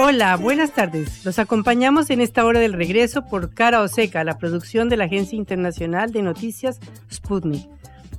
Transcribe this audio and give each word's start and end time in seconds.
Hola, 0.00 0.36
buenas 0.36 0.74
tardes. 0.74 1.24
Los 1.24 1.40
acompañamos 1.40 2.08
en 2.10 2.20
esta 2.20 2.44
hora 2.44 2.60
del 2.60 2.72
regreso 2.72 3.24
por 3.24 3.52
Cara 3.52 3.80
o 3.80 3.88
Seca, 3.88 4.22
la 4.22 4.38
producción 4.38 4.88
de 4.88 4.96
la 4.96 5.06
Agencia 5.06 5.36
Internacional 5.36 6.12
de 6.12 6.22
Noticias 6.22 6.78
Sputnik. 7.12 7.68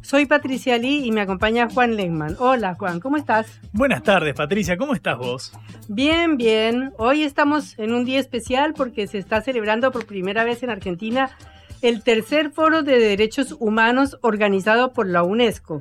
Soy 0.01 0.25
Patricia 0.25 0.77
Lee 0.77 1.05
y 1.05 1.13
me 1.13 1.21
acompaña 1.21 1.69
Juan 1.73 1.95
Lehmann. 1.95 2.35
Hola 2.37 2.75
Juan, 2.75 2.99
¿cómo 2.99 3.15
estás? 3.15 3.61
Buenas 3.71 4.03
tardes 4.03 4.33
Patricia, 4.33 4.75
¿cómo 4.75 4.93
estás 4.93 5.17
vos? 5.17 5.53
Bien, 5.87 6.35
bien. 6.35 6.91
Hoy 6.97 7.23
estamos 7.23 7.79
en 7.79 7.93
un 7.93 8.03
día 8.03 8.19
especial 8.19 8.73
porque 8.73 9.07
se 9.07 9.17
está 9.17 9.39
celebrando 9.39 9.89
por 9.93 10.05
primera 10.05 10.43
vez 10.43 10.61
en 10.63 10.71
Argentina 10.71 11.31
el 11.81 12.03
tercer 12.03 12.51
foro 12.51 12.83
de 12.83 12.99
derechos 12.99 13.55
humanos 13.57 14.17
organizado 14.19 14.91
por 14.91 15.07
la 15.07 15.23
UNESCO. 15.23 15.79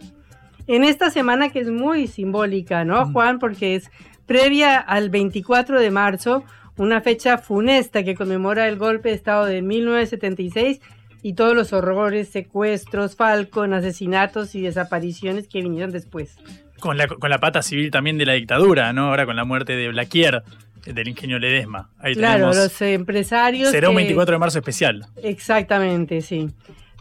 En 0.69 0.85
esta 0.85 1.11
semana 1.11 1.49
que 1.49 1.61
es 1.61 1.71
muy 1.71 2.07
simbólica, 2.07 2.85
¿no, 2.85 3.07
mm. 3.07 3.13
Juan? 3.15 3.39
Porque 3.39 3.75
es 3.75 3.91
previa 4.29 4.79
al 4.79 5.11
24 5.11 5.81
de 5.81 5.91
marzo, 5.91 6.45
una 6.77 7.01
fecha 7.01 7.39
funesta 7.39 8.05
que 8.05 8.15
conmemora 8.15 8.69
el 8.69 8.77
golpe 8.77 9.09
de 9.09 9.17
Estado 9.17 9.47
de 9.47 9.63
1976 9.63 10.81
y 11.23 11.33
todos 11.33 11.57
los 11.57 11.73
horrores, 11.73 12.29
secuestros, 12.29 13.17
falcon, 13.17 13.75
asesinatos 13.75 14.55
y 14.55 14.61
desapariciones 14.61 15.49
que 15.49 15.63
vinieron 15.63 15.91
después. 15.91 16.37
Con 16.79 16.97
la, 16.97 17.09
con 17.09 17.29
la 17.29 17.39
pata 17.39 17.63
civil 17.63 17.91
también 17.91 18.19
de 18.19 18.27
la 18.27 18.35
dictadura, 18.35 18.93
¿no? 18.93 19.09
Ahora 19.09 19.27
con 19.27 19.35
la 19.35 19.45
muerte 19.45 19.75
de 19.75 19.89
Blaquier, 19.89 20.45
del 20.87 21.09
ingenio 21.09 21.41
Ledesma. 21.41 21.91
Ahí 21.99 22.15
claro, 22.15 22.53
los 22.53 22.81
empresarios. 22.83 23.71
Será 23.71 23.91
un 23.91 23.97
24 23.97 24.35
de 24.35 24.39
marzo 24.39 24.59
especial. 24.59 25.07
Exactamente, 25.23 26.21
sí. 26.21 26.49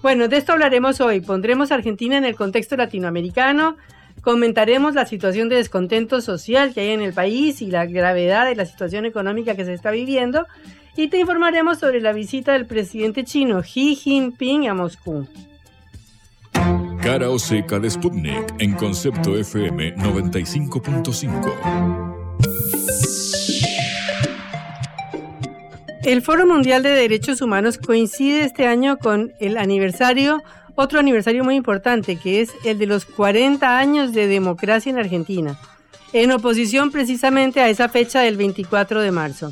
Bueno, 0.02 0.28
de 0.28 0.38
esto 0.38 0.54
hablaremos 0.54 1.02
hoy. 1.02 1.22
Pondremos 1.22 1.72
a 1.72 1.76
Argentina 1.76 2.18
en 2.18 2.26
el 2.26 2.36
contexto 2.36 2.76
latinoamericano, 2.78 3.78
Comentaremos 4.22 4.94
la 4.94 5.06
situación 5.06 5.50
de 5.50 5.58
descontento 5.58 6.22
social 6.22 6.74
que 6.74 6.82
hay 6.82 6.90
en 6.90 7.02
el 7.02 7.14
país 7.14 7.62
y 7.62 7.68
la 7.68 7.86
gravedad 7.86 8.46
de 8.46 8.56
la 8.56 8.66
situación 8.66 9.06
económica 9.06 9.56
que 9.56 9.66
se 9.66 9.74
está 9.74 9.92
viviendo. 9.92 10.48
Y 10.96 11.10
te 11.10 11.20
informaremos 11.20 11.80
sobre 11.80 12.02
la 12.02 12.12
visita 12.12 12.54
del 12.54 12.66
presidente 12.66 13.24
chino 13.24 13.62
Xi 13.62 13.96
Jinping 13.96 14.68
a 14.68 14.74
Moscú. 14.74 15.28
Cara 17.02 17.30
o 17.30 17.40
seca 17.40 17.80
de 17.80 17.90
Sputnik 17.90 18.56
en 18.60 18.74
concepto 18.74 19.38
FM 19.38 19.96
95.5. 19.96 22.16
El 26.04 26.22
Foro 26.22 26.46
Mundial 26.48 26.84
de 26.84 26.92
Derechos 26.92 27.42
Humanos 27.42 27.78
coincide 27.78 28.44
este 28.44 28.66
año 28.66 28.98
con 28.98 29.34
el 29.40 29.58
aniversario 29.58 30.42
otro 30.78 31.00
aniversario 31.00 31.44
muy 31.44 31.56
importante, 31.56 32.18
que 32.18 32.42
es 32.42 32.54
el 32.64 32.78
de 32.78 32.86
los 32.86 33.06
40 33.06 33.80
años 33.80 34.14
de 34.14 34.28
democracia 34.28 34.92
en 34.92 35.00
Argentina, 35.00 35.58
en 36.14 36.32
oposición 36.32 36.92
precisamente 36.92 37.60
a 37.60 37.68
esa 37.68 37.90
fecha 37.90 38.22
del 38.22 38.38
24 38.38 39.02
de 39.02 39.12
marzo. 39.12 39.52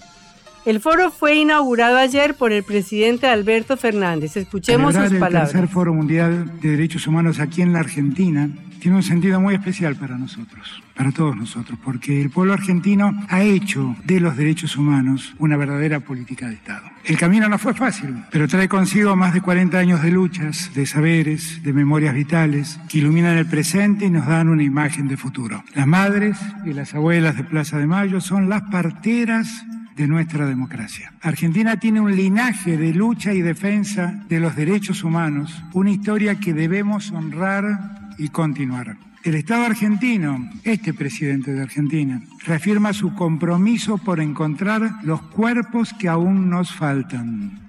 El 0.65 0.79
foro 0.79 1.11
fue 1.11 1.35
inaugurado 1.35 1.97
ayer 1.97 2.35
por 2.35 2.51
el 2.51 2.63
presidente 2.63 3.27
Alberto 3.27 3.75
Fernández. 3.75 4.37
Escuchemos 4.37 4.95
sus 4.95 5.13
palabras. 5.13 5.49
El 5.49 5.59
tercer 5.59 5.67
Foro 5.67 5.93
Mundial 5.93 6.59
de 6.59 6.69
Derechos 6.69 7.05
Humanos 7.07 7.39
aquí 7.39 7.61
en 7.61 7.73
la 7.73 7.79
Argentina 7.79 8.49
tiene 8.79 8.97
un 8.97 9.03
sentido 9.03 9.39
muy 9.39 9.55
especial 9.55 9.95
para 9.95 10.17
nosotros, 10.17 10.83
para 10.95 11.11
todos 11.11 11.35
nosotros, 11.35 11.77
porque 11.83 12.21
el 12.21 12.29
pueblo 12.29 12.53
argentino 12.53 13.13
ha 13.29 13.41
hecho 13.41 13.95
de 14.03 14.19
los 14.19 14.37
derechos 14.37 14.77
humanos 14.77 15.33
una 15.39 15.57
verdadera 15.57 15.99
política 15.99 16.47
de 16.47 16.55
Estado. 16.55 16.89
El 17.03 17.17
camino 17.17 17.47
no 17.47 17.57
fue 17.57 17.73
fácil, 17.73 18.15
pero 18.31 18.47
trae 18.47 18.67
consigo 18.67 19.15
más 19.15 19.33
de 19.33 19.41
40 19.41 19.77
años 19.77 20.01
de 20.01 20.11
luchas, 20.11 20.71
de 20.73 20.85
saberes, 20.85 21.61
de 21.63 21.73
memorias 21.73 22.15
vitales, 22.15 22.79
que 22.89 22.97
iluminan 22.97 23.37
el 23.37 23.45
presente 23.45 24.05
y 24.05 24.09
nos 24.09 24.25
dan 24.25 24.49
una 24.49 24.63
imagen 24.63 25.07
de 25.07 25.17
futuro. 25.17 25.63
Las 25.73 25.87
madres 25.87 26.37
y 26.65 26.73
las 26.73 26.93
abuelas 26.95 27.37
de 27.37 27.43
Plaza 27.43 27.77
de 27.77 27.87
Mayo 27.87 28.21
son 28.21 28.49
las 28.49 28.63
parteras 28.63 29.65
de 29.95 30.07
nuestra 30.07 30.45
democracia. 30.45 31.13
Argentina 31.21 31.79
tiene 31.79 32.01
un 32.01 32.15
linaje 32.15 32.77
de 32.77 32.93
lucha 32.93 33.33
y 33.33 33.41
defensa 33.41 34.23
de 34.27 34.39
los 34.39 34.55
derechos 34.55 35.03
humanos, 35.03 35.63
una 35.73 35.91
historia 35.91 36.35
que 36.35 36.53
debemos 36.53 37.11
honrar 37.11 38.04
y 38.17 38.29
continuar. 38.29 38.97
El 39.23 39.33
Estado 39.33 39.63
argentino, 39.65 40.51
este 40.63 40.93
presidente 40.93 41.51
de 41.51 41.63
Argentina, 41.63 42.21
reafirma 42.45 42.93
su 42.93 43.15
compromiso 43.15 43.97
por 43.97 44.19
encontrar 44.19 45.03
los 45.03 45.21
cuerpos 45.21 45.93
que 45.93 46.07
aún 46.07 46.49
nos 46.49 46.71
faltan. 46.71 47.67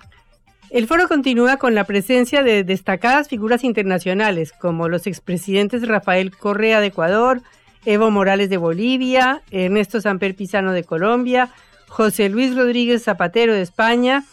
El 0.69 0.87
foro 0.87 1.09
continúa 1.09 1.57
con 1.57 1.75
la 1.75 1.84
presencia 1.84 2.43
de 2.43 2.62
destacadas 2.62 3.29
figuras 3.29 3.65
internacionales 3.65 4.53
como 4.53 4.89
los 4.89 5.07
expresidentes 5.07 5.89
Rafael 5.89 6.37
Correa 6.37 6.81
de 6.81 6.89
Ecuador, 6.89 7.41
Evo 7.87 8.11
Morales 8.11 8.51
de 8.51 8.59
Bolivia, 8.59 9.43
Ernesto 9.51 10.01
Samper 10.01 10.34
Pizano 10.34 10.73
de 10.73 10.84
Colombia, 10.84 11.51
José 11.89 12.28
Luis 12.28 12.55
Rodríguez 12.55 13.05
Zapatero 13.05 13.55
de 13.55 13.63
España, 13.63 14.25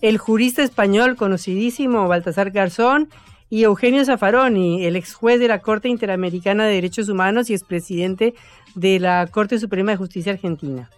el 0.00 0.16
jurista 0.16 0.62
español 0.62 1.16
conocidísimo 1.16 2.08
Baltasar 2.08 2.52
Garzón 2.52 3.08
y 3.50 3.64
Eugenio 3.64 4.04
Zaffaroni, 4.04 4.86
el 4.86 4.94
ex 4.94 5.12
juez 5.14 5.40
de 5.40 5.48
la 5.48 5.58
Corte 5.58 5.88
Interamericana 5.88 6.64
de 6.64 6.74
Derechos 6.74 7.08
Humanos 7.08 7.50
y 7.50 7.54
expresidente 7.54 8.34
de 8.76 9.00
la 9.00 9.26
Corte 9.26 9.58
Suprema 9.58 9.90
de 9.90 9.96
Justicia 9.98 10.32
Argentina. 10.32 10.88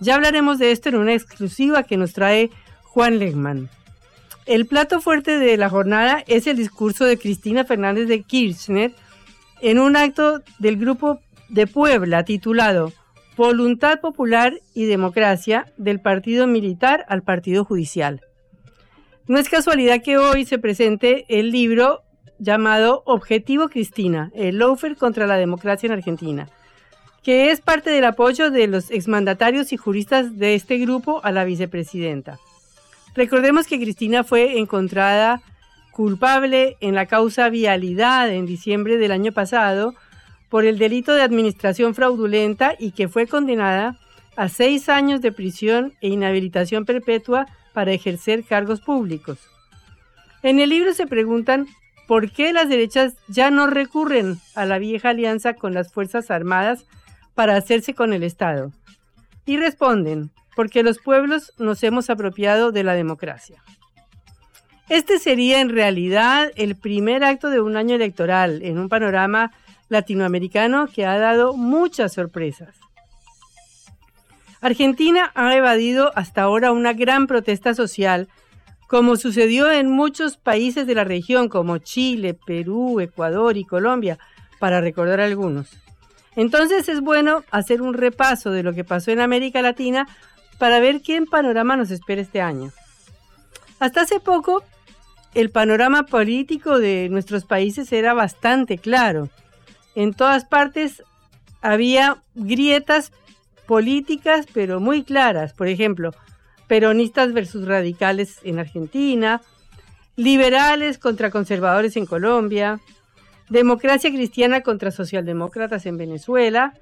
Ya 0.00 0.16
hablaremos 0.16 0.58
de 0.58 0.72
esto 0.72 0.88
en 0.88 0.96
una 0.96 1.14
exclusiva 1.14 1.84
que 1.84 1.96
nos 1.96 2.12
trae 2.12 2.50
Juan 2.82 3.20
Legman. 3.20 3.68
El 4.44 4.66
plato 4.66 5.00
fuerte 5.00 5.38
de 5.38 5.56
la 5.56 5.70
jornada 5.70 6.24
es 6.26 6.48
el 6.48 6.56
discurso 6.56 7.04
de 7.04 7.16
Cristina 7.16 7.64
Fernández 7.64 8.08
de 8.08 8.22
Kirchner 8.22 8.92
en 9.60 9.78
un 9.78 9.94
acto 9.94 10.42
del 10.58 10.76
Grupo 10.76 11.20
de 11.48 11.68
Puebla 11.68 12.24
titulado 12.24 12.92
Voluntad 13.36 14.00
Popular 14.00 14.54
y 14.74 14.86
Democracia 14.86 15.66
del 15.76 16.00
Partido 16.00 16.48
Militar 16.48 17.04
al 17.08 17.22
Partido 17.22 17.64
Judicial. 17.64 18.20
No 19.30 19.38
es 19.38 19.48
casualidad 19.48 20.02
que 20.02 20.18
hoy 20.18 20.44
se 20.44 20.58
presente 20.58 21.24
el 21.28 21.52
libro 21.52 22.02
llamado 22.40 23.04
Objetivo 23.06 23.68
Cristina, 23.68 24.32
el 24.34 24.58
loafer 24.58 24.96
contra 24.96 25.28
la 25.28 25.36
democracia 25.36 25.86
en 25.86 25.92
Argentina, 25.92 26.48
que 27.22 27.52
es 27.52 27.60
parte 27.60 27.90
del 27.90 28.06
apoyo 28.06 28.50
de 28.50 28.66
los 28.66 28.90
exmandatarios 28.90 29.72
y 29.72 29.76
juristas 29.76 30.36
de 30.36 30.56
este 30.56 30.78
grupo 30.78 31.20
a 31.22 31.30
la 31.30 31.44
vicepresidenta. 31.44 32.40
Recordemos 33.14 33.68
que 33.68 33.78
Cristina 33.78 34.24
fue 34.24 34.58
encontrada 34.58 35.42
culpable 35.92 36.76
en 36.80 36.96
la 36.96 37.06
causa 37.06 37.50
vialidad 37.50 38.30
en 38.30 38.46
diciembre 38.46 38.96
del 38.96 39.12
año 39.12 39.30
pasado, 39.30 39.94
por 40.48 40.64
el 40.64 40.76
delito 40.76 41.14
de 41.14 41.22
administración 41.22 41.94
fraudulenta 41.94 42.74
y 42.76 42.90
que 42.90 43.06
fue 43.06 43.28
condenada 43.28 43.96
a 44.34 44.48
seis 44.48 44.88
años 44.88 45.20
de 45.20 45.30
prisión 45.30 45.92
e 46.00 46.08
inhabilitación 46.08 46.84
perpetua 46.84 47.46
para 47.72 47.92
ejercer 47.92 48.44
cargos 48.44 48.80
públicos. 48.80 49.38
En 50.42 50.60
el 50.60 50.70
libro 50.70 50.94
se 50.94 51.06
preguntan 51.06 51.66
por 52.06 52.32
qué 52.32 52.52
las 52.52 52.68
derechas 52.68 53.14
ya 53.28 53.50
no 53.50 53.66
recurren 53.66 54.38
a 54.54 54.64
la 54.64 54.78
vieja 54.78 55.10
alianza 55.10 55.54
con 55.54 55.74
las 55.74 55.92
Fuerzas 55.92 56.30
Armadas 56.30 56.86
para 57.34 57.56
hacerse 57.56 57.94
con 57.94 58.12
el 58.12 58.22
Estado. 58.22 58.72
Y 59.46 59.56
responden, 59.56 60.30
porque 60.56 60.82
los 60.82 60.98
pueblos 60.98 61.52
nos 61.58 61.82
hemos 61.82 62.10
apropiado 62.10 62.72
de 62.72 62.84
la 62.84 62.94
democracia. 62.94 63.62
Este 64.88 65.20
sería 65.20 65.60
en 65.60 65.68
realidad 65.68 66.50
el 66.56 66.74
primer 66.74 67.22
acto 67.22 67.48
de 67.48 67.60
un 67.60 67.76
año 67.76 67.94
electoral 67.94 68.60
en 68.62 68.78
un 68.78 68.88
panorama 68.88 69.52
latinoamericano 69.88 70.88
que 70.88 71.06
ha 71.06 71.16
dado 71.18 71.54
muchas 71.54 72.14
sorpresas. 72.14 72.74
Argentina 74.60 75.32
ha 75.34 75.54
evadido 75.54 76.12
hasta 76.16 76.42
ahora 76.42 76.72
una 76.72 76.92
gran 76.92 77.26
protesta 77.26 77.74
social 77.74 78.28
como 78.86 79.14
sucedió 79.14 79.70
en 79.70 79.88
muchos 79.88 80.36
países 80.36 80.86
de 80.86 80.96
la 80.96 81.04
región 81.04 81.48
como 81.48 81.78
Chile, 81.78 82.34
Perú, 82.34 82.98
Ecuador 82.98 83.56
y 83.56 83.64
Colombia, 83.64 84.18
para 84.58 84.80
recordar 84.80 85.20
algunos. 85.20 85.68
Entonces 86.34 86.88
es 86.88 87.00
bueno 87.00 87.44
hacer 87.52 87.82
un 87.82 87.94
repaso 87.94 88.50
de 88.50 88.64
lo 88.64 88.74
que 88.74 88.82
pasó 88.82 89.12
en 89.12 89.20
América 89.20 89.62
Latina 89.62 90.08
para 90.58 90.80
ver 90.80 91.02
qué 91.02 91.20
panorama 91.22 91.76
nos 91.76 91.92
espera 91.92 92.20
este 92.20 92.40
año. 92.40 92.72
Hasta 93.78 94.02
hace 94.02 94.18
poco, 94.18 94.64
el 95.34 95.50
panorama 95.50 96.02
político 96.02 96.78
de 96.78 97.08
nuestros 97.10 97.44
países 97.44 97.92
era 97.92 98.12
bastante 98.12 98.76
claro. 98.76 99.28
En 99.94 100.14
todas 100.14 100.44
partes 100.44 101.02
había 101.62 102.22
grietas 102.34 103.12
políticas, 103.70 104.46
pero 104.52 104.80
muy 104.80 105.04
claras. 105.04 105.52
Por 105.52 105.68
ejemplo, 105.68 106.10
peronistas 106.66 107.32
versus 107.32 107.68
radicales 107.68 108.40
en 108.42 108.58
Argentina, 108.58 109.42
liberales 110.16 110.98
contra 110.98 111.30
conservadores 111.30 111.96
en 111.96 112.04
Colombia, 112.04 112.80
democracia 113.48 114.10
cristiana 114.10 114.62
contra 114.62 114.90
socialdemócratas 114.90 115.86
en 115.86 115.98
Venezuela, 115.98 116.74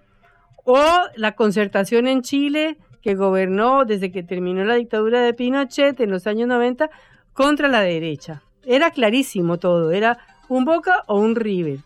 o 0.64 0.80
la 1.14 1.32
concertación 1.32 2.08
en 2.08 2.22
Chile, 2.22 2.78
que 3.02 3.14
gobernó 3.14 3.84
desde 3.84 4.10
que 4.10 4.22
terminó 4.22 4.64
la 4.64 4.76
dictadura 4.76 5.20
de 5.20 5.34
Pinochet 5.34 6.00
en 6.00 6.10
los 6.10 6.26
años 6.26 6.48
90 6.48 6.88
contra 7.34 7.68
la 7.68 7.82
derecha. 7.82 8.40
Era 8.64 8.92
clarísimo 8.92 9.58
todo, 9.58 9.92
era 9.92 10.16
un 10.48 10.64
Boca 10.64 11.04
o 11.06 11.18
un 11.18 11.36
River. 11.36 11.80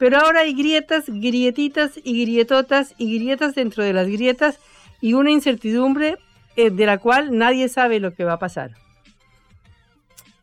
Pero 0.00 0.16
ahora 0.16 0.40
hay 0.40 0.54
grietas, 0.54 1.04
grietitas 1.08 2.00
y 2.02 2.24
grietotas 2.24 2.94
y 2.96 3.18
grietas 3.18 3.54
dentro 3.54 3.84
de 3.84 3.92
las 3.92 4.08
grietas 4.08 4.58
y 5.02 5.12
una 5.12 5.30
incertidumbre 5.30 6.16
eh, 6.56 6.70
de 6.70 6.86
la 6.86 6.96
cual 6.96 7.36
nadie 7.36 7.68
sabe 7.68 8.00
lo 8.00 8.14
que 8.14 8.24
va 8.24 8.32
a 8.32 8.38
pasar. 8.38 8.70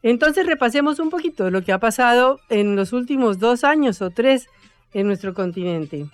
Entonces 0.03 0.45
repasemos 0.45 0.99
un 0.99 1.09
poquito 1.09 1.49
lo 1.49 1.63
que 1.63 1.71
ha 1.71 1.79
pasado 1.79 2.39
en 2.49 2.75
los 2.75 2.93
últimos 2.93 3.39
dos 3.39 3.63
años 3.63 3.99
o 4.03 4.11
tres 4.11 4.47
en 4.93 5.07
nuestro 5.07 5.33
continente. 5.33 6.05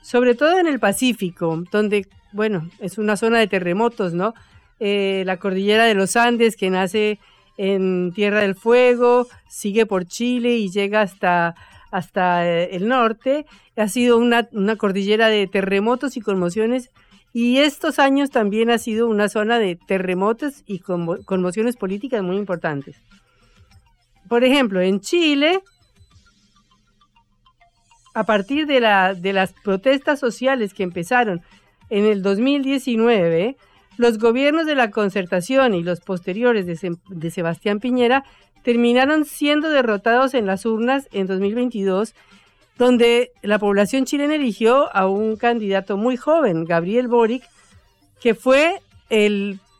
Sobre 0.00 0.36
todo 0.36 0.56
en 0.60 0.68
el 0.68 0.78
Pacífico, 0.78 1.64
donde, 1.72 2.06
bueno, 2.30 2.70
es 2.78 2.98
una 2.98 3.16
zona 3.16 3.40
de 3.40 3.48
terremotos, 3.48 4.14
¿no? 4.14 4.32
Eh, 4.78 5.24
la 5.26 5.38
cordillera 5.38 5.86
de 5.86 5.94
los 5.94 6.14
Andes 6.14 6.54
que 6.54 6.70
nace 6.70 7.18
en 7.56 8.12
Tierra 8.14 8.42
del 8.42 8.54
Fuego, 8.54 9.26
sigue 9.48 9.86
por 9.86 10.06
Chile 10.06 10.56
y 10.56 10.70
llega 10.70 11.00
hasta, 11.00 11.56
hasta 11.90 12.46
eh, 12.46 12.76
el 12.76 12.88
norte. 12.88 13.46
Ha 13.76 13.88
sido 13.88 14.18
una, 14.18 14.48
cordillera 14.76 15.28
de 15.28 15.46
terremotos 15.46 16.16
y 16.16 16.20
conmociones 16.20 16.90
y 17.32 17.58
estos 17.58 17.98
años 17.98 18.30
también 18.30 18.70
ha 18.70 18.78
sido 18.78 19.08
una 19.08 19.28
zona 19.28 19.58
de 19.58 19.76
terremotos 19.76 20.62
y 20.66 20.78
conmociones 20.78 21.76
políticas 21.76 22.22
muy 22.22 22.36
importantes. 22.36 22.96
Por 24.28 24.42
ejemplo, 24.42 24.80
en 24.80 25.00
Chile, 25.00 25.60
a 28.14 28.24
partir 28.24 28.66
de 28.66 28.80
las 28.80 29.52
protestas 29.62 30.18
sociales 30.18 30.72
que 30.72 30.82
empezaron 30.82 31.42
en 31.90 32.06
el 32.06 32.22
2019, 32.22 33.56
los 33.96 34.18
gobiernos 34.18 34.66
de 34.66 34.74
la 34.74 34.90
concertación 34.90 35.74
y 35.74 35.82
los 35.82 36.00
posteriores 36.00 36.66
de, 36.66 37.30
Sebastián 37.30 37.80
Piñera 37.80 38.24
terminaron 38.66 39.26
siendo 39.26 39.70
derrotados 39.70 40.34
en 40.34 40.44
las 40.44 40.66
urnas 40.66 41.08
en 41.12 41.28
2022, 41.28 42.16
donde 42.76 43.30
la 43.42 43.60
población 43.60 44.06
chilena 44.06 44.34
eligió 44.34 44.92
a 44.92 45.06
un 45.06 45.36
candidato 45.36 45.96
muy 45.96 46.16
joven, 46.16 46.64
Gabriel 46.64 47.06
Boric, 47.06 47.44
que 48.20 48.34
fue 48.34 48.80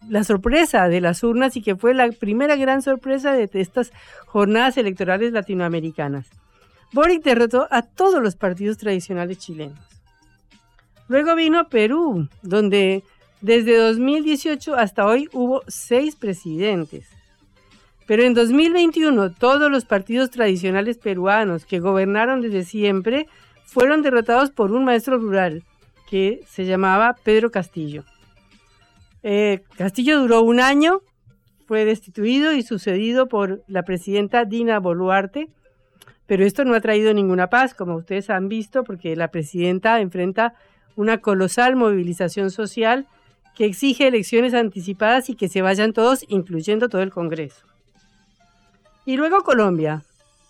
la 0.09 0.23
sorpresa 0.23 0.87
de 0.87 1.00
las 1.00 1.25
urnas 1.25 1.56
y 1.56 1.62
que 1.62 1.75
fue 1.75 1.94
la 1.94 2.12
primera 2.12 2.55
gran 2.55 2.81
sorpresa 2.81 3.33
de 3.33 3.50
estas 3.55 3.91
jornadas 4.27 4.77
electorales 4.77 5.33
latinoamericanas. 5.33 6.29
Boric 6.93 7.25
derrotó 7.25 7.67
a 7.73 7.83
todos 7.83 8.23
los 8.23 8.37
partidos 8.37 8.79
tradicionales 8.79 9.38
chilenos. 9.38 9.81
Luego 11.09 11.35
vino 11.35 11.69
Perú, 11.69 12.29
donde 12.43 13.03
desde 13.41 13.79
2018 13.79 14.77
hasta 14.77 15.06
hoy 15.06 15.29
hubo 15.33 15.65
seis 15.67 16.15
presidentes. 16.15 17.15
Pero 18.06 18.23
en 18.23 18.35
2021 18.35 19.32
todos 19.35 19.70
los 19.70 19.85
partidos 19.85 20.31
tradicionales 20.31 20.97
peruanos 20.97 21.67
que 21.67 21.81
gobernaron 21.81 22.41
desde 22.41 22.64
siempre 22.64 23.26
fueron 23.64 24.03
derrotados 24.03 24.50
por 24.50 24.73
un 24.73 24.85
maestro 24.85 25.19
rural 25.19 25.64
que 26.08 26.41
se 26.47 26.64
llamaba 26.64 27.17
Pedro 27.25 27.50
Castillo. 27.50 28.05
Eh, 29.25 29.64
Castillo 29.76 30.20
duró 30.20 30.43
un 30.43 30.61
año, 30.61 31.03
fue 31.67 31.85
destituido 31.85 32.53
y 32.53 32.62
sucedido 32.62 33.26
por 33.26 33.64
la 33.67 33.82
presidenta 33.82 34.44
Dina 34.44 34.79
Boluarte, 34.79 35.49
pero 36.26 36.44
esto 36.44 36.64
no 36.64 36.75
ha 36.75 36.81
traído 36.81 37.12
ninguna 37.12 37.49
paz, 37.49 37.75
como 37.75 37.97
ustedes 37.97 38.31
han 38.31 38.49
visto, 38.49 38.85
porque 38.85 39.17
la 39.17 39.29
presidenta 39.32 40.00
enfrenta 40.00 40.55
una 40.94 41.19
colosal 41.19 41.75
movilización 41.75 42.52
social 42.52 43.06
que 43.56 43.64
exige 43.64 44.06
elecciones 44.06 44.55
anticipadas 44.55 45.29
y 45.29 45.35
que 45.35 45.49
se 45.49 45.62
vayan 45.62 45.93
todos, 45.93 46.25
incluyendo 46.29 46.88
todo 46.88 47.02
el 47.02 47.11
Congreso. 47.11 47.64
Y 49.06 49.17
luego 49.17 49.43
Colombia. 49.43 50.03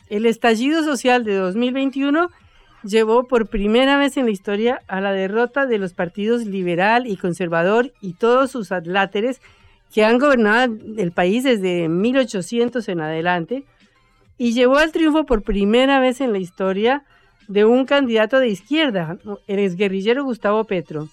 El 0.08 0.26
estallido 0.26 0.82
social 0.82 1.24
de 1.24 1.36
2021 1.36 2.30
llevó 2.82 3.28
por 3.28 3.48
primera 3.48 3.98
vez 3.98 4.16
en 4.16 4.24
la 4.24 4.30
historia 4.32 4.80
a 4.88 5.00
la 5.00 5.12
derrota 5.12 5.66
de 5.66 5.78
los 5.78 5.92
partidos 5.92 6.44
liberal 6.44 7.06
y 7.06 7.16
conservador 7.16 7.92
y 8.00 8.14
todos 8.14 8.50
sus 8.50 8.72
adláteres 8.72 9.40
que 9.92 10.04
han 10.04 10.18
gobernado 10.18 10.74
el 10.96 11.12
país 11.12 11.44
desde 11.44 11.88
1800 11.88 12.88
en 12.88 13.00
adelante 13.00 13.64
y 14.38 14.52
llevó 14.52 14.78
al 14.78 14.90
triunfo 14.90 15.24
por 15.24 15.42
primera 15.42 16.00
vez 16.00 16.20
en 16.20 16.32
la 16.32 16.38
historia 16.38 17.04
de 17.48 17.64
un 17.64 17.84
candidato 17.84 18.40
de 18.40 18.48
izquierda, 18.48 19.18
el 19.46 19.58
exguerrillero 19.58 20.24
Gustavo 20.24 20.64
Petro 20.64 21.08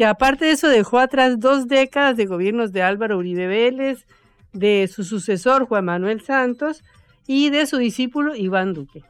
que 0.00 0.06
aparte 0.06 0.46
de 0.46 0.52
eso 0.52 0.68
dejó 0.68 0.98
atrás 0.98 1.38
dos 1.40 1.68
décadas 1.68 2.16
de 2.16 2.24
gobiernos 2.24 2.72
de 2.72 2.80
Álvaro 2.80 3.18
Uribe 3.18 3.46
Vélez, 3.46 4.06
de 4.52 4.88
su 4.88 5.04
sucesor 5.04 5.66
Juan 5.66 5.84
Manuel 5.84 6.20
Santos 6.22 6.82
y 7.26 7.50
de 7.50 7.66
su 7.66 7.78
discípulo 7.78 8.34
Iván 8.34 8.74
Duque. 8.74 9.04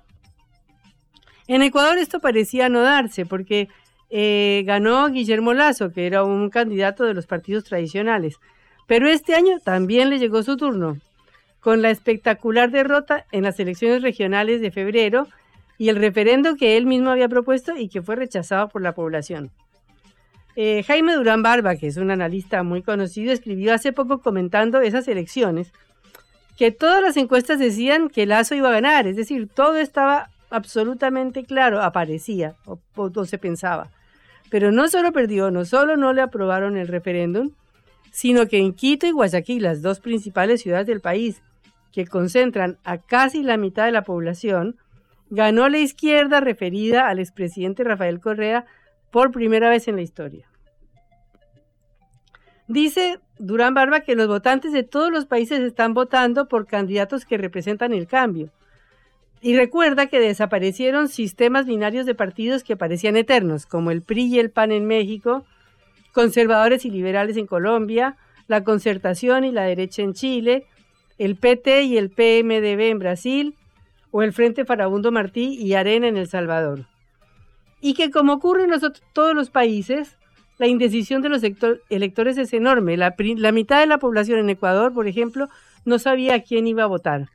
En 1.47 1.63
Ecuador 1.63 1.99
esto 1.99 2.21
parecía 2.21 2.69
no 2.69 2.83
darse 2.83 3.27
porque 3.27 3.69
eh, 4.11 4.63
ganó 4.67 5.09
Guillermo 5.09 5.55
Lazo, 5.55 5.93
que 5.93 6.07
era 6.07 6.25
un 6.25 6.51
candidato 6.51 7.05
de 7.05 7.15
los 7.15 7.27
partidos 7.27 7.65
tradicionales, 7.65 8.39
pero 8.87 9.09
este 9.09 9.35
año 9.35 9.59
también 9.61 10.11
le 10.11 10.19
llegó 10.19 10.43
su 10.43 10.57
turno, 10.57 10.99
con 11.61 11.83
la 11.83 11.91
espectacular 11.91 12.71
derrota 12.71 13.27
en 13.33 13.45
las 13.45 13.59
elecciones 13.61 14.03
regionales 14.03 14.61
de 14.61 14.71
febrero 14.71 15.29
y 15.79 15.89
el 15.89 15.97
referendo 15.97 16.57
que 16.57 16.77
él 16.77 16.87
mismo 16.87 17.11
había 17.11 17.29
propuesto 17.29 17.77
y 17.77 17.89
que 17.89 18.03
fue 18.03 18.17
rechazado 18.17 18.69
por 18.69 18.83
la 18.83 18.93
población. 18.93 19.51
Eh, 20.57 20.83
Jaime 20.87 21.15
Durán 21.15 21.43
Barba, 21.43 21.77
que 21.77 21.87
es 21.87 21.97
un 21.97 22.11
analista 22.11 22.63
muy 22.63 22.83
conocido, 22.83 23.33
escribió 23.33 23.73
hace 23.73 23.93
poco 23.93 24.21
comentando 24.21 24.81
esas 24.81 25.07
elecciones 25.09 25.73
que 26.57 26.71
todas 26.71 27.01
las 27.01 27.17
encuestas 27.17 27.59
decían 27.59 28.11
que 28.11 28.27
Lazo 28.27 28.55
iba 28.55 28.69
a 28.69 28.73
ganar, 28.73 29.07
es 29.07 29.17
decir, 29.17 29.49
todo 29.49 29.77
estaba 29.77 30.29
absolutamente 30.51 31.45
claro, 31.45 31.81
aparecía 31.81 32.55
o, 32.67 32.79
o 32.97 33.25
se 33.25 33.39
pensaba. 33.39 33.89
Pero 34.51 34.71
no 34.71 34.89
solo 34.89 35.13
perdió, 35.13 35.51
no 35.51 35.65
solo 35.65 35.97
no 35.97 36.13
le 36.13 36.21
aprobaron 36.21 36.77
el 36.77 36.89
referéndum, 36.89 37.53
sino 38.11 38.47
que 38.47 38.59
en 38.59 38.75
Quito 38.75 39.07
y 39.07 39.13
Guayaquil, 39.13 39.63
las 39.63 39.81
dos 39.81 40.01
principales 40.01 40.61
ciudades 40.61 40.87
del 40.87 41.01
país, 41.01 41.41
que 41.93 42.07
concentran 42.07 42.77
a 42.85 42.99
casi 42.99 43.43
la 43.43 43.57
mitad 43.57 43.87
de 43.87 43.93
la 43.93 44.03
población, 44.03 44.77
ganó 45.31 45.69
la 45.69 45.79
izquierda 45.79 46.41
referida 46.41 47.09
al 47.09 47.21
expresidente 47.21 47.85
Rafael 47.85 48.21
Correa 48.21 48.67
por 49.11 49.31
primera 49.33 49.69
vez 49.69 49.89
en 49.89 49.97
la 49.97 50.03
historia. 50.03 50.47
Dice 52.69 53.19
Durán 53.39 53.75
Barba 53.75 54.01
que 54.01 54.15
los 54.15 54.29
votantes 54.29 54.73
de 54.73 54.85
todos 54.85 55.11
los 55.11 55.27
países 55.27 55.61
están 55.61 55.93
votando 55.93 56.47
por 56.47 56.67
candidatos 56.67 57.25
que 57.25 57.37
representan 57.37 57.93
el 57.93 58.07
cambio. 58.07 58.51
Y 59.43 59.57
recuerda 59.57 60.07
que 60.07 60.21
desaparecieron 60.21 61.09
sistemas 61.09 61.67
binarios 61.67 62.07
de 62.07 62.15
partidos 62.15 62.63
que 62.63 62.77
parecían 62.77 63.17
eternos, 63.17 63.67
como 63.67 63.91
el 63.91 64.03
PRI 64.03 64.27
y 64.27 64.39
el 64.39 64.51
PAN 64.51 64.71
en 64.71 64.87
México, 64.87 65.45
conservadores 66.13 66.85
y 66.85 66.91
liberales 66.91 67.37
en 67.39 67.47
Colombia, 67.47 68.17
la 68.47 68.63
concertación 68.63 69.45
y 69.45 69.51
la 69.51 69.63
derecha 69.63 70.03
en 70.03 70.13
Chile, 70.13 70.67
el 71.19 71.37
PT 71.37 71.83
y 71.83 71.97
el 71.97 72.11
PMDB 72.11 72.91
en 72.91 72.99
Brasil, 72.99 73.55
o 74.11 74.23
el 74.23 74.33
Frente 74.33 74.65
Farabundo 74.65 75.11
Martí 75.11 75.57
y 75.59 75.75
Arena 75.75 76.07
en 76.09 76.17
El 76.17 76.29
Salvador 76.29 76.90
y 77.81 77.95
que 77.95 78.11
como 78.11 78.35
ocurre 78.35 78.65
en 78.65 78.71
todos 79.13 79.35
los 79.35 79.51
países, 79.51 80.17
la 80.59 80.67
indecisión 80.67 81.23
de 81.23 81.31
los 81.31 81.43
electores 81.89 82.37
es 82.37 82.53
enorme. 82.53 82.97
La, 82.97 83.15
la, 83.19 83.53
mitad 83.53 83.81
de 83.81 83.87
la 83.87 83.99
población 83.99 84.39
en 84.41 84.51
Ecuador, 84.51 84.93
por 84.93 85.09
ejemplo, 85.09 85.49
no 85.87 85.99
sabía 85.99 86.43
quién 86.43 86.67
iba 86.67 86.83
a 86.83 86.87
votar. 86.87 87.29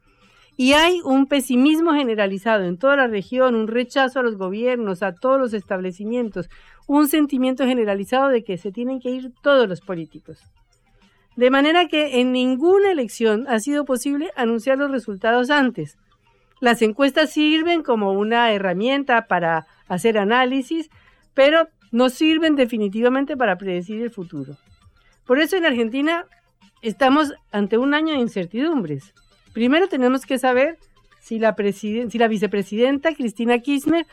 Y 0.58 0.74
hay 0.74 1.02
un 1.04 1.26
pesimismo 1.26 1.94
generalizado 1.94 2.64
en 2.64 2.78
toda 2.78 2.96
la 2.96 3.08
región, 3.08 3.56
un 3.56 3.68
rechazo 3.68 4.20
a 4.20 4.24
los 4.24 4.38
gobiernos, 4.38 5.04
a 5.04 5.14
todos 5.14 5.40
los 5.40 5.54
establecimientos, 5.54 6.50
un 6.88 7.08
sentimiento 7.08 7.66
generalizado 7.66 8.30
de 8.30 8.44
que 8.44 8.58
se 8.58 8.72
tienen 8.72 9.00
que 9.00 9.10
ir 9.10 9.32
todos 9.42 9.68
los 9.68 9.82
políticos. 9.82 10.40
De 11.36 11.50
manera 11.50 11.88
que 11.88 12.22
en 12.22 12.32
ninguna 12.32 12.92
elección 12.92 13.46
ha 13.50 13.60
sido 13.60 13.84
posible 13.84 14.32
anunciar 14.38 14.78
los 14.78 14.92
resultados 14.92 15.50
antes. 15.50 15.98
Las 16.62 16.82
encuestas 16.82 17.32
sirven 17.32 17.84
como 17.84 18.14
una 18.14 18.54
herramienta 18.54 19.28
para 19.28 19.66
hacer 19.88 20.18
análisis, 20.18 20.90
pero 21.34 21.68
no 21.92 22.10
sirven 22.10 22.56
definitivamente 22.56 23.38
para 23.38 23.58
predecir 23.58 24.02
el 24.02 24.12
futuro. 24.12 24.58
Por 25.26 25.40
eso 25.40 25.56
en 25.58 25.66
Argentina 25.66 26.26
estamos 26.82 27.34
ante 27.52 27.78
un 27.78 27.94
año 27.94 28.14
de 28.14 28.20
incertidumbres. 28.20 29.14
Primero 29.54 29.88
tenemos 29.88 30.26
que 30.26 30.38
saber 30.38 30.78
si 31.20 31.40
la, 31.40 31.56
si 31.58 32.18
la 32.18 32.28
vicepresidenta 32.28 33.16
Cristina 33.16 33.60
Kirchner 33.60 34.06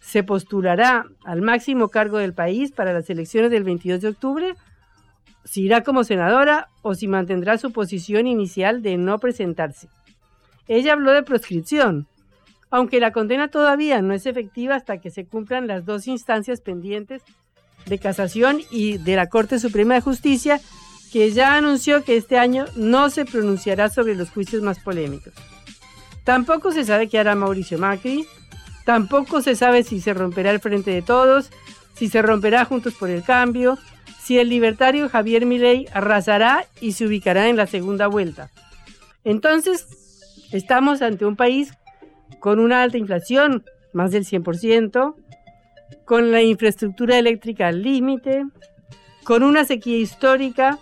se 0.00 0.22
postulará 0.22 1.06
al 1.24 1.42
máximo 1.42 1.88
cargo 1.88 2.18
del 2.18 2.34
país 2.34 2.72
para 2.72 2.92
las 2.92 3.10
elecciones 3.10 3.50
del 3.50 3.64
22 3.64 4.00
de 4.00 4.08
octubre, 4.08 4.54
si 5.44 5.62
irá 5.62 5.82
como 5.82 6.04
senadora 6.04 6.68
o 6.82 6.94
si 6.94 7.08
mantendrá 7.08 7.58
su 7.58 7.72
posición 7.72 8.26
inicial 8.26 8.82
de 8.82 8.96
no 8.96 9.18
presentarse. 9.18 9.88
Ella 10.68 10.92
habló 10.92 11.12
de 11.12 11.22
proscripción, 11.22 12.06
aunque 12.70 13.00
la 13.00 13.12
condena 13.12 13.48
todavía 13.48 14.00
no 14.00 14.14
es 14.14 14.26
efectiva 14.26 14.76
hasta 14.76 14.98
que 14.98 15.10
se 15.10 15.26
cumplan 15.26 15.66
las 15.66 15.84
dos 15.84 16.06
instancias 16.06 16.60
pendientes 16.60 17.22
de 17.86 17.98
casación 17.98 18.60
y 18.70 18.98
de 18.98 19.16
la 19.16 19.28
Corte 19.28 19.58
Suprema 19.58 19.94
de 19.94 20.00
Justicia, 20.00 20.60
que 21.12 21.32
ya 21.32 21.56
anunció 21.56 22.04
que 22.04 22.16
este 22.16 22.38
año 22.38 22.66
no 22.76 23.10
se 23.10 23.24
pronunciará 23.24 23.88
sobre 23.88 24.14
los 24.14 24.30
juicios 24.30 24.62
más 24.62 24.78
polémicos. 24.78 25.32
Tampoco 26.24 26.70
se 26.70 26.84
sabe 26.84 27.08
qué 27.08 27.18
hará 27.18 27.34
Mauricio 27.34 27.78
Macri, 27.78 28.26
tampoco 28.84 29.42
se 29.42 29.56
sabe 29.56 29.82
si 29.82 30.00
se 30.00 30.14
romperá 30.14 30.50
el 30.50 30.60
frente 30.60 30.92
de 30.92 31.02
todos, 31.02 31.50
si 31.96 32.08
se 32.08 32.22
romperá 32.22 32.64
Juntos 32.64 32.94
por 32.94 33.10
el 33.10 33.24
Cambio, 33.24 33.78
si 34.22 34.38
el 34.38 34.48
libertario 34.48 35.08
Javier 35.08 35.46
Milei 35.46 35.86
arrasará 35.92 36.66
y 36.80 36.92
se 36.92 37.06
ubicará 37.06 37.48
en 37.48 37.56
la 37.56 37.66
segunda 37.66 38.06
vuelta. 38.06 38.50
Entonces, 39.24 39.86
estamos 40.52 41.02
ante 41.02 41.26
un 41.26 41.36
país 41.36 41.72
con 42.38 42.58
una 42.58 42.82
alta 42.82 42.98
inflación, 42.98 43.64
más 43.92 44.12
del 44.12 44.24
100%, 44.24 45.14
con 46.04 46.30
la 46.30 46.42
infraestructura 46.42 47.18
eléctrica 47.18 47.68
al 47.68 47.82
límite, 47.82 48.44
con 49.24 49.42
una 49.42 49.64
sequía 49.64 49.98
histórica, 49.98 50.78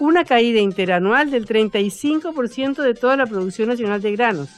una 0.00 0.24
caída 0.24 0.60
interanual 0.60 1.30
del 1.30 1.46
35% 1.46 2.82
de 2.82 2.94
toda 2.94 3.16
la 3.16 3.26
producción 3.26 3.68
nacional 3.68 4.02
de 4.02 4.12
granos. 4.12 4.48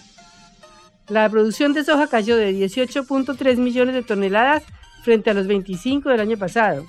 La 1.09 1.29
producción 1.29 1.73
de 1.73 1.85
soja 1.85 2.09
cayó 2.09 2.37
de 2.37 2.53
18.3 2.53 3.59
millones 3.59 3.95
de 3.95 4.03
toneladas 4.03 4.65
frente 5.05 5.31
a 5.31 5.35
los 5.35 5.47
25 5.47 6.09
del 6.09 6.21
año 6.21 6.37
pasado. 6.37 6.85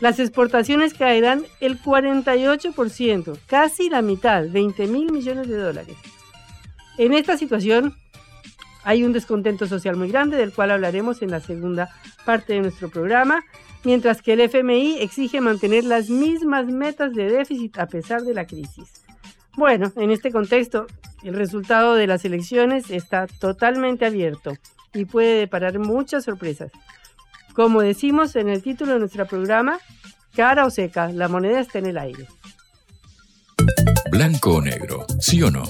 Las 0.00 0.18
exportaciones 0.18 0.94
caerán 0.94 1.44
el 1.60 1.80
48%, 1.80 3.38
casi 3.46 3.88
la 3.88 4.02
mitad, 4.02 4.44
20 4.48 4.86
mil 4.86 5.10
millones 5.12 5.48
de 5.48 5.56
dólares. 5.56 5.96
En 6.98 7.14
esta 7.14 7.36
situación 7.36 7.96
hay 8.84 9.04
un 9.04 9.12
descontento 9.12 9.66
social 9.66 9.96
muy 9.96 10.08
grande 10.08 10.36
del 10.36 10.52
cual 10.52 10.70
hablaremos 10.70 11.22
en 11.22 11.30
la 11.30 11.40
segunda 11.40 11.90
parte 12.24 12.54
de 12.54 12.60
nuestro 12.60 12.90
programa, 12.90 13.44
mientras 13.84 14.22
que 14.22 14.34
el 14.34 14.40
FMI 14.40 14.98
exige 15.00 15.40
mantener 15.40 15.84
las 15.84 16.10
mismas 16.10 16.66
metas 16.66 17.12
de 17.14 17.30
déficit 17.30 17.78
a 17.78 17.86
pesar 17.86 18.22
de 18.22 18.34
la 18.34 18.46
crisis. 18.46 19.02
Bueno, 19.56 19.92
en 19.96 20.10
este 20.10 20.32
contexto, 20.32 20.86
el 21.22 21.34
resultado 21.34 21.94
de 21.94 22.06
las 22.06 22.24
elecciones 22.24 22.90
está 22.90 23.26
totalmente 23.26 24.06
abierto 24.06 24.52
y 24.94 25.04
puede 25.04 25.38
deparar 25.38 25.78
muchas 25.78 26.24
sorpresas. 26.24 26.72
Como 27.54 27.82
decimos 27.82 28.34
en 28.36 28.48
el 28.48 28.62
título 28.62 28.94
de 28.94 29.00
nuestro 29.00 29.26
programa, 29.26 29.78
cara 30.34 30.64
o 30.64 30.70
seca, 30.70 31.12
la 31.12 31.28
moneda 31.28 31.60
está 31.60 31.78
en 31.78 31.86
el 31.86 31.98
aire. 31.98 32.26
Blanco 34.10 34.56
o 34.56 34.60
negro, 34.60 35.06
¿sí 35.20 35.42
o 35.42 35.50
no? 35.50 35.64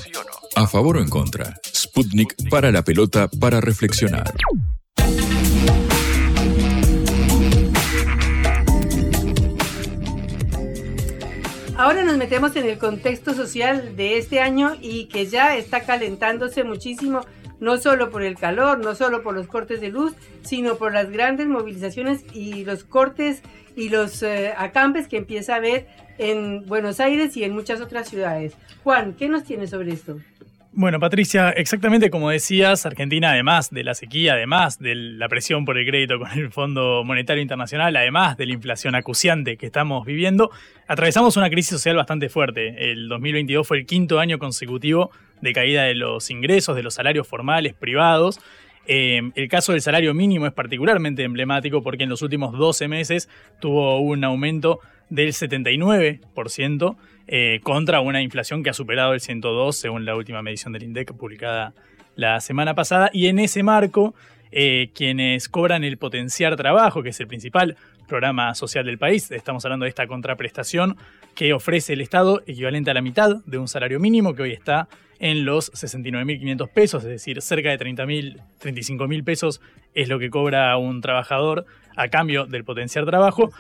¿A 0.55 0.67
favor 0.67 0.97
o 0.97 1.01
en 1.01 1.09
contra? 1.09 1.55
Sputnik 1.93 2.49
para 2.49 2.73
la 2.73 2.83
pelota 2.83 3.29
para 3.29 3.61
reflexionar. 3.61 4.33
Ahora 11.77 12.03
nos 12.05 12.17
metemos 12.17 12.57
en 12.57 12.65
el 12.65 12.79
contexto 12.79 13.35
social 13.35 13.95
de 13.95 14.17
este 14.17 14.41
año 14.41 14.75
y 14.81 15.05
que 15.09 15.27
ya 15.27 15.55
está 15.59 15.83
calentándose 15.83 16.65
muchísimo 16.65 17.27
no 17.61 17.77
solo 17.77 18.09
por 18.09 18.23
el 18.23 18.37
calor, 18.37 18.79
no 18.79 18.95
solo 18.95 19.23
por 19.23 19.35
los 19.35 19.47
cortes 19.47 19.83
de 19.83 19.91
luz, 19.91 20.15
sino 20.43 20.77
por 20.77 20.95
las 20.95 21.11
grandes 21.11 21.47
movilizaciones 21.47 22.25
y 22.33 22.65
los 22.65 22.85
cortes 22.85 23.43
y 23.77 23.91
los 23.91 24.23
eh, 24.23 24.55
acampes 24.57 25.09
que 25.09 25.19
empieza 25.19 25.53
a 25.53 25.57
haber 25.57 25.87
en 26.17 26.65
Buenos 26.67 27.01
Aires 27.01 27.37
y 27.37 27.45
en 27.45 27.53
muchas 27.53 27.83
otras 27.83 28.09
ciudades. 28.09 28.55
Juan, 28.83 29.15
¿qué 29.15 29.29
nos 29.29 29.45
tiene 29.45 29.67
sobre 29.67 29.93
esto? 29.93 30.19
Bueno, 30.75 30.99
Patricia, 30.99 31.51
exactamente 31.51 32.09
como 32.09 32.31
decías, 32.31 32.87
Argentina, 32.87 33.33
además 33.33 33.69
de 33.69 33.85
la 33.85 33.95
sequía, 33.95 34.33
además 34.33 34.79
de 34.79 34.95
la 34.95 35.29
presión 35.29 35.67
por 35.67 35.77
el 35.77 35.87
crédito 35.87 36.19
con 36.19 36.31
el 36.31 36.51
Fondo 36.51 37.05
Monetario 37.05 37.43
Internacional, 37.43 37.95
además 37.95 38.39
de 38.39 38.47
la 38.47 38.55
inflación 38.55 38.95
acuciante 38.95 39.59
que 39.59 39.67
estamos 39.67 40.07
viviendo, 40.07 40.51
atravesamos 40.89 41.37
una 41.37 41.51
crisis 41.51 41.73
social 41.73 41.97
bastante 41.97 42.31
fuerte. 42.31 42.91
El 42.91 43.07
2022 43.11 43.69
fue 43.69 43.81
el 43.81 43.87
quinto 43.87 44.19
año 44.19 44.39
consecutivo 44.39 45.11
de 45.43 45.53
caída 45.53 45.83
de 45.83 45.95
los 45.95 46.31
ingresos, 46.31 46.75
de 46.75 46.83
los 46.83 46.95
salarios 46.95 47.29
formales 47.29 47.75
privados. 47.75 48.41
Eh, 48.87 49.31
el 49.35 49.49
caso 49.49 49.73
del 49.73 49.81
salario 49.81 50.13
mínimo 50.15 50.47
es 50.47 50.53
particularmente 50.53 51.23
emblemático 51.23 51.83
porque 51.83 52.05
en 52.05 52.11
los 52.11 52.23
últimos 52.23 52.57
12 52.57 52.89
meses 52.89 53.29
tuvo 53.61 54.01
un 54.01 54.25
aumento 54.25 54.81
del 55.09 55.33
79%. 55.33 56.97
Eh, 57.29 57.61
contra 57.63 58.01
una 58.01 58.21
inflación 58.21 58.63
que 58.63 58.71
ha 58.71 58.75
superado 58.75 59.15
el 59.15 59.21
102 59.21 59.77
según 59.77 60.05
la 60.05 60.17
última 60.17 60.43
medición 60.43 60.73
del 60.73 60.83
INDEC 60.83 61.13
publicada 61.15 61.73
la 62.17 62.41
semana 62.41 62.75
pasada. 62.75 63.11
Y 63.13 63.29
en 63.29 63.39
ese 63.39 63.63
marco, 63.63 64.15
eh, 64.51 64.91
quienes 64.95 65.49
cobran 65.49 65.85
el 65.85 65.99
potenciar 65.99 66.57
trabajo, 66.57 67.03
que 67.03 67.11
es 67.11 67.21
el 67.21 67.29
principal 67.29 67.77
programa 68.09 68.55
social 68.55 68.85
del 68.85 68.99
país, 68.99 69.31
estamos 69.31 69.65
hablando 69.65 69.85
de 69.85 69.91
esta 69.91 70.07
contraprestación 70.07 70.97
que 71.35 71.53
ofrece 71.53 71.95
el 71.95 72.01
Estado 72.01 72.43
equivalente 72.47 72.91
a 72.91 72.95
la 72.95 73.03
mitad 73.03 73.37
de 73.47 73.59
un 73.59 73.69
salario 73.69 74.01
mínimo 74.01 74.35
que 74.35 74.43
hoy 74.43 74.53
está 74.53 74.89
en 75.23 75.45
los 75.45 75.73
69.500 75.73 76.69
pesos, 76.69 77.05
es 77.05 77.09
decir, 77.09 77.41
cerca 77.41 77.71
de 77.71 77.79
30.000, 77.79 78.43
35.000 78.61 79.25
pesos 79.25 79.61
es 79.95 80.09
lo 80.09 80.19
que 80.19 80.31
cobra 80.31 80.77
un 80.77 81.01
trabajador 81.01 81.65
a 81.97 82.09
cambio 82.09 82.45
del 82.45 82.65
potenciar 82.65 83.07
trabajo 83.07 83.51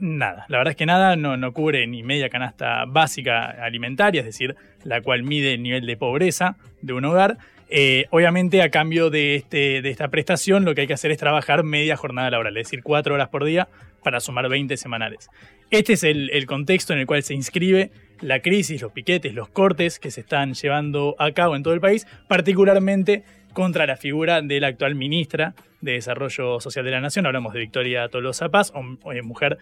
nada. 0.00 0.46
La 0.48 0.56
verdad 0.56 0.70
es 0.70 0.76
que 0.76 0.86
nada 0.86 1.14
no, 1.16 1.36
no, 1.36 1.52
cubre 1.52 1.86
ni 1.86 2.02
media 2.02 2.30
canasta 2.30 2.86
básica 2.86 3.50
alimentaria, 3.62 4.20
es 4.20 4.26
decir, 4.26 4.56
la 4.82 5.02
cual 5.02 5.22
mide 5.22 5.52
el 5.52 5.62
nivel 5.62 5.84
de 5.84 5.96
pobreza 5.98 6.56
de 6.80 6.94
un 6.94 7.04
hogar. 7.04 7.36
Eh, 7.68 8.06
obviamente, 8.10 8.62
a 8.62 8.70
cambio 8.70 9.10
de, 9.10 9.36
este, 9.36 9.82
de 9.82 9.90
esta 9.90 10.08
prestación, 10.08 10.64
lo 10.64 10.74
que 10.74 10.80
hay 10.80 10.86
que 10.86 10.94
hacer 10.94 11.10
es 11.10 11.18
trabajar 11.18 11.62
media 11.62 11.96
jornada 11.96 12.30
laboral, 12.30 12.56
es 12.56 12.66
decir, 12.66 12.82
cuatro 12.82 13.14
horas 13.14 13.28
por 13.28 13.44
día 13.44 13.68
para 14.02 14.20
sumar 14.20 14.48
20 14.48 14.76
semanales. 14.78 15.28
Este 15.70 15.92
es 15.92 16.02
el, 16.02 16.46
contexto 16.46 16.94
en 16.94 16.98
el 16.98 17.06
cual 17.06 17.22
se 17.22 17.32
inscribe 17.32 17.92
la 18.20 18.40
crisis, 18.40 18.82
los 18.82 18.90
piquetes, 18.90 19.34
los 19.34 19.48
cortes 19.50 20.00
que 20.00 20.10
se 20.10 20.22
están 20.22 20.54
llevando 20.54 21.14
a 21.20 21.30
cabo 21.30 21.54
en 21.54 21.62
todo 21.62 21.74
el 21.74 21.80
país, 21.80 22.08
particularmente 22.26 23.22
contra 23.52 23.86
la 23.86 23.96
figura 23.96 24.42
de 24.42 24.58
la 24.58 24.66
actual 24.66 24.96
ministra 24.96 25.54
de 25.80 25.92
Desarrollo 25.92 26.58
Social 26.60 26.84
de 26.84 26.90
la 26.90 27.00
Nación. 27.00 27.24
Hablamos 27.24 27.52
de 27.52 27.60
Victoria 27.60 28.08
Tolosa 28.08 28.48
Paz, 28.48 28.72
eh, 29.12 29.22
mujer 29.22 29.58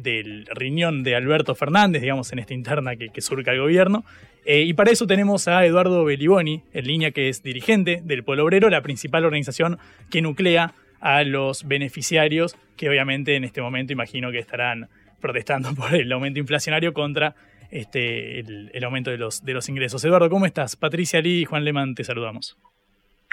del 0.00 0.46
riñón 0.46 1.04
de 1.04 1.14
Alberto 1.14 1.54
Fernández, 1.54 2.02
digamos, 2.02 2.32
en 2.32 2.40
esta 2.40 2.54
interna 2.54 2.96
que, 2.96 3.20
surca 3.20 3.52
el 3.52 3.60
gobierno. 3.60 4.04
Eh, 4.44 4.62
y 4.62 4.72
para 4.72 4.90
eso 4.90 5.06
tenemos 5.06 5.46
a 5.46 5.64
Eduardo 5.64 6.04
Beliboni, 6.04 6.64
en 6.72 6.86
línea 6.88 7.12
que 7.12 7.28
es 7.28 7.44
dirigente 7.44 8.00
del 8.02 8.24
Pueblo 8.24 8.44
Obrero, 8.44 8.68
la 8.68 8.82
principal 8.82 9.24
organización 9.24 9.78
que 10.10 10.22
nuclea 10.22 10.74
a 11.00 11.22
los 11.22 11.68
beneficiarios, 11.68 12.56
que 12.76 12.88
obviamente 12.88 13.36
en 13.36 13.44
este 13.44 13.62
momento 13.62 13.92
imagino 13.92 14.32
que 14.32 14.40
estarán 14.40 14.88
protestando 15.22 15.74
por 15.74 15.94
el 15.94 16.12
aumento 16.12 16.38
inflacionario 16.38 16.92
contra 16.92 17.34
este, 17.70 18.40
el, 18.40 18.84
aumento 18.84 19.10
de 19.10 19.16
los, 19.16 19.42
de 19.42 19.54
los 19.54 19.70
ingresos. 19.70 20.04
Eduardo, 20.04 20.28
¿cómo 20.28 20.44
estás? 20.44 20.76
Patricia 20.76 21.22
Lee 21.22 21.40
y 21.40 21.44
Juan 21.46 21.64
Leman, 21.64 21.94
te 21.94 22.04
saludamos. 22.04 22.58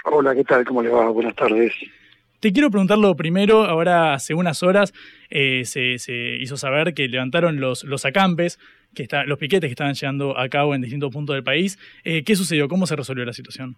Hola, 0.04 0.34
¿qué 0.34 0.44
tal? 0.44 0.64
¿Cómo 0.64 0.82
le 0.82 0.88
va? 0.88 1.10
Buenas 1.10 1.34
tardes. 1.34 1.74
Te 2.40 2.54
quiero 2.54 2.70
preguntar 2.70 2.96
lo 2.96 3.14
primero, 3.16 3.64
ahora 3.64 4.14
hace 4.14 4.32
unas 4.32 4.62
horas 4.62 4.94
eh, 5.28 5.66
se, 5.66 5.98
hizo 6.40 6.56
saber 6.56 6.94
que 6.94 7.06
levantaron 7.06 7.60
los, 7.60 7.84
los 7.84 8.06
acampes, 8.06 8.58
que 8.94 9.02
está, 9.02 9.24
los 9.24 9.38
piquetes 9.38 9.68
que 9.68 9.72
estaban 9.72 9.92
llegando 9.92 10.38
a 10.38 10.48
cabo 10.48 10.74
en 10.74 10.80
distintos 10.80 11.12
puntos 11.12 11.34
del 11.34 11.44
país. 11.44 11.78
Eh, 12.02 12.24
¿Qué 12.24 12.34
sucedió? 12.34 12.66
¿Cómo 12.66 12.86
se 12.86 12.96
resolvió 12.96 13.26
la 13.26 13.34
situación? 13.34 13.76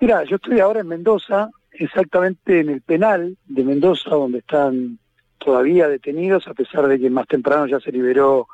Mira, 0.00 0.22
yo 0.24 0.36
estoy 0.36 0.60
ahora 0.60 0.80
en 0.80 0.88
Mendoza, 0.88 1.48
exactamente 1.72 2.60
en 2.60 2.68
el 2.68 2.82
penal 2.82 3.38
de 3.46 3.64
Mendoza, 3.64 4.10
donde 4.10 4.40
están 4.40 4.98
todavía 5.38 5.88
detenidos, 5.88 6.46
a 6.48 6.54
pesar 6.54 6.86
de 6.86 6.98
que 6.98 7.10
más 7.10 7.26
temprano 7.26 7.66
ya 7.66 7.80
se 7.80 7.92
liberó 7.92 8.48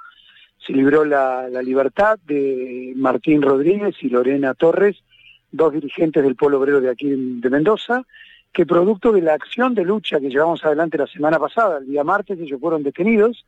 se 0.66 0.72
libró 0.72 1.04
la, 1.04 1.48
libertad 1.62 2.18
de 2.24 2.94
Martín 2.96 3.42
Rodríguez 3.42 3.96
y 4.00 4.08
Lorena 4.08 4.54
Torres, 4.54 4.96
dos 5.52 5.72
dirigentes 5.72 6.22
del 6.22 6.36
pueblo 6.36 6.58
obrero 6.58 6.80
de 6.80 6.90
aquí 6.90 7.10
de 7.10 7.50
Mendoza, 7.50 8.02
que 8.52 8.64
producto 8.64 9.12
de 9.12 9.20
la 9.20 9.34
acción 9.34 9.74
de 9.74 9.84
lucha 9.84 10.20
que 10.20 10.30
llevamos 10.30 10.64
adelante 10.64 10.96
la 10.96 11.06
semana 11.06 11.38
pasada, 11.38 11.78
el 11.78 11.86
día 11.86 12.04
martes, 12.04 12.38
ellos 12.38 12.60
fueron 12.60 12.82
detenidos. 12.82 13.44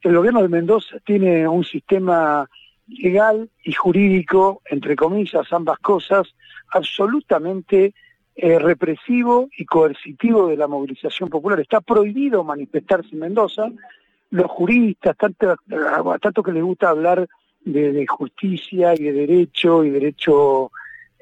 El 0.00 0.16
gobierno 0.16 0.42
de 0.42 0.48
Mendoza 0.48 0.98
tiene 1.04 1.46
un 1.46 1.64
sistema 1.64 2.48
legal 2.88 3.48
y 3.62 3.72
jurídico, 3.72 4.62
entre 4.64 4.96
comillas, 4.96 5.52
ambas 5.52 5.78
cosas, 5.78 6.34
absolutamente 6.72 7.94
eh, 8.40 8.56
represivo 8.60 9.48
y 9.58 9.64
coercitivo 9.64 10.46
de 10.46 10.56
la 10.56 10.68
movilización 10.68 11.28
popular. 11.28 11.58
Está 11.58 11.80
prohibido 11.80 12.44
manifestarse 12.44 13.08
en 13.10 13.18
Mendoza. 13.18 13.68
Los 14.30 14.46
juristas, 14.46 15.16
tanto, 15.16 15.56
que 16.44 16.52
les 16.52 16.62
gusta 16.62 16.90
hablar 16.90 17.26
de, 17.64 18.06
justicia 18.06 18.94
y 18.94 19.02
de 19.02 19.12
derecho 19.12 19.82
y 19.82 19.90
derecho, 19.90 20.70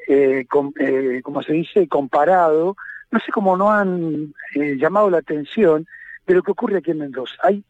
eh, 0.07 0.45
eh, 0.79 1.21
como 1.23 1.43
se 1.43 1.55
dice, 1.55 1.89
comparado, 1.89 2.77
no 3.11 3.19
sé 3.21 3.33
cómo 3.33 3.57
no 3.57 3.73
han 3.73 4.35
eh, 4.55 4.77
llamado 4.77 5.09
la 5.09 5.19
atención 5.19 5.87
de 6.27 6.35
lo 6.35 6.43
que 6.43 6.51
ocurre 6.51 6.79
aquí 6.79 6.91
en 6.91 6.99
Mendoza. 6.99 7.35
Hay 7.43 7.65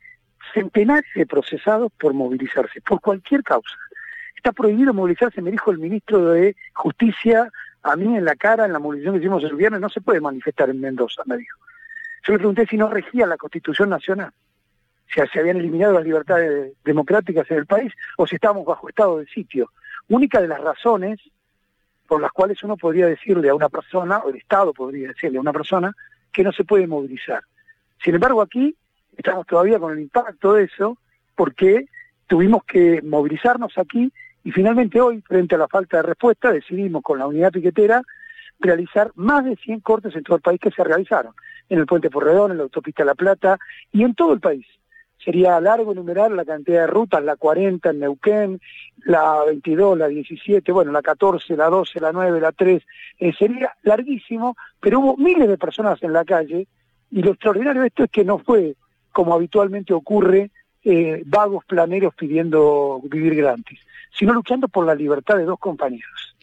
centenares 0.54 1.08
de 1.14 1.24
procesados 1.24 1.92
por 2.00 2.14
movilizarse, 2.14 2.80
por 2.80 3.00
cualquier 3.00 3.44
causa. 3.44 3.76
Está 4.34 4.50
prohibido 4.50 4.92
movilizarse, 4.92 5.40
me 5.40 5.52
dijo 5.52 5.70
el 5.70 5.78
ministro 5.78 6.30
de 6.30 6.56
Justicia 6.72 7.48
a 7.86 7.94
mí 7.94 8.16
en 8.16 8.24
la 8.24 8.34
cara, 8.34 8.64
en 8.64 8.72
la 8.72 8.80
movilización 8.80 9.14
que 9.14 9.20
hicimos 9.20 9.44
el 9.44 9.54
viernes, 9.54 9.80
no 9.80 9.88
se 9.88 10.00
puede 10.00 10.20
manifestar 10.20 10.68
en 10.68 10.80
Mendoza, 10.80 11.22
me 11.24 11.36
dijo. 11.36 11.58
Yo 12.26 12.32
le 12.32 12.38
pregunté 12.38 12.66
si 12.66 12.76
no 12.76 12.90
regía 12.90 13.26
la 13.26 13.36
Constitución 13.36 13.90
Nacional, 13.90 14.32
si 15.06 15.20
se 15.32 15.38
habían 15.38 15.58
eliminado 15.58 15.92
las 15.92 16.04
libertades 16.04 16.72
democráticas 16.84 17.48
en 17.48 17.58
el 17.58 17.66
país 17.66 17.92
o 18.16 18.26
si 18.26 18.34
estábamos 18.34 18.64
bajo 18.66 18.88
estado 18.88 19.18
de 19.18 19.26
sitio. 19.26 19.70
Única 20.08 20.40
de 20.40 20.48
las 20.48 20.60
razones 20.60 21.20
por 22.08 22.20
las 22.20 22.32
cuales 22.32 22.62
uno 22.64 22.76
podría 22.76 23.06
decirle 23.06 23.50
a 23.50 23.54
una 23.54 23.68
persona, 23.68 24.18
o 24.18 24.30
el 24.30 24.36
Estado 24.36 24.72
podría 24.72 25.08
decirle 25.08 25.38
a 25.38 25.40
una 25.40 25.52
persona, 25.52 25.92
que 26.32 26.42
no 26.42 26.52
se 26.52 26.64
puede 26.64 26.86
movilizar. 26.86 27.42
Sin 28.02 28.14
embargo, 28.14 28.42
aquí 28.42 28.76
estamos 29.16 29.46
todavía 29.46 29.78
con 29.78 29.92
el 29.92 30.00
impacto 30.00 30.54
de 30.54 30.64
eso, 30.64 30.98
porque 31.34 31.86
tuvimos 32.26 32.64
que 32.64 33.00
movilizarnos 33.02 33.76
aquí 33.78 34.12
y 34.46 34.52
finalmente 34.52 35.00
hoy, 35.00 35.20
frente 35.22 35.56
a 35.56 35.58
la 35.58 35.66
falta 35.66 35.96
de 35.96 36.04
respuesta, 36.04 36.52
decidimos 36.52 37.02
con 37.02 37.18
la 37.18 37.26
unidad 37.26 37.50
piquetera 37.50 38.00
realizar 38.60 39.10
más 39.16 39.44
de 39.44 39.56
100 39.56 39.80
cortes 39.80 40.14
en 40.14 40.22
todo 40.22 40.36
el 40.36 40.42
país 40.42 40.60
que 40.60 40.70
se 40.70 40.84
realizaron, 40.84 41.34
en 41.68 41.80
el 41.80 41.86
puente 41.86 42.10
Porredón, 42.10 42.52
en 42.52 42.58
la 42.58 42.62
autopista 42.62 43.04
La 43.04 43.16
Plata 43.16 43.58
y 43.90 44.04
en 44.04 44.14
todo 44.14 44.32
el 44.32 44.38
país. 44.38 44.64
Sería 45.18 45.60
largo 45.60 45.90
enumerar 45.90 46.30
la 46.30 46.44
cantidad 46.44 46.82
de 46.82 46.86
rutas, 46.86 47.24
la 47.24 47.34
40 47.34 47.90
en 47.90 47.98
Neuquén, 47.98 48.60
la 49.04 49.42
22, 49.44 49.98
la 49.98 50.06
17, 50.06 50.70
bueno, 50.70 50.92
la 50.92 51.02
14, 51.02 51.56
la 51.56 51.68
12, 51.68 51.98
la 51.98 52.12
9, 52.12 52.40
la 52.40 52.52
3, 52.52 52.84
eh, 53.18 53.32
sería 53.36 53.74
larguísimo, 53.82 54.56
pero 54.78 55.00
hubo 55.00 55.16
miles 55.16 55.48
de 55.48 55.58
personas 55.58 56.00
en 56.04 56.12
la 56.12 56.24
calle 56.24 56.68
y 57.10 57.20
lo 57.20 57.32
extraordinario 57.32 57.82
de 57.82 57.88
esto 57.88 58.04
es 58.04 58.10
que 58.12 58.24
no 58.24 58.38
fue 58.38 58.76
como 59.10 59.34
habitualmente 59.34 59.92
ocurre, 59.92 60.52
eh, 60.88 61.24
vagos 61.26 61.64
planeros 61.64 62.14
pidiendo 62.14 63.00
vivir 63.02 63.34
gratis, 63.34 63.80
sino 64.16 64.32
luchando 64.32 64.68
por 64.68 64.86
la 64.86 64.94
libertad 64.94 65.36
de 65.36 65.44
dos 65.44 65.58
compañeros. 65.58 66.36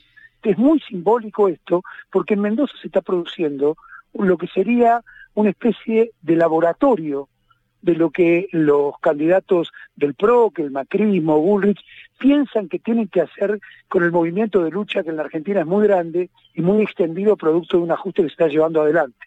Es 0.44 0.58
muy 0.58 0.82
simbólico 0.82 1.48
esto, 1.48 1.82
porque 2.12 2.34
en 2.34 2.42
Mendoza 2.42 2.74
se 2.82 2.88
está 2.88 3.00
produciendo 3.02 3.78
lo 4.14 4.38
que 4.38 4.48
sería 4.48 5.02
una 5.34 5.52
especie 5.52 6.12
de 6.22 6.36
laboratorio 6.36 7.30
de 7.82 7.96
lo 7.96 8.12
que 8.12 8.50
los 8.52 9.00
candidatos 9.00 9.72
del 9.96 10.14
PRO, 10.14 10.52
que 10.52 10.64
el 10.64 10.72
macrismo, 10.72 11.40
Bullrich, 11.40 11.80
piensan 12.20 12.68
que 12.68 12.80
tienen 12.80 13.08
que 13.08 13.22
hacer 13.22 13.62
con 13.88 14.04
el 14.04 14.12
movimiento 14.12 14.62
de 14.62 14.72
lucha 14.72 15.04
que 15.04 15.12
en 15.12 15.16
la 15.16 15.24
Argentina 15.24 15.62
es 15.62 15.66
muy 15.66 15.88
grande 15.88 16.30
y 16.54 16.62
muy 16.62 16.84
extendido 16.84 17.38
producto 17.38 17.78
de 17.78 17.84
un 17.84 17.92
ajuste 17.92 18.24
que 18.24 18.28
se 18.28 18.34
está 18.34 18.48
llevando 18.50 18.82
adelante. 18.82 19.26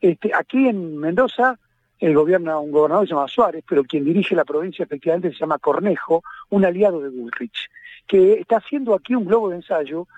Este, 0.00 0.30
aquí 0.32 0.68
en 0.68 0.98
Mendoza 0.98 1.58
el 2.02 2.14
gobierno, 2.14 2.60
un 2.60 2.72
gobernador 2.72 3.06
se 3.06 3.14
llama 3.14 3.28
Suárez, 3.28 3.64
pero 3.68 3.84
quien 3.84 4.04
dirige 4.04 4.34
la 4.34 4.44
provincia 4.44 4.82
efectivamente 4.84 5.30
se 5.30 5.38
llama 5.38 5.58
Cornejo, 5.58 6.24
un 6.50 6.64
aliado 6.64 7.00
de 7.00 7.10
Bullrich, 7.10 7.70
que 8.08 8.40
está 8.40 8.56
haciendo 8.56 8.94
aquí 8.94 9.14
un 9.14 9.24
globo 9.24 9.50
de 9.50 9.56
ensayo 9.56 10.08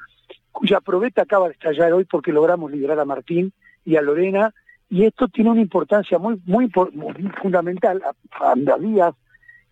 cuya 0.50 0.80
probeta 0.80 1.22
acaba 1.22 1.48
de 1.48 1.52
estallar 1.52 1.92
hoy 1.92 2.04
porque 2.06 2.32
logramos 2.32 2.70
liberar 2.70 2.98
a 3.00 3.04
Martín 3.04 3.52
y 3.84 3.96
a 3.96 4.02
Lorena 4.02 4.54
y 4.88 5.04
esto 5.04 5.28
tiene 5.28 5.50
una 5.50 5.60
importancia 5.60 6.18
muy, 6.18 6.40
muy, 6.46 6.70
fundamental 7.42 8.02
a, 8.40 8.78
días, 8.78 9.14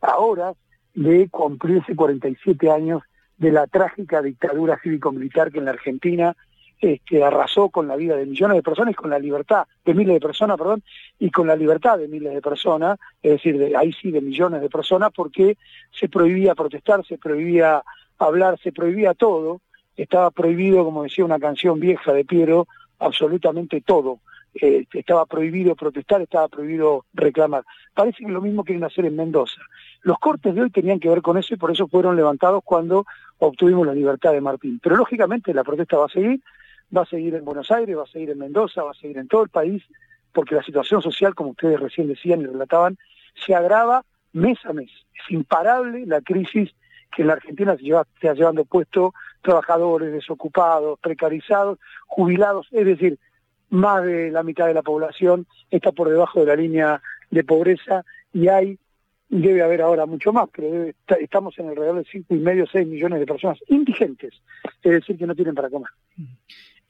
a 0.03 0.17
horas 0.19 0.55
de 0.95 1.31
cumplirse 1.31 1.97
47 1.97 2.71
años 2.71 3.03
de 3.39 3.53
la 3.53 3.67
trágica 3.67 4.21
dictadura 4.21 4.79
cívico-militar 4.83 5.51
que 5.51 5.61
en 5.61 5.65
la 5.65 5.71
Argentina 5.71 6.37
este, 6.83 7.23
arrasó 7.23 7.69
con 7.69 7.87
la 7.87 7.95
vida 7.95 8.17
de 8.17 8.27
millones 8.27 8.57
de 8.57 8.63
personas 8.65 8.91
y 8.91 8.97
con 8.97 9.09
la 9.09 9.21
libertad 9.21 9.69
de 9.85 9.95
miles 9.95 10.15
de 10.15 10.21
personas, 10.21 10.59
perdón, 10.59 10.83
y 11.17 11.31
con 11.31 11.47
la 11.47 11.55
libertad 11.55 11.97
de 11.97 12.09
miles 12.09 12.35
de 12.35 12.43
personas, 12.43 12.99
es 13.23 13.31
decir, 13.35 13.57
de, 13.57 13.77
ahí 13.77 13.93
sí 13.93 14.11
de 14.11 14.21
millones 14.21 14.61
de 14.61 14.69
personas, 14.69 15.13
porque 15.15 15.57
se 15.93 16.09
prohibía 16.09 16.57
protestar, 16.57 17.07
se 17.07 17.19
prohibía 17.19 17.85
hablar, 18.19 18.59
se 18.61 18.73
prohibía 18.73 19.15
todo, 19.15 19.61
estaba 19.97 20.33
prohibido, 20.33 20.85
como 20.85 21.05
decía 21.05 21.25
una 21.25 21.39
canción 21.39 21.79
vieja 21.79 22.13
de 22.13 22.25
Piero, 22.25 22.67
absolutamente 22.99 23.81
todo. 23.81 24.19
Eh, 24.55 24.85
estaba 24.93 25.25
prohibido 25.25 25.77
protestar, 25.77 26.21
estaba 26.21 26.49
prohibido 26.49 27.05
reclamar. 27.15 27.63
Parece 27.95 28.25
que 28.25 28.31
lo 28.31 28.41
mismo 28.41 28.65
quieren 28.65 28.83
hacer 28.83 29.05
en 29.05 29.15
Mendoza. 29.15 29.61
Los 30.03 30.19
cortes 30.19 30.53
de 30.53 30.63
hoy 30.63 30.71
tenían 30.71 30.99
que 30.99 31.09
ver 31.09 31.23
con 31.23 31.39
eso 31.39 31.55
y 31.55 31.59
por 31.59 31.71
eso 31.71 31.87
fueron 31.87 32.17
levantados 32.17 32.63
cuando 32.65 33.07
obtuvimos 33.39 33.87
la 33.87 33.95
libertad 33.95 34.33
de 34.33 34.41
Martín. 34.41 34.81
Pero 34.83 34.97
lógicamente 34.97 35.55
la 35.55 35.63
protesta 35.63 35.97
va 35.97 36.07
a 36.07 36.09
seguir, 36.09 36.41
va 36.97 37.03
a 37.03 37.07
seguir 37.07 37.35
en 37.35 37.45
Buenos 37.45 37.71
Aires, 37.71 37.97
va 37.97 38.03
a 38.03 38.07
seguir 38.07 38.31
en 38.31 38.39
Mendoza, 38.39 38.83
va 38.83 38.91
a 38.91 38.95
seguir 38.95 39.19
en 39.19 39.29
todo 39.29 39.43
el 39.43 39.49
país, 39.49 39.83
porque 40.33 40.55
la 40.55 40.63
situación 40.63 41.03
social, 41.03 41.35
como 41.35 41.51
ustedes 41.51 41.81
recién 41.81 42.09
decían 42.09 42.41
y 42.41 42.47
relataban, 42.47 42.99
se 43.35 43.55
agrava 43.55 44.05
mes 44.33 44.59
a 44.65 44.73
mes. 44.73 44.91
Es 45.15 45.31
imparable 45.31 46.07
la 46.07 46.21
crisis 46.21 46.71
que 47.15 47.23
en 47.23 47.29
la 47.29 47.35
Argentina 47.35 47.77
se, 47.77 47.83
lleva, 47.83 48.07
está 48.15 48.35
llevando 48.35 48.65
puesto 48.65 49.15
trabajadores, 49.43 50.13
desocupados, 50.13 50.99
precarizados, 51.01 51.79
jubilados, 52.07 52.69
es 52.71 52.87
decir, 52.87 53.19
más 53.71 54.05
de 54.05 54.31
la 54.31 54.43
mitad 54.43 54.67
de 54.67 54.75
la 54.75 54.83
población 54.83 55.47
está 55.71 55.93
por 55.93 56.09
debajo 56.09 56.41
de 56.41 56.47
la 56.47 56.57
línea 56.57 57.03
de 57.31 57.43
pobreza 57.43 58.05
y 58.33 58.49
hay, 58.49 58.79
debe 59.29 59.63
haber 59.63 59.83
ahora 59.83 60.07
mucho 60.07 60.33
más, 60.33 60.49
pero 60.55 60.91
estamos 61.21 61.59
en 61.59 61.69
alrededor 61.69 61.97
de 61.97 62.05
cinco 62.11 62.35
y 62.35 62.39
medio, 62.39 62.67
seis 62.67 62.87
millones 62.87 63.21
de 63.21 63.27
personas 63.27 63.59
indigentes, 63.69 64.35
es 64.83 64.93
decir, 64.93 65.17
que 65.17 65.27
no 65.27 65.35
tienen 65.35 65.55
para 65.55 65.71
comer. 65.71 65.91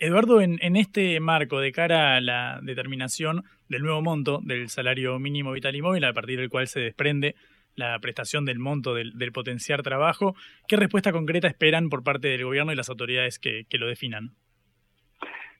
Eduardo, 0.02 0.40
en, 0.40 0.58
este 0.74 1.20
marco, 1.20 1.60
de 1.60 1.70
cara 1.70 2.16
a 2.16 2.20
la 2.20 2.58
determinación 2.60 3.44
del 3.68 3.82
nuevo 3.82 4.02
monto 4.02 4.40
del 4.42 4.68
salario 4.68 5.16
mínimo 5.20 5.52
vital 5.52 5.76
y 5.76 5.80
móvil, 5.80 6.02
a 6.02 6.12
partir 6.12 6.40
del 6.40 6.50
cual 6.50 6.66
se 6.66 6.80
desprende 6.80 7.36
la 7.76 7.96
prestación 8.00 8.44
del 8.44 8.58
monto 8.58 8.94
del, 8.94 9.12
potenciar 9.32 9.84
trabajo, 9.84 10.34
¿qué 10.66 10.74
respuesta 10.74 11.12
concreta 11.12 11.46
esperan 11.46 11.88
por 11.88 12.02
parte 12.02 12.26
del 12.26 12.44
gobierno 12.44 12.72
y 12.72 12.74
las 12.74 12.88
autoridades 12.88 13.38
que, 13.38 13.64
lo 13.78 13.86
definan? 13.86 14.32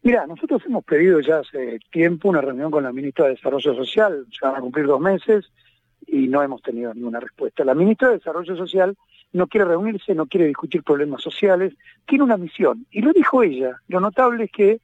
Mira, 0.03 0.27
nosotros 0.27 0.61
hemos 0.67 0.85
pedido 0.85 1.21
ya 1.21 1.39
hace 1.39 1.79
tiempo 1.93 2.29
una 2.29 2.41
reunión 2.41 2.73
con 2.73 2.83
la 2.83 2.93
ministra 2.93 3.27
de 3.27 3.37
Desarrollo 3.37 3.77
Social, 3.77 4.27
se 4.37 4.45
van 4.45 4.57
a 4.57 4.61
cumplir 4.61 4.87
dos 4.87 5.01
meses 5.01 5.53
y 6.05 6.27
no 6.27 6.43
hemos 6.43 6.61
tenido 6.63 6.93
ninguna 6.93 7.21
respuesta. 7.21 7.65
La 7.65 7.75
ministra 7.75 8.09
de 8.09 8.17
Desarrollo 8.17 8.57
Social 8.57 8.97
no 9.33 9.47
quiere 9.47 9.67
reunirse, 9.67 10.15
no 10.15 10.27
quiere 10.27 10.47
discutir 10.47 10.83
problemas 10.83 11.23
sociales, 11.23 11.75
tiene 12.07 12.25
una 12.25 12.37
misión. 12.37 12.87
Y 12.91 13.01
lo 13.01 13.13
dijo 13.13 13.43
ella. 13.43 13.81
Lo 13.89 14.01
notable 14.01 14.45
es 14.45 14.51
que, 14.53 14.81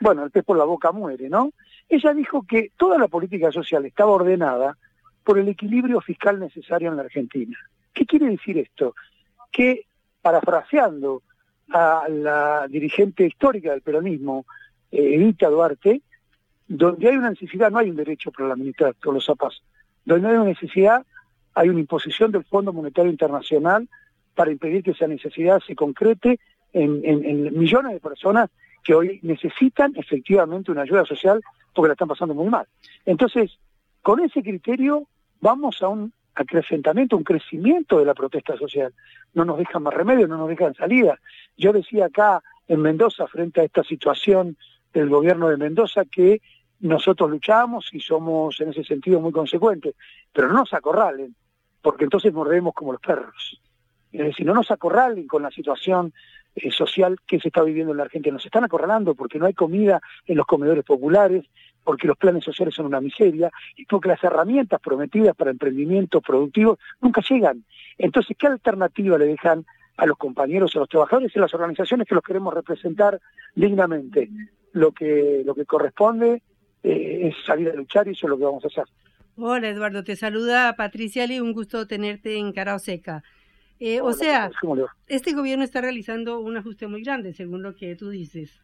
bueno, 0.00 0.24
el 0.24 0.30
pez 0.30 0.44
por 0.44 0.56
la 0.56 0.64
boca 0.64 0.92
muere, 0.92 1.28
¿no? 1.28 1.52
Ella 1.88 2.14
dijo 2.14 2.44
que 2.46 2.72
toda 2.76 2.98
la 2.98 3.08
política 3.08 3.52
social 3.52 3.84
estaba 3.84 4.12
ordenada 4.12 4.76
por 5.24 5.38
el 5.38 5.48
equilibrio 5.48 6.00
fiscal 6.00 6.38
necesario 6.40 6.90
en 6.90 6.96
la 6.96 7.02
Argentina. 7.02 7.58
¿Qué 7.92 8.06
quiere 8.06 8.26
decir 8.26 8.58
esto? 8.58 8.94
Que, 9.52 9.84
parafraseando 10.22 11.22
a 11.72 12.06
la 12.08 12.66
dirigente 12.68 13.26
histórica 13.26 13.70
del 13.70 13.82
peronismo, 13.82 14.46
eh, 14.90 15.34
Duarte, 15.38 16.02
donde 16.66 17.08
hay 17.08 17.16
una 17.16 17.30
necesidad 17.30 17.70
no 17.70 17.78
hay 17.78 17.90
un 17.90 17.96
derecho 17.96 18.30
para 18.30 18.48
la 18.48 18.56
militar, 18.56 18.94
con 19.02 19.14
los 19.14 19.24
zapatos. 19.24 19.62
Donde 20.04 20.28
hay 20.28 20.34
una 20.34 20.44
necesidad 20.44 21.04
hay 21.54 21.68
una 21.68 21.80
imposición 21.80 22.32
del 22.32 22.44
Fondo 22.44 22.72
Monetario 22.72 23.10
Internacional 23.10 23.88
para 24.34 24.52
impedir 24.52 24.82
que 24.82 24.92
esa 24.92 25.06
necesidad 25.06 25.60
se 25.66 25.74
concrete 25.74 26.40
en, 26.72 27.58
millones 27.58 27.92
de 27.92 28.00
personas 28.00 28.48
que 28.84 28.94
hoy 28.94 29.18
necesitan 29.22 29.92
efectivamente 29.96 30.70
una 30.70 30.82
ayuda 30.82 31.04
social 31.04 31.40
porque 31.74 31.88
la 31.88 31.92
están 31.92 32.08
pasando 32.08 32.34
muy 32.34 32.48
mal. 32.48 32.66
Entonces, 33.04 33.58
con 34.02 34.20
ese 34.20 34.42
criterio 34.42 35.06
vamos 35.40 35.82
a 35.82 35.88
un 35.88 36.12
acrecentamiento, 36.34 37.16
un 37.16 37.24
crecimiento 37.24 37.98
de 37.98 38.06
la 38.06 38.14
protesta 38.14 38.56
social. 38.56 38.94
No 39.34 39.44
nos 39.44 39.58
dejan 39.58 39.82
más 39.82 39.94
remedio, 39.94 40.26
no 40.26 40.38
nos 40.38 40.48
dejan 40.48 40.74
salida. 40.74 41.18
Yo 41.56 41.72
decía 41.72 42.06
acá 42.06 42.42
en 42.68 42.80
Mendoza, 42.80 43.26
frente 43.26 43.60
a 43.60 43.64
esta 43.64 43.82
situación 43.82 44.56
del 44.94 45.08
gobierno 45.08 45.48
de 45.48 45.56
Mendoza, 45.56 46.04
que 46.04 46.40
nosotros 46.80 47.30
luchamos 47.30 47.88
y 47.92 48.00
somos 48.00 48.60
en 48.60 48.70
ese 48.70 48.84
sentido 48.84 49.20
muy 49.20 49.32
consecuentes, 49.32 49.94
pero 50.32 50.48
no 50.48 50.54
nos 50.54 50.72
acorralen, 50.72 51.34
porque 51.82 52.04
entonces 52.04 52.32
mordemos 52.32 52.74
como 52.74 52.92
los 52.92 53.00
perros. 53.00 53.60
Es 54.12 54.24
decir, 54.24 54.46
no 54.46 54.54
nos 54.54 54.70
acorralen 54.70 55.26
con 55.26 55.42
la 55.42 55.50
situación 55.50 56.12
eh, 56.54 56.70
social 56.72 57.16
que 57.26 57.38
se 57.38 57.48
está 57.48 57.62
viviendo 57.62 57.92
en 57.92 57.98
la 57.98 58.04
Argentina. 58.04 58.32
Nos 58.34 58.46
están 58.46 58.64
acorralando 58.64 59.14
porque 59.14 59.38
no 59.38 59.46
hay 59.46 59.54
comida 59.54 60.00
en 60.26 60.36
los 60.36 60.46
comedores 60.46 60.84
populares, 60.84 61.44
porque 61.84 62.08
los 62.08 62.16
planes 62.16 62.44
sociales 62.44 62.74
son 62.74 62.86
una 62.86 63.00
miseria 63.00 63.50
y 63.76 63.84
porque 63.86 64.08
las 64.08 64.22
herramientas 64.24 64.80
prometidas 64.80 65.36
para 65.36 65.50
emprendimientos 65.50 66.22
productivos 66.22 66.78
nunca 67.00 67.22
llegan. 67.28 67.64
Entonces, 67.98 68.36
¿qué 68.38 68.46
alternativa 68.46 69.16
le 69.16 69.26
dejan 69.26 69.64
a 69.96 70.06
los 70.06 70.16
compañeros, 70.16 70.74
a 70.74 70.80
los 70.80 70.88
trabajadores 70.88 71.30
y 71.34 71.38
a 71.38 71.42
las 71.42 71.54
organizaciones 71.54 72.08
que 72.08 72.14
los 72.14 72.24
queremos 72.24 72.52
representar 72.52 73.20
dignamente? 73.54 74.28
Lo 74.72 74.92
que, 74.92 75.42
lo 75.44 75.54
que 75.54 75.66
corresponde 75.66 76.42
eh, 76.82 77.28
es 77.28 77.34
salir 77.46 77.70
a 77.70 77.74
luchar 77.74 78.08
y 78.08 78.12
eso 78.12 78.26
es 78.26 78.30
lo 78.30 78.38
que 78.38 78.44
vamos 78.44 78.64
a 78.64 78.68
hacer. 78.68 78.84
Hola 79.36 79.68
Eduardo, 79.68 80.04
te 80.04 80.16
saluda 80.16 80.74
Patricia 80.76 81.26
Lee, 81.26 81.40
un 81.40 81.52
gusto 81.52 81.86
tenerte 81.86 82.36
en 82.36 82.52
Cara 82.52 82.78
Seca. 82.78 83.22
Eh, 83.78 84.02
o 84.02 84.12
sea, 84.12 84.50
este 85.06 85.32
gobierno 85.32 85.64
está 85.64 85.80
realizando 85.80 86.40
un 86.40 86.56
ajuste 86.58 86.86
muy 86.86 87.02
grande, 87.02 87.32
según 87.32 87.62
lo 87.62 87.74
que 87.74 87.96
tú 87.96 88.10
dices. 88.10 88.60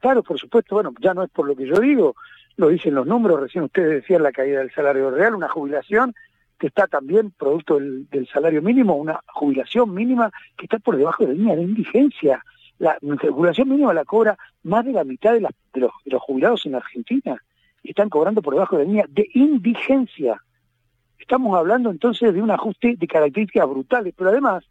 Claro, 0.00 0.22
por 0.22 0.38
supuesto, 0.38 0.74
bueno, 0.76 0.94
ya 1.00 1.12
no 1.12 1.22
es 1.22 1.30
por 1.30 1.46
lo 1.46 1.54
que 1.54 1.66
yo 1.66 1.76
digo, 1.76 2.14
lo 2.56 2.68
dicen 2.68 2.94
los 2.94 3.06
números, 3.06 3.40
recién 3.40 3.64
ustedes 3.64 4.02
decían 4.02 4.22
la 4.22 4.32
caída 4.32 4.60
del 4.60 4.72
salario 4.72 5.10
real, 5.10 5.34
una 5.34 5.48
jubilación 5.48 6.14
que 6.58 6.68
está 6.68 6.86
también 6.86 7.30
producto 7.32 7.78
del, 7.78 8.28
salario 8.32 8.62
mínimo, 8.62 8.96
una 8.96 9.20
jubilación 9.26 9.92
mínima 9.92 10.30
que 10.56 10.64
está 10.64 10.78
por 10.78 10.96
debajo 10.96 11.24
de 11.24 11.30
la 11.30 11.34
línea 11.34 11.56
de 11.56 11.62
indigencia. 11.62 12.44
La, 12.78 12.98
jubilación 13.00 13.68
mínima 13.68 13.94
la 13.94 14.04
cobra 14.04 14.36
más 14.64 14.84
de 14.84 14.92
la 14.92 15.04
mitad 15.04 15.32
de, 15.32 15.40
de, 15.40 15.80
los, 15.80 15.92
de 16.04 16.10
los 16.10 16.22
jubilados 16.22 16.66
en 16.66 16.74
Argentina 16.74 17.40
y 17.82 17.90
están 17.90 18.08
cobrando 18.08 18.42
por 18.42 18.54
debajo 18.54 18.76
de 18.76 18.84
la 18.84 18.88
línea 18.88 19.06
de 19.08 19.28
indigencia. 19.34 20.42
Estamos 21.18 21.56
hablando 21.56 21.90
entonces 21.90 22.34
de 22.34 22.42
un 22.42 22.50
ajuste 22.50 22.96
de 22.96 23.06
características 23.06 23.68
brutales, 23.68 24.14
pero 24.16 24.30
además 24.30 24.64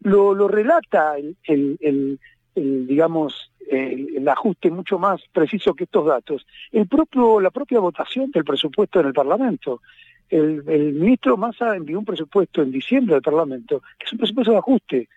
lo, 0.00 0.34
lo 0.34 0.48
relata 0.48 1.18
el, 1.18 1.36
el, 1.44 2.18
el, 2.54 2.86
digamos, 2.86 3.52
el, 3.68 4.26
ajuste 4.28 4.70
mucho 4.70 4.98
más 4.98 5.20
preciso 5.32 5.74
que 5.74 5.84
estos 5.84 6.06
datos. 6.06 6.46
El 6.72 6.88
propio, 6.88 7.40
la 7.40 7.50
propia 7.50 7.80
votación 7.80 8.30
del 8.30 8.44
presupuesto 8.44 9.00
en 9.00 9.06
el 9.06 9.12
Parlamento. 9.12 9.82
El, 10.28 10.62
el 10.68 10.92
ministro 10.94 11.36
Massa 11.36 11.76
envió 11.76 11.98
un 11.98 12.04
presupuesto 12.04 12.62
en 12.62 12.70
diciembre 12.70 13.16
al 13.16 13.22
Parlamento, 13.22 13.82
que 13.98 14.06
es 14.06 14.12
un 14.12 14.18
presupuesto 14.18 14.52
de 14.52 14.58
ajuste. 14.58 15.08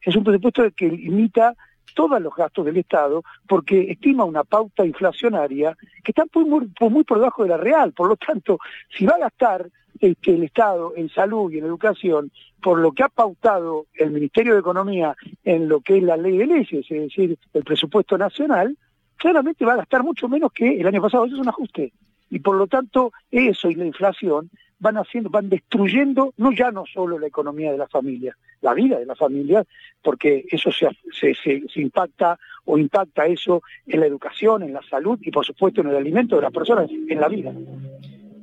Es 0.00 0.16
un 0.16 0.24
presupuesto 0.24 0.70
que 0.72 0.88
limita 0.88 1.54
todos 1.94 2.20
los 2.20 2.34
gastos 2.34 2.64
del 2.64 2.76
Estado 2.76 3.22
porque 3.46 3.90
estima 3.90 4.24
una 4.24 4.44
pauta 4.44 4.84
inflacionaria 4.84 5.76
que 6.04 6.12
está 6.12 6.24
muy, 6.34 6.70
muy 6.80 7.04
por 7.04 7.18
debajo 7.18 7.42
de 7.42 7.50
la 7.50 7.56
real. 7.56 7.92
Por 7.92 8.08
lo 8.08 8.16
tanto, 8.16 8.58
si 8.96 9.06
va 9.06 9.14
a 9.16 9.20
gastar 9.20 9.68
este, 10.00 10.34
el 10.34 10.44
Estado 10.44 10.92
en 10.96 11.08
salud 11.08 11.50
y 11.50 11.58
en 11.58 11.64
educación, 11.64 12.30
por 12.62 12.78
lo 12.78 12.92
que 12.92 13.02
ha 13.02 13.08
pautado 13.08 13.86
el 13.94 14.10
Ministerio 14.10 14.54
de 14.54 14.60
Economía 14.60 15.16
en 15.44 15.68
lo 15.68 15.80
que 15.80 15.98
es 15.98 16.02
la 16.02 16.16
ley 16.16 16.36
de 16.36 16.46
leyes, 16.46 16.86
es 16.88 17.00
decir, 17.00 17.38
el 17.52 17.64
presupuesto 17.64 18.16
nacional, 18.16 18.76
claramente 19.16 19.64
va 19.64 19.74
a 19.74 19.78
gastar 19.78 20.02
mucho 20.02 20.28
menos 20.28 20.52
que 20.52 20.80
el 20.80 20.86
año 20.86 21.02
pasado. 21.02 21.24
Eso 21.24 21.34
es 21.34 21.40
un 21.40 21.48
ajuste. 21.48 21.92
Y 22.30 22.38
por 22.40 22.56
lo 22.56 22.66
tanto, 22.66 23.12
eso 23.30 23.70
y 23.70 23.74
la 23.74 23.86
inflación 23.86 24.50
van 24.78 24.96
haciendo, 24.96 25.30
van 25.30 25.48
destruyendo 25.48 26.32
no 26.36 26.52
ya 26.52 26.70
no 26.70 26.84
solo 26.86 27.18
la 27.18 27.26
economía 27.26 27.72
de 27.72 27.78
la 27.78 27.88
familia, 27.88 28.36
la 28.60 28.74
vida 28.74 28.98
de 28.98 29.06
la 29.06 29.14
familia, 29.14 29.64
porque 30.02 30.44
eso 30.50 30.70
se, 30.72 30.88
se, 31.34 31.62
impacta 31.80 32.38
o 32.64 32.78
impacta 32.78 33.26
eso 33.26 33.62
en 33.86 34.00
la 34.00 34.06
educación, 34.06 34.62
en 34.62 34.72
la 34.72 34.82
salud 34.82 35.18
y 35.22 35.30
por 35.30 35.44
supuesto 35.44 35.80
en 35.80 35.88
el 35.88 35.96
alimento 35.96 36.36
de 36.36 36.42
las 36.42 36.52
personas, 36.52 36.90
en 36.90 37.20
la 37.20 37.28
vida. 37.28 37.52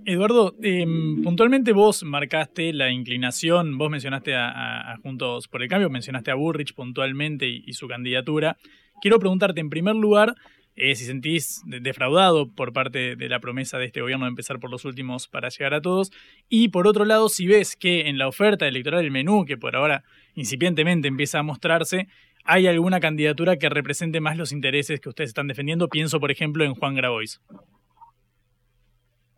Eduardo, 0.07 0.55
em, 0.61 1.23
puntualmente 1.23 1.73
vos 1.73 2.03
marcaste 2.03 2.71
la 2.73 2.91
inclinación, 2.91 3.77
vos 3.77 3.89
mencionaste 3.89 4.35
a, 4.35 4.95
Juntos 5.01 5.47
por 5.47 5.63
el 5.63 5.67
Cambio, 5.67 5.89
mencionaste 5.89 6.29
a 6.29 6.35
Burrich 6.35 6.75
puntualmente 6.75 7.47
y, 7.47 7.73
su 7.73 7.87
candidatura. 7.87 8.57
Quiero 9.01 9.17
preguntarte 9.19 9.61
en 9.61 9.69
primer 9.71 9.95
lugar 9.95 10.35
eh, 10.75 10.95
si 10.95 11.05
sentís 11.05 11.63
defraudado 11.65 12.51
por 12.51 12.73
parte 12.73 13.15
de 13.15 13.29
la 13.29 13.39
promesa 13.39 13.77
de 13.77 13.85
este 13.85 14.01
gobierno 14.01 14.25
de 14.25 14.29
empezar 14.29 14.59
por 14.59 14.69
los 14.69 14.83
últimos 14.85 15.27
para 15.27 15.49
llegar 15.49 15.73
a 15.73 15.81
todos. 15.81 16.11
Y 16.49 16.69
por 16.69 16.87
otro 16.87 17.05
lado, 17.05 17.29
si 17.29 17.47
ves 17.47 17.75
que 17.75 18.07
en 18.09 18.17
la 18.17 18.27
oferta 18.27 18.67
electoral 18.67 19.01
del 19.01 19.11
menú, 19.11 19.45
que 19.45 19.57
por 19.57 19.75
ahora 19.75 20.03
incipientemente 20.33 21.07
empieza 21.07 21.39
a 21.39 21.43
mostrarse, 21.43 22.07
hay 22.43 22.67
alguna 22.67 22.99
candidatura 22.99 23.57
que 23.57 23.69
represente 23.69 24.19
más 24.19 24.37
los 24.37 24.51
intereses 24.51 24.99
que 24.99 25.09
ustedes 25.09 25.29
están 25.29 25.47
defendiendo. 25.47 25.87
Pienso, 25.87 26.19
por 26.19 26.29
ejemplo, 26.29 26.63
en 26.63 26.75
Juan 26.75 26.95
Grabois. 26.95 27.41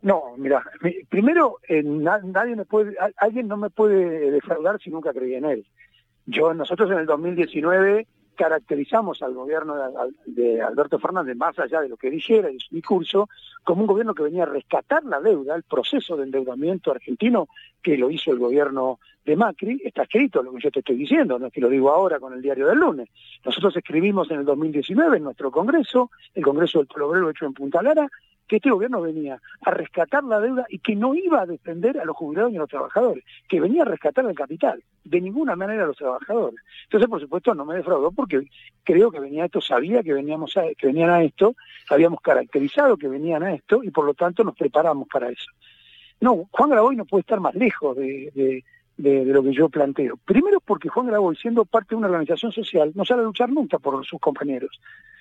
No, 0.02 0.36
mira, 0.38 0.64
primero, 1.10 1.58
eh, 1.68 1.84
nadie 1.84 2.56
alguien 3.18 3.48
no 3.48 3.58
me 3.58 3.70
puede 3.70 4.32
defraudar 4.32 4.80
si 4.80 4.90
nunca 4.90 5.14
creí 5.14 5.36
en 5.36 5.46
él. 5.46 5.68
Yo, 6.26 6.54
nosotros 6.54 6.92
en 6.92 7.00
el 7.00 7.06
2019 7.06 8.08
caracterizamos 8.38 9.22
al 9.22 9.34
gobierno 9.34 9.76
de, 10.26 10.62
Alberto 10.62 11.00
Fernández, 11.00 11.36
más 11.36 11.58
allá 11.60 11.82
de 11.82 11.90
lo 11.90 11.98
que 11.98 12.10
dijera 12.10 12.50
y 12.50 12.60
su 12.60 12.74
discurso, 12.74 13.28
como 13.64 13.82
un 13.82 13.88
gobierno 13.88 14.14
que 14.14 14.24
venía 14.24 14.44
a 14.44 14.46
rescatar 14.46 15.04
la 15.04 15.20
deuda, 15.20 15.56
el 15.56 15.64
proceso 15.64 16.16
de 16.16 16.24
endeudamiento 16.24 16.92
argentino 16.92 17.50
que 17.82 17.98
lo 17.98 18.10
hizo 18.10 18.32
el 18.32 18.40
gobierno 18.40 19.00
de 19.26 19.36
Macri, 19.36 19.82
está 19.84 20.04
escrito 20.04 20.42
lo 20.42 20.54
que 20.54 20.62
yo 20.62 20.72
te 20.72 20.80
estoy 20.80 20.96
diciendo, 20.96 21.38
no 21.38 21.48
es 21.48 21.54
que 21.54 21.60
lo 21.60 21.68
digo 21.68 21.90
ahora 21.90 22.20
con 22.20 22.34
el 22.34 22.42
diario 22.42 22.68
del 22.68 22.78
lunes. 22.78 23.10
Nosotros 23.44 23.76
escribimos 23.76 24.32
en 24.32 24.40
el 24.40 24.46
2019 24.46 25.18
en 25.18 25.24
nuestro 25.24 25.52
Congreso, 25.52 26.12
el 26.34 26.44
Congreso 26.44 26.78
del 26.78 26.88
Pueblo 26.88 27.30
hecho 27.30 27.46
en 27.46 27.54
Punta 27.54 27.82
Lara, 27.82 28.08
que 28.48 28.58
este 28.58 28.72
gobierno 28.72 29.02
venía 29.02 29.42
a 29.62 29.72
rescatar 29.72 30.24
la 30.24 30.40
deuda 30.40 30.66
y 30.70 30.80
que 30.80 30.96
no 30.96 31.14
iba 31.14 31.42
a 31.42 31.46
defender 31.46 32.00
a 32.00 32.06
los 32.06 32.16
jubilados 32.16 32.52
y 32.52 32.56
a 32.56 32.60
los 32.60 32.70
trabajadores, 32.70 33.24
que 33.48 33.60
venía 33.60 33.82
a 33.82 33.86
rescatar 33.86 34.26
el 34.26 34.36
capital, 34.36 34.82
de 35.04 35.22
ninguna 35.22 35.56
manera 35.56 35.84
a 35.84 35.88
los 35.88 35.98
trabajadores. 35.98 36.60
Entonces, 36.84 37.10
por 37.10 37.20
supuesto, 37.20 37.54
no 37.54 37.66
me 37.66 37.76
defraudó 37.76 38.12
porque 38.12 38.48
creo 38.84 39.12
que 39.12 39.20
venía 39.20 39.46
esto, 39.46 39.60
sabía 39.60 40.02
que 40.02 40.14
veníamos 40.14 40.56
a, 40.58 40.64
que 40.78 40.88
venían 40.88 41.10
a 41.10 41.24
esto, 41.24 41.56
habíamos 41.90 42.22
caracterizado 42.22 42.98
que 42.98 43.08
venían 43.08 43.44
a 43.44 43.54
esto 43.54 43.84
y 43.84 43.92
por 43.92 44.06
lo 44.06 44.14
tanto 44.14 44.44
nos 44.44 44.56
preparamos 44.56 45.08
para 45.08 45.30
eso. 45.30 45.52
No, 46.20 46.48
Juan 46.52 46.70
Graboy 46.70 46.96
no 46.96 47.06
puede 47.06 47.22
estar 47.22 47.40
más 47.40 47.54
lejos 47.54 47.96
de, 47.96 48.64
de, 48.98 49.26
lo 49.26 49.44
que 49.44 49.54
yo 49.54 49.70
planteo. 49.70 50.18
Primero 50.26 50.60
porque 50.60 50.90
Juan 50.90 51.08
Graboy, 51.08 51.36
siendo 51.36 51.66
parte 51.66 51.90
de 51.90 51.98
una 51.98 52.08
organización 52.08 52.52
social, 52.52 52.92
no 52.96 53.06
sale 53.06 53.22
a 53.22 53.26
luchar 53.26 53.50
nunca 53.50 53.78
por 53.78 54.04
sus 54.06 54.20
compañeros. 54.20 54.72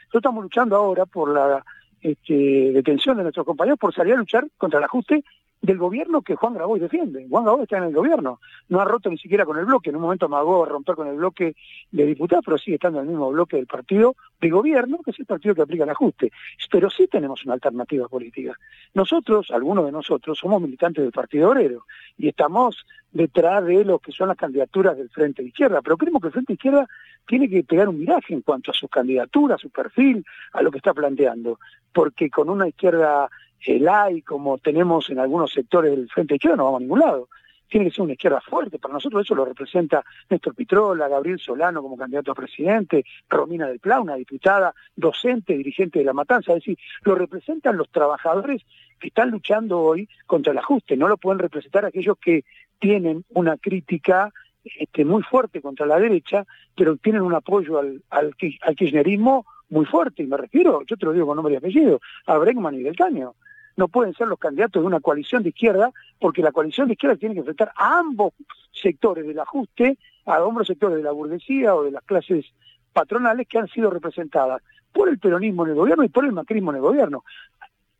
Nosotros 0.06 0.20
estamos 0.20 0.44
luchando 0.44 0.76
ahora 0.76 1.04
por 1.04 1.34
la 1.34 1.62
este, 2.06 2.72
detención 2.72 3.16
de 3.16 3.24
nuestros 3.24 3.44
compañeros 3.44 3.78
por 3.78 3.92
salir 3.92 4.14
a 4.14 4.16
luchar 4.16 4.46
contra 4.56 4.78
el 4.78 4.84
ajuste 4.84 5.24
del 5.62 5.78
gobierno 5.78 6.22
que 6.22 6.36
Juan 6.36 6.54
Grabois 6.54 6.82
defiende. 6.82 7.26
Juan 7.28 7.44
Grabois 7.44 7.64
está 7.64 7.78
en 7.78 7.84
el 7.84 7.94
gobierno, 7.94 8.40
no 8.68 8.80
ha 8.80 8.84
roto 8.84 9.10
ni 9.10 9.18
siquiera 9.18 9.44
con 9.44 9.58
el 9.58 9.64
bloque, 9.64 9.90
en 9.90 9.96
un 9.96 10.02
momento 10.02 10.26
amagó 10.26 10.64
a 10.64 10.68
romper 10.68 10.94
con 10.94 11.08
el 11.08 11.16
bloque 11.16 11.56
de 11.90 12.06
diputados, 12.06 12.44
pero 12.44 12.58
sigue 12.58 12.76
estando 12.76 12.98
en 12.98 13.06
el 13.06 13.10
mismo 13.10 13.30
bloque 13.30 13.56
del 13.56 13.66
partido 13.66 14.14
de 14.40 14.50
gobierno, 14.50 14.98
que 15.04 15.10
es 15.10 15.18
el 15.18 15.26
partido 15.26 15.54
que 15.54 15.62
aplica 15.62 15.84
el 15.84 15.90
ajuste. 15.90 16.30
Pero 16.70 16.90
sí 16.90 17.06
tenemos 17.08 17.44
una 17.44 17.54
alternativa 17.54 18.06
política. 18.08 18.54
Nosotros, 18.94 19.50
algunos 19.50 19.86
de 19.86 19.92
nosotros, 19.92 20.38
somos 20.38 20.60
militantes 20.60 21.02
del 21.02 21.12
Partido 21.12 21.50
Obrero 21.50 21.86
y 22.18 22.28
estamos 22.28 22.84
detrás 23.12 23.64
de 23.64 23.84
lo 23.84 23.98
que 23.98 24.12
son 24.12 24.28
las 24.28 24.36
candidaturas 24.36 24.96
del 24.96 25.08
Frente 25.08 25.42
Izquierda, 25.42 25.80
pero 25.82 25.96
creemos 25.96 26.20
que 26.20 26.28
el 26.28 26.32
Frente 26.32 26.52
Izquierda 26.52 26.86
tiene 27.26 27.48
que 27.48 27.64
pegar 27.64 27.88
un 27.88 27.98
viraje 27.98 28.34
en 28.34 28.42
cuanto 28.42 28.70
a 28.70 28.74
sus 28.74 28.90
candidaturas, 28.90 29.56
a 29.56 29.62
su 29.62 29.70
perfil, 29.70 30.24
a 30.52 30.62
lo 30.62 30.70
que 30.70 30.78
está 30.78 30.92
planteando, 30.92 31.58
porque 31.92 32.30
con 32.30 32.50
una 32.50 32.68
izquierda 32.68 33.28
el 33.64 33.88
hay, 33.88 34.22
como 34.22 34.58
tenemos 34.58 35.10
en 35.10 35.18
algunos 35.18 35.52
sectores 35.52 35.90
del 35.90 36.08
Frente 36.08 36.34
Izquierda, 36.34 36.56
no 36.56 36.64
vamos 36.64 36.78
a 36.78 36.82
ningún 36.82 37.00
lado. 37.00 37.28
Tiene 37.68 37.86
que 37.86 37.92
ser 37.92 38.02
una 38.02 38.12
izquierda 38.12 38.40
fuerte. 38.40 38.78
Para 38.78 38.94
nosotros 38.94 39.24
eso 39.24 39.34
lo 39.34 39.44
representa 39.44 40.04
Néstor 40.30 40.54
Pitrola, 40.54 41.08
Gabriel 41.08 41.40
Solano 41.40 41.82
como 41.82 41.96
candidato 41.96 42.30
a 42.30 42.34
presidente, 42.34 43.04
Romina 43.28 43.66
del 43.66 43.80
Pla, 43.80 44.00
una 44.00 44.14
diputada, 44.14 44.72
docente, 44.94 45.56
dirigente 45.56 45.98
de 45.98 46.04
la 46.04 46.12
matanza. 46.12 46.52
Es 46.52 46.58
decir, 46.58 46.78
lo 47.02 47.16
representan 47.16 47.76
los 47.76 47.88
trabajadores 47.88 48.62
que 49.00 49.08
están 49.08 49.30
luchando 49.30 49.80
hoy 49.80 50.08
contra 50.26 50.52
el 50.52 50.58
ajuste. 50.58 50.96
No 50.96 51.08
lo 51.08 51.16
pueden 51.16 51.40
representar 51.40 51.84
aquellos 51.84 52.16
que 52.18 52.44
tienen 52.78 53.24
una 53.30 53.56
crítica 53.56 54.32
este, 54.62 55.04
muy 55.04 55.24
fuerte 55.24 55.60
contra 55.60 55.86
la 55.86 55.98
derecha, 55.98 56.46
pero 56.76 56.96
tienen 56.96 57.22
un 57.22 57.34
apoyo 57.34 57.80
al 58.10 58.36
kirchnerismo 58.36 59.44
muy 59.70 59.86
fuerte. 59.86 60.22
Y 60.22 60.26
me 60.28 60.36
refiero, 60.36 60.82
yo 60.86 60.96
te 60.96 61.04
lo 61.04 61.12
digo 61.12 61.26
con 61.26 61.36
nombre 61.36 61.54
y 61.54 61.56
apellido, 61.56 62.00
a 62.26 62.38
Bregman 62.38 62.76
y 62.76 62.82
del 62.84 62.94
Caño 62.94 63.34
no 63.76 63.88
pueden 63.88 64.14
ser 64.14 64.26
los 64.28 64.38
candidatos 64.38 64.82
de 64.82 64.86
una 64.86 65.00
coalición 65.00 65.42
de 65.42 65.50
izquierda, 65.50 65.92
porque 66.18 66.42
la 66.42 66.52
coalición 66.52 66.88
de 66.88 66.94
izquierda 66.94 67.16
tiene 67.16 67.34
que 67.34 67.40
enfrentar 67.40 67.72
a 67.76 67.98
ambos 67.98 68.32
sectores 68.72 69.26
del 69.26 69.38
ajuste, 69.38 69.98
a 70.24 70.36
ambos 70.36 70.66
sectores 70.66 70.96
de 70.96 71.02
la 71.02 71.12
burguesía 71.12 71.74
o 71.74 71.84
de 71.84 71.90
las 71.90 72.02
clases 72.04 72.46
patronales 72.92 73.46
que 73.46 73.58
han 73.58 73.68
sido 73.68 73.90
representadas 73.90 74.62
por 74.92 75.08
el 75.08 75.18
peronismo 75.18 75.64
en 75.64 75.72
el 75.72 75.76
gobierno 75.76 76.04
y 76.04 76.08
por 76.08 76.24
el 76.24 76.32
macrismo 76.32 76.70
en 76.70 76.76
el 76.76 76.82
gobierno. 76.82 77.24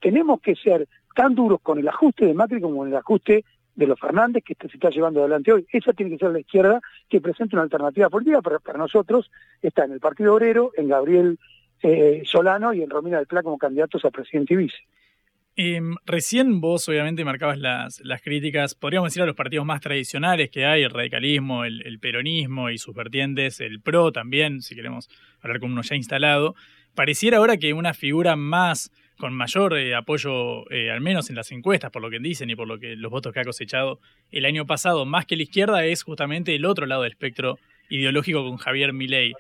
Tenemos 0.00 0.40
que 0.40 0.56
ser 0.56 0.88
tan 1.14 1.34
duros 1.34 1.60
con 1.62 1.78
el 1.78 1.88
ajuste 1.88 2.26
de 2.26 2.34
Macri 2.34 2.60
como 2.60 2.78
con 2.78 2.88
el 2.88 2.96
ajuste 2.96 3.44
de 3.74 3.86
los 3.86 4.00
Fernández 4.00 4.42
que 4.42 4.54
se 4.58 4.68
está 4.68 4.88
llevando 4.88 5.20
adelante 5.20 5.52
hoy. 5.52 5.66
Esa 5.70 5.92
tiene 5.92 6.12
que 6.12 6.18
ser 6.24 6.32
la 6.32 6.40
izquierda 6.40 6.80
que 7.08 7.20
presente 7.20 7.54
una 7.54 7.62
alternativa 7.62 8.08
política, 8.08 8.40
pero 8.42 8.60
para 8.60 8.78
nosotros 8.78 9.30
está 9.60 9.84
en 9.84 9.92
el 9.92 10.00
Partido 10.00 10.34
Obrero, 10.34 10.72
en 10.76 10.88
Gabriel 10.88 11.38
eh, 11.82 12.22
Solano 12.24 12.72
y 12.72 12.82
en 12.82 12.90
Romina 12.90 13.18
del 13.18 13.26
Pla 13.26 13.42
como 13.42 13.58
candidatos 13.58 14.04
a 14.04 14.10
presidente 14.10 14.54
y 14.54 14.56
vice. 14.56 14.78
Em, 15.58 15.94
recién 16.04 16.60
vos 16.60 16.86
obviamente 16.86 17.24
marcabas 17.24 17.58
las, 17.58 18.00
las, 18.00 18.20
críticas, 18.20 18.74
podríamos 18.74 19.08
decir 19.08 19.22
a 19.22 19.26
los 19.26 19.34
partidos 19.34 19.64
más 19.64 19.80
tradicionales 19.80 20.50
que 20.50 20.66
hay, 20.66 20.82
el 20.82 20.90
radicalismo, 20.90 21.64
el, 21.64 21.98
peronismo 21.98 22.68
y 22.68 22.76
sus 22.76 22.94
vertientes, 22.94 23.60
el 23.60 23.80
PRO 23.80 24.12
también, 24.12 24.60
si 24.60 24.74
queremos 24.74 25.08
hablar 25.40 25.60
con 25.60 25.72
uno 25.72 25.80
ya 25.80 25.96
instalado. 25.96 26.54
Pareciera 26.94 27.38
ahora 27.38 27.56
que 27.56 27.72
una 27.72 27.94
figura 27.94 28.36
más 28.36 28.92
con 29.18 29.32
mayor 29.32 29.78
eh, 29.78 29.94
apoyo, 29.94 30.70
eh, 30.70 30.90
al 30.90 31.00
menos 31.00 31.30
en 31.30 31.36
las 31.36 31.50
encuestas, 31.50 31.90
por 31.90 32.02
lo 32.02 32.10
que 32.10 32.18
dicen 32.18 32.50
y 32.50 32.54
por 32.54 32.68
lo 32.68 32.78
que 32.78 32.94
los 32.94 33.10
votos 33.10 33.32
que 33.32 33.40
ha 33.40 33.44
cosechado 33.44 33.98
el 34.30 34.44
año 34.44 34.66
pasado, 34.66 35.06
más 35.06 35.24
que 35.24 35.36
la 35.36 35.44
izquierda, 35.44 35.86
es 35.86 36.02
justamente 36.02 36.54
el 36.54 36.66
otro 36.66 36.84
lado 36.84 37.02
del 37.02 37.12
espectro 37.12 37.58
ideológico 37.88 38.44
con 38.44 38.58
Javier 38.58 38.92
Milei. 38.92 39.32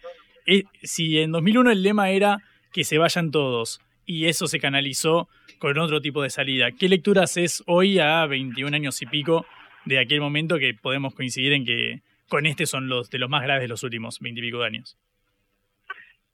Eh, 0.46 0.64
si 0.82 1.18
en 1.18 1.32
2001 1.32 1.72
el 1.72 1.82
lema 1.82 2.08
era 2.08 2.38
que 2.72 2.84
se 2.84 2.96
vayan 2.96 3.30
todos 3.30 3.80
y 4.06 4.26
eso 4.26 4.46
se 4.46 4.60
canalizó 4.60 5.28
con 5.58 5.78
otro 5.78 6.00
tipo 6.00 6.22
de 6.22 6.30
salida, 6.30 6.70
¿qué 6.70 6.88
lecturas 6.88 7.36
es 7.36 7.62
hoy 7.66 7.98
a 7.98 8.24
21 8.26 8.74
años 8.74 9.02
y 9.02 9.06
pico 9.06 9.44
de 9.84 9.98
aquel 9.98 10.20
momento 10.20 10.58
que 10.58 10.74
podemos 10.74 11.14
coincidir 11.14 11.52
en 11.52 11.64
que 11.64 12.02
con 12.28 12.46
este 12.46 12.66
son 12.66 12.88
los 12.88 13.10
de 13.10 13.18
los 13.18 13.28
más 13.28 13.42
graves 13.42 13.62
de 13.62 13.68
los 13.68 13.82
últimos 13.82 14.20
20 14.20 14.40
y 14.40 14.42
pico 14.44 14.58
de 14.60 14.66
años? 14.66 14.96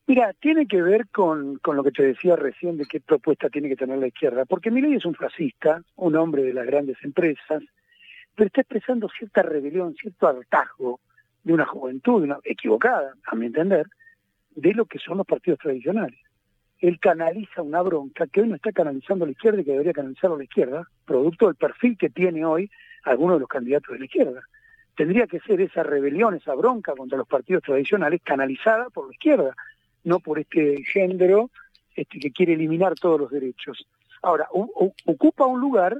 Mira, 0.06 0.32
tiene 0.34 0.66
que 0.66 0.82
ver 0.82 1.08
con, 1.08 1.60
lo 1.64 1.84
que 1.84 1.92
te 1.92 2.02
decía 2.02 2.36
recién 2.36 2.76
de 2.76 2.86
qué 2.86 3.00
propuesta 3.00 3.48
tiene 3.48 3.68
que 3.68 3.76
tener 3.76 3.98
la 3.98 4.08
izquierda, 4.08 4.44
porque 4.44 4.70
Milei 4.70 4.94
es 4.94 5.04
un 5.04 5.14
fascista, 5.14 5.82
un 5.96 6.16
hombre 6.16 6.42
de 6.42 6.52
las 6.52 6.66
grandes 6.66 6.96
empresas, 7.02 7.62
pero 8.34 8.48
está 8.48 8.62
expresando 8.62 9.08
cierta 9.08 9.42
rebelión, 9.42 9.94
cierto 9.94 10.26
hartazgo 10.26 11.00
de 11.44 11.52
una 11.52 11.66
juventud 11.66 12.28
equivocada, 12.44 13.14
a 13.24 13.34
mi 13.36 13.46
entender, 13.46 13.86
de 14.54 14.74
lo 14.74 14.86
que 14.86 14.98
son 14.98 15.18
los 15.18 15.26
partidos 15.26 15.60
tradicionales. 15.60 16.18
Él 16.82 16.98
canaliza 16.98 17.62
una 17.62 17.80
bronca 17.80 18.26
que 18.26 18.40
hoy 18.40 18.48
no 18.48 18.56
está 18.56 18.72
canalizando 18.72 19.24
la 19.24 19.30
izquierda 19.30 19.60
y 19.60 19.64
que 19.64 19.70
debería 19.70 19.92
canalizarlo 19.92 20.36
la 20.36 20.44
izquierda, 20.44 20.88
producto 21.04 21.46
del 21.46 21.54
perfil 21.54 21.96
que 21.96 22.10
tiene 22.10 22.44
hoy 22.44 22.68
algunos 23.04 23.36
de 23.36 23.40
los 23.40 23.48
candidatos 23.48 23.92
de 23.92 24.00
la 24.00 24.04
izquierda. 24.04 24.42
Tendría 24.96 25.28
que 25.28 25.38
ser 25.40 25.60
esa 25.60 25.84
rebelión, 25.84 26.34
esa 26.34 26.56
bronca 26.56 26.92
contra 26.96 27.16
los 27.16 27.28
partidos 27.28 27.62
tradicionales 27.62 28.20
canalizada 28.24 28.90
por 28.90 29.06
la 29.06 29.12
izquierda, 29.12 29.54
no 30.02 30.18
por 30.18 30.40
este 30.40 30.82
género 30.82 31.50
este, 31.94 32.18
que 32.18 32.32
quiere 32.32 32.54
eliminar 32.54 32.94
todos 32.96 33.20
los 33.20 33.30
derechos. 33.30 33.86
Ahora, 34.20 34.48
ocupa 34.50 35.46
un 35.46 35.60
lugar 35.60 35.96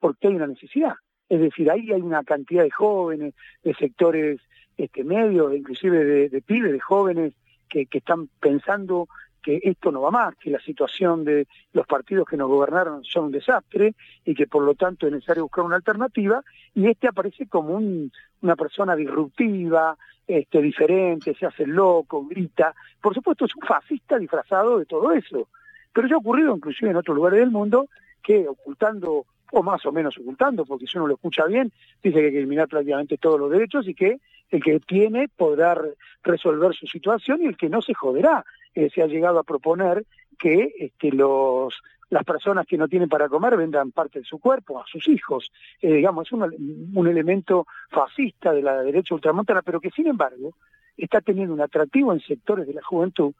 porque 0.00 0.28
hay 0.28 0.34
una 0.34 0.46
necesidad. 0.46 0.94
Es 1.28 1.40
decir, 1.40 1.70
ahí 1.70 1.92
hay 1.92 2.00
una 2.00 2.24
cantidad 2.24 2.62
de 2.62 2.70
jóvenes, 2.70 3.34
de 3.62 3.74
sectores 3.74 4.40
este, 4.78 5.04
medios, 5.04 5.54
inclusive 5.54 6.04
de, 6.04 6.28
de 6.30 6.40
pibes, 6.40 6.72
de 6.72 6.80
jóvenes 6.80 7.34
que, 7.68 7.84
que 7.84 7.98
están 7.98 8.28
pensando 8.40 9.08
que 9.46 9.60
esto 9.62 9.92
no 9.92 10.00
va 10.00 10.10
más, 10.10 10.34
que 10.34 10.50
la 10.50 10.58
situación 10.58 11.24
de 11.24 11.46
los 11.72 11.86
partidos 11.86 12.26
que 12.26 12.36
nos 12.36 12.48
gobernaron 12.48 13.04
son 13.04 13.26
un 13.26 13.30
desastre 13.30 13.94
y 14.24 14.34
que 14.34 14.48
por 14.48 14.64
lo 14.64 14.74
tanto 14.74 15.06
es 15.06 15.12
necesario 15.12 15.44
buscar 15.44 15.64
una 15.64 15.76
alternativa, 15.76 16.42
y 16.74 16.88
este 16.88 17.06
aparece 17.06 17.46
como 17.46 17.74
un, 17.74 18.10
una 18.42 18.56
persona 18.56 18.96
disruptiva, 18.96 19.96
este, 20.26 20.60
diferente, 20.60 21.32
se 21.38 21.46
hace 21.46 21.64
loco, 21.64 22.26
grita. 22.26 22.74
Por 23.00 23.14
supuesto 23.14 23.44
es 23.44 23.54
un 23.54 23.62
fascista 23.62 24.18
disfrazado 24.18 24.80
de 24.80 24.84
todo 24.84 25.12
eso, 25.12 25.46
pero 25.92 26.08
ya 26.08 26.16
ha 26.16 26.18
ocurrido 26.18 26.56
inclusive 26.56 26.90
en 26.90 26.96
otros 26.96 27.16
lugares 27.16 27.38
del 27.38 27.52
mundo 27.52 27.86
que 28.24 28.48
ocultando 28.48 29.26
o 29.52 29.62
más 29.62 29.86
o 29.86 29.92
menos 29.92 30.18
ocultando, 30.18 30.64
porque 30.64 30.88
si 30.88 30.98
uno 30.98 31.06
lo 31.06 31.14
escucha 31.14 31.44
bien, 31.46 31.70
dice 32.02 32.18
que 32.18 32.26
hay 32.26 32.32
que 32.32 32.38
eliminar 32.38 32.66
prácticamente 32.66 33.16
todos 33.16 33.38
los 33.38 33.52
derechos 33.52 33.86
y 33.86 33.94
que 33.94 34.18
el 34.50 34.60
que 34.60 34.80
tiene 34.80 35.28
podrá 35.28 35.80
resolver 36.24 36.74
su 36.74 36.88
situación 36.88 37.42
y 37.42 37.46
el 37.46 37.56
que 37.56 37.68
no 37.68 37.80
se 37.80 37.94
joderá. 37.94 38.44
Eh, 38.76 38.90
se 38.94 39.02
ha 39.02 39.06
llegado 39.06 39.38
a 39.38 39.42
proponer 39.42 40.04
que 40.38 40.70
este, 40.78 41.10
los, 41.10 41.74
las 42.10 42.24
personas 42.24 42.66
que 42.66 42.76
no 42.76 42.88
tienen 42.88 43.08
para 43.08 43.28
comer 43.30 43.56
vendan 43.56 43.90
parte 43.90 44.18
de 44.18 44.26
su 44.26 44.38
cuerpo 44.38 44.78
a 44.78 44.84
sus 44.86 45.08
hijos. 45.08 45.50
Eh, 45.80 45.94
digamos, 45.94 46.28
es 46.28 46.32
un, 46.32 46.92
un, 46.94 47.08
elemento 47.08 47.66
fascista 47.90 48.52
de 48.52 48.60
la 48.60 48.82
derecha 48.82 49.14
ultramontana, 49.14 49.62
pero 49.62 49.80
que 49.80 49.90
sin 49.90 50.08
embargo 50.08 50.54
está 50.94 51.22
teniendo 51.22 51.54
un 51.54 51.62
atractivo 51.62 52.12
en 52.12 52.20
sectores 52.20 52.66
de 52.66 52.74
la 52.74 52.82
juventud, 52.82 53.32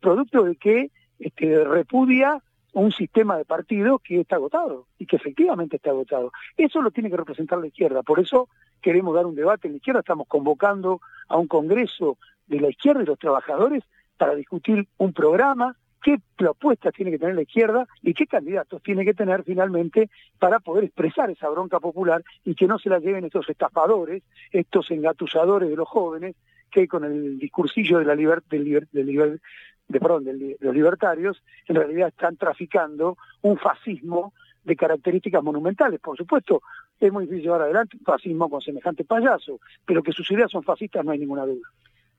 producto 0.00 0.44
de 0.44 0.54
que 0.54 0.92
este, 1.18 1.64
repudia 1.64 2.40
un 2.72 2.92
sistema 2.92 3.36
de 3.36 3.44
partido 3.44 3.98
que 3.98 4.20
está 4.20 4.36
agotado 4.36 4.86
y 4.96 5.06
que 5.06 5.16
efectivamente 5.16 5.76
está 5.76 5.90
agotado. 5.90 6.30
Eso 6.56 6.82
lo 6.82 6.92
tiene 6.92 7.10
que 7.10 7.16
representar 7.16 7.58
la 7.58 7.66
izquierda. 7.66 8.04
Por 8.04 8.20
eso 8.20 8.48
queremos 8.80 9.12
dar 9.14 9.26
un 9.26 9.34
debate 9.34 9.66
en 9.66 9.74
la 9.74 9.78
izquierda. 9.78 10.00
Estamos 10.00 10.28
convocando 10.28 11.00
a 11.28 11.36
un 11.36 11.48
congreso 11.48 12.16
de 12.46 12.60
la 12.60 12.70
izquierda 12.70 13.02
y 13.02 13.06
los 13.06 13.18
trabajadores 13.18 13.82
para 14.16 14.34
discutir 14.34 14.86
un 14.98 15.12
programa, 15.12 15.76
qué 16.02 16.18
propuestas 16.36 16.92
tiene 16.92 17.10
que 17.10 17.18
tener 17.18 17.34
la 17.34 17.42
izquierda 17.42 17.86
y 18.02 18.12
qué 18.12 18.26
candidatos 18.26 18.82
tiene 18.82 19.04
que 19.04 19.14
tener 19.14 19.42
finalmente 19.42 20.10
para 20.38 20.60
poder 20.60 20.84
expresar 20.84 21.30
esa 21.30 21.48
bronca 21.48 21.80
popular 21.80 22.22
y 22.44 22.54
que 22.54 22.66
no 22.66 22.78
se 22.78 22.90
la 22.90 22.98
lleven 22.98 23.24
estos 23.24 23.48
estafadores, 23.48 24.22
estos 24.52 24.90
engatusadores 24.90 25.70
de 25.70 25.76
los 25.76 25.88
jóvenes 25.88 26.36
que 26.70 26.86
con 26.86 27.04
el 27.04 27.38
discursillo 27.38 27.98
de 27.98 28.04
la 28.04 28.14
libertad 28.14 28.48
del, 28.50 29.40
de, 29.88 30.00
perdón, 30.00 30.24
de 30.24 30.56
los 30.60 30.74
libertarios, 30.74 31.42
en 31.66 31.76
realidad 31.76 32.08
están 32.08 32.36
traficando 32.36 33.16
un 33.42 33.56
fascismo 33.56 34.34
de 34.64 34.76
características 34.76 35.42
monumentales. 35.42 36.00
Por 36.00 36.16
supuesto, 36.16 36.62
es 36.98 37.12
muy 37.12 37.24
difícil 37.24 37.44
llevar 37.44 37.62
adelante 37.62 37.96
un 37.96 38.04
fascismo 38.04 38.48
con 38.50 38.60
semejante 38.60 39.04
payaso, 39.04 39.60
pero 39.86 40.02
que 40.02 40.12
sus 40.12 40.30
ideas 40.30 40.50
son 40.50 40.62
fascistas 40.62 41.04
no 41.04 41.12
hay 41.12 41.18
ninguna 41.18 41.46
duda. 41.46 41.68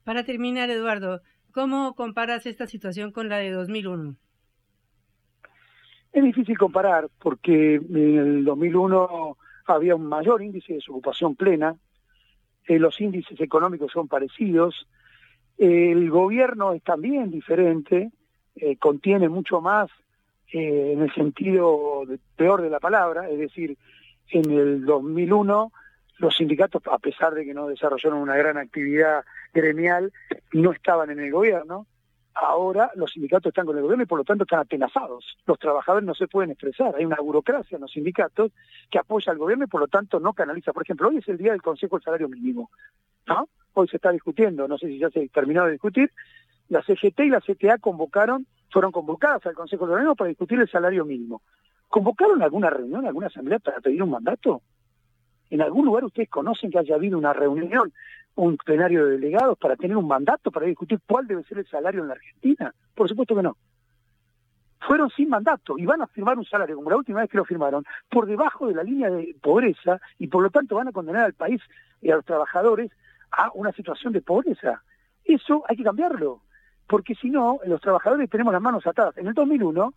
Para 0.03 0.23
terminar, 0.23 0.69
Eduardo, 0.69 1.21
¿cómo 1.55 1.95
comparas 1.95 2.45
esta 2.45 2.67
situación 2.67 3.13
con 3.13 3.29
la 3.29 3.37
de 3.37 3.49
2001? 3.49 4.15
Es 6.11 6.23
difícil 6.23 6.57
comparar 6.57 7.07
porque 7.17 7.75
en 7.75 8.17
el 8.19 8.45
2001 8.45 9.37
había 9.65 9.95
un 9.95 10.05
mayor 10.05 10.43
índice 10.43 10.73
de 10.73 10.79
desocupación 10.79 11.35
plena, 11.35 11.77
eh, 12.67 12.77
los 12.77 12.99
índices 12.99 13.39
económicos 13.39 13.91
son 13.93 14.09
parecidos, 14.09 14.85
el 15.57 16.09
gobierno 16.09 16.73
es 16.73 16.83
también 16.83 17.31
diferente, 17.31 18.11
eh, 18.57 18.75
contiene 18.75 19.29
mucho 19.29 19.61
más 19.61 19.89
eh, 20.51 20.91
en 20.93 21.03
el 21.03 21.13
sentido 21.13 22.03
peor 22.35 22.63
de 22.63 22.69
la 22.69 22.81
palabra, 22.81 23.29
es 23.29 23.39
decir, 23.39 23.77
en 24.29 24.51
el 24.51 24.85
2001 24.85 25.71
los 26.17 26.35
sindicatos, 26.35 26.81
a 26.91 26.99
pesar 26.99 27.33
de 27.33 27.45
que 27.45 27.53
no 27.53 27.67
desarrollaron 27.67 28.19
una 28.19 28.35
gran 28.35 28.57
actividad 28.57 29.25
gremial, 29.53 30.13
no 30.53 30.71
estaban 30.71 31.09
en 31.09 31.19
el 31.19 31.31
gobierno. 31.31 31.87
Ahora 32.33 32.91
los 32.95 33.11
sindicatos 33.11 33.51
están 33.51 33.65
con 33.65 33.77
el 33.77 33.83
gobierno 33.83 34.03
y 34.03 34.07
por 34.07 34.17
lo 34.17 34.25
tanto 34.25 34.43
están 34.43 34.59
atenazados. 34.59 35.37
Los 35.45 35.57
trabajadores 35.57 36.05
no 36.05 36.13
se 36.13 36.27
pueden 36.27 36.51
expresar. 36.51 36.93
Hay 36.95 37.05
una 37.05 37.15
burocracia 37.17 37.75
en 37.75 37.81
los 37.81 37.91
sindicatos 37.91 38.51
que 38.89 38.99
apoya 38.99 39.31
al 39.31 39.37
gobierno 39.37 39.65
y 39.65 39.67
por 39.67 39.79
lo 39.79 39.87
tanto 39.87 40.19
no 40.19 40.33
canaliza. 40.33 40.73
Por 40.73 40.83
ejemplo, 40.83 41.07
hoy 41.07 41.17
es 41.17 41.27
el 41.29 41.37
día 41.37 41.51
del 41.51 41.61
Consejo 41.61 41.95
del 41.95 42.03
Salario 42.03 42.27
Mínimo. 42.27 42.71
¿no? 43.27 43.47
Hoy 43.73 43.87
se 43.87 43.97
está 43.97 44.11
discutiendo, 44.11 44.67
no 44.67 44.77
sé 44.77 44.87
si 44.87 44.99
ya 44.99 45.09
se 45.09 45.27
terminó 45.29 45.65
de 45.65 45.73
discutir. 45.73 46.11
La 46.67 46.81
CGT 46.81 47.19
y 47.21 47.29
la 47.29 47.41
CTA 47.41 47.77
convocaron, 47.77 48.47
fueron 48.69 48.91
convocadas 48.91 49.45
al 49.45 49.53
Consejo 49.53 49.85
del 49.85 49.93
Salario 49.93 50.15
para 50.15 50.27
discutir 50.29 50.59
el 50.59 50.69
salario 50.69 51.05
mínimo. 51.05 51.41
¿Convocaron 51.87 52.41
alguna 52.41 52.69
reunión, 52.69 53.05
alguna 53.05 53.27
asamblea 53.27 53.59
para 53.59 53.79
pedir 53.79 54.03
un 54.03 54.09
mandato? 54.09 54.61
¿En 55.49 55.61
algún 55.61 55.85
lugar 55.85 56.03
ustedes 56.03 56.29
conocen 56.29 56.71
que 56.71 56.79
haya 56.79 56.95
habido 56.95 57.17
una 57.17 57.33
reunión, 57.33 57.93
un 58.35 58.57
plenario 58.57 59.05
de 59.05 59.11
delegados 59.13 59.57
para 59.57 59.75
tener 59.75 59.95
un 59.95 60.07
mandato, 60.07 60.51
para 60.51 60.65
discutir 60.65 60.99
cuál 61.07 61.27
debe 61.27 61.43
ser 61.43 61.59
el 61.59 61.67
salario 61.67 62.01
en 62.01 62.07
la 62.07 62.13
Argentina? 62.15 62.73
Por 62.93 63.07
supuesto 63.07 63.35
que 63.35 63.43
no. 63.43 63.57
Fueron 64.81 65.09
sin 65.09 65.29
mandato 65.29 65.77
y 65.77 65.85
van 65.85 66.01
a 66.01 66.07
firmar 66.07 66.37
un 66.37 66.45
salario, 66.45 66.75
como 66.75 66.89
la 66.89 66.97
última 66.97 67.21
vez 67.21 67.29
que 67.29 67.37
lo 67.37 67.45
firmaron, 67.45 67.83
por 68.09 68.27
debajo 68.27 68.67
de 68.67 68.75
la 68.75 68.83
línea 68.83 69.09
de 69.09 69.35
pobreza 69.41 69.99
y 70.19 70.27
por 70.27 70.43
lo 70.43 70.49
tanto 70.49 70.75
van 70.75 70.87
a 70.87 70.91
condenar 70.91 71.23
al 71.23 71.33
país 71.33 71.61
y 72.01 72.11
a 72.11 72.15
los 72.15 72.25
trabajadores 72.25 72.91
a 73.31 73.49
una 73.53 73.71
situación 73.71 74.13
de 74.13 74.21
pobreza. 74.21 74.83
Eso 75.23 75.63
hay 75.67 75.75
que 75.75 75.83
cambiarlo, 75.83 76.41
porque 76.87 77.15
si 77.15 77.29
no, 77.29 77.59
los 77.65 77.81
trabajadores 77.81 78.29
tenemos 78.29 78.53
las 78.53 78.61
manos 78.61 78.85
atadas. 78.85 79.17
En 79.17 79.27
el 79.27 79.33
2001 79.33 79.93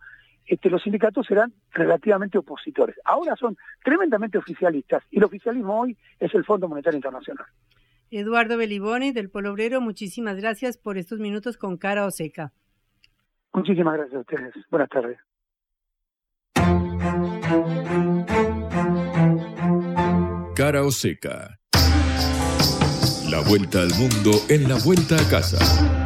este, 0.49 0.69
los 0.69 0.81
sindicatos 0.81 1.29
eran 1.29 1.53
relativamente 1.71 2.37
opositores. 2.37 2.95
Ahora 3.05 3.35
son 3.35 3.55
tremendamente 3.83 4.37
oficialistas 4.37 5.03
y 5.11 5.17
el 5.17 5.23
oficialismo 5.23 5.79
hoy 5.79 5.97
es 6.19 6.33
el 6.33 6.43
Fondo 6.43 6.67
Monetario 6.67 6.97
Internacional. 6.97 7.45
Eduardo 8.11 8.57
Beliboni 8.57 9.11
del 9.11 9.29
Polo 9.29 9.51
Obrero, 9.51 9.79
muchísimas 9.79 10.37
gracias 10.37 10.79
por 10.79 10.97
estos 10.97 11.19
minutos 11.19 11.57
con 11.57 11.77
cara 11.77 12.05
o 12.05 12.11
seca. 12.11 12.51
Muchísimas 13.53 13.93
gracias 13.95 14.15
a 14.15 14.19
ustedes. 14.21 14.53
Buenas 14.71 14.89
tardes. 14.89 15.19
Cara 20.55 20.83
o 20.83 20.91
seca. 20.91 21.59
La 23.29 23.41
vuelta 23.47 23.81
al 23.81 23.91
mundo 23.99 24.31
en 24.49 24.67
la 24.67 24.77
vuelta 24.83 25.15
a 25.15 25.29
casa. 25.29 25.98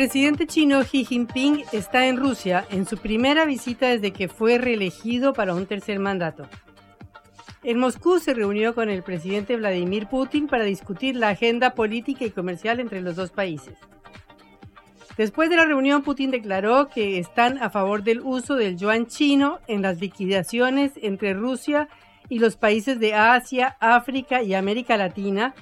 Presidente 0.00 0.46
chino 0.46 0.82
Xi 0.82 1.04
Jinping 1.04 1.62
está 1.72 2.06
en 2.06 2.16
Rusia 2.16 2.64
en 2.70 2.86
su 2.86 2.96
primera 2.96 3.44
visita 3.44 3.88
desde 3.88 4.12
que 4.12 4.28
fue 4.28 4.56
reelegido 4.56 5.34
para 5.34 5.52
un 5.52 5.66
tercer 5.66 5.98
mandato. 5.98 6.48
En 7.62 7.78
Moscú 7.78 8.18
se 8.18 8.32
reunió 8.32 8.74
con 8.74 8.88
el 8.88 9.02
presidente 9.02 9.56
Vladimir 9.56 10.06
Putin 10.06 10.46
para 10.46 10.64
discutir 10.64 11.16
la 11.16 11.28
agenda 11.28 11.74
política 11.74 12.24
y 12.24 12.30
comercial 12.30 12.80
entre 12.80 13.02
los 13.02 13.14
dos 13.14 13.30
países. 13.30 13.74
Después 15.18 15.50
de 15.50 15.56
la 15.56 15.66
reunión, 15.66 16.00
Putin 16.00 16.30
declaró 16.30 16.88
que 16.88 17.18
están 17.18 17.62
a 17.62 17.68
favor 17.68 18.02
del 18.02 18.20
uso 18.20 18.54
del 18.54 18.78
yuan 18.78 19.06
chino 19.06 19.58
en 19.66 19.82
las 19.82 20.00
liquidaciones 20.00 20.92
entre 21.02 21.34
Rusia 21.34 21.90
y 22.30 22.38
los 22.38 22.56
países 22.56 23.00
de 23.00 23.12
Asia, 23.12 23.76
África 23.80 24.42
y 24.42 24.54
América 24.54 24.96
Latina, 24.96 25.54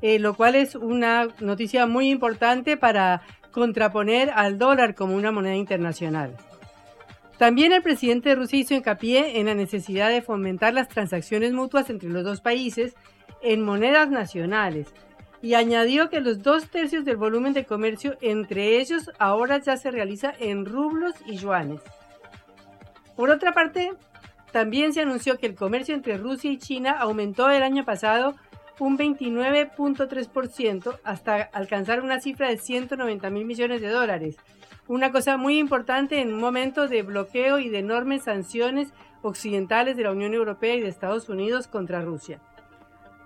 eh, 0.00 0.20
lo 0.20 0.34
cual 0.34 0.54
es 0.54 0.76
una 0.76 1.26
noticia 1.40 1.86
muy 1.86 2.08
importante 2.08 2.76
para 2.76 3.22
contraponer 3.50 4.30
al 4.30 4.58
dólar 4.58 4.94
como 4.94 5.16
una 5.16 5.32
moneda 5.32 5.56
internacional. 5.56 6.36
También 7.38 7.72
el 7.72 7.82
presidente 7.82 8.28
de 8.28 8.34
Rusia 8.34 8.58
hizo 8.58 8.74
hincapié 8.74 9.40
en 9.40 9.46
la 9.46 9.54
necesidad 9.54 10.10
de 10.10 10.20
fomentar 10.20 10.74
las 10.74 10.88
transacciones 10.88 11.52
mutuas 11.52 11.88
entre 11.88 12.10
los 12.10 12.22
dos 12.22 12.40
países 12.40 12.94
en 13.42 13.62
monedas 13.62 14.10
nacionales 14.10 14.92
y 15.42 15.54
añadió 15.54 16.10
que 16.10 16.20
los 16.20 16.42
dos 16.42 16.68
tercios 16.68 17.04
del 17.04 17.16
volumen 17.16 17.54
de 17.54 17.64
comercio 17.64 18.16
entre 18.20 18.78
ellos 18.78 19.10
ahora 19.18 19.58
ya 19.58 19.76
se 19.76 19.90
realiza 19.90 20.34
en 20.38 20.66
rublos 20.66 21.14
y 21.24 21.36
yuanes. 21.36 21.80
Por 23.16 23.30
otra 23.30 23.52
parte, 23.52 23.92
también 24.52 24.92
se 24.92 25.00
anunció 25.00 25.38
que 25.38 25.46
el 25.46 25.54
comercio 25.54 25.94
entre 25.94 26.18
Rusia 26.18 26.50
y 26.50 26.58
China 26.58 26.92
aumentó 26.92 27.48
el 27.50 27.62
año 27.62 27.84
pasado 27.84 28.34
un 28.80 28.98
29.3% 28.98 30.98
hasta 31.04 31.42
alcanzar 31.42 32.02
una 32.02 32.20
cifra 32.20 32.48
de 32.48 32.56
190 32.56 33.30
mil 33.30 33.44
millones 33.44 33.80
de 33.80 33.88
dólares, 33.88 34.36
una 34.88 35.12
cosa 35.12 35.36
muy 35.36 35.58
importante 35.58 36.20
en 36.20 36.32
un 36.32 36.40
momento 36.40 36.88
de 36.88 37.02
bloqueo 37.02 37.58
y 37.58 37.68
de 37.68 37.78
enormes 37.78 38.24
sanciones 38.24 38.92
occidentales 39.22 39.96
de 39.96 40.04
la 40.04 40.12
Unión 40.12 40.34
Europea 40.34 40.74
y 40.74 40.80
de 40.80 40.88
Estados 40.88 41.28
Unidos 41.28 41.68
contra 41.68 42.02
Rusia. 42.02 42.40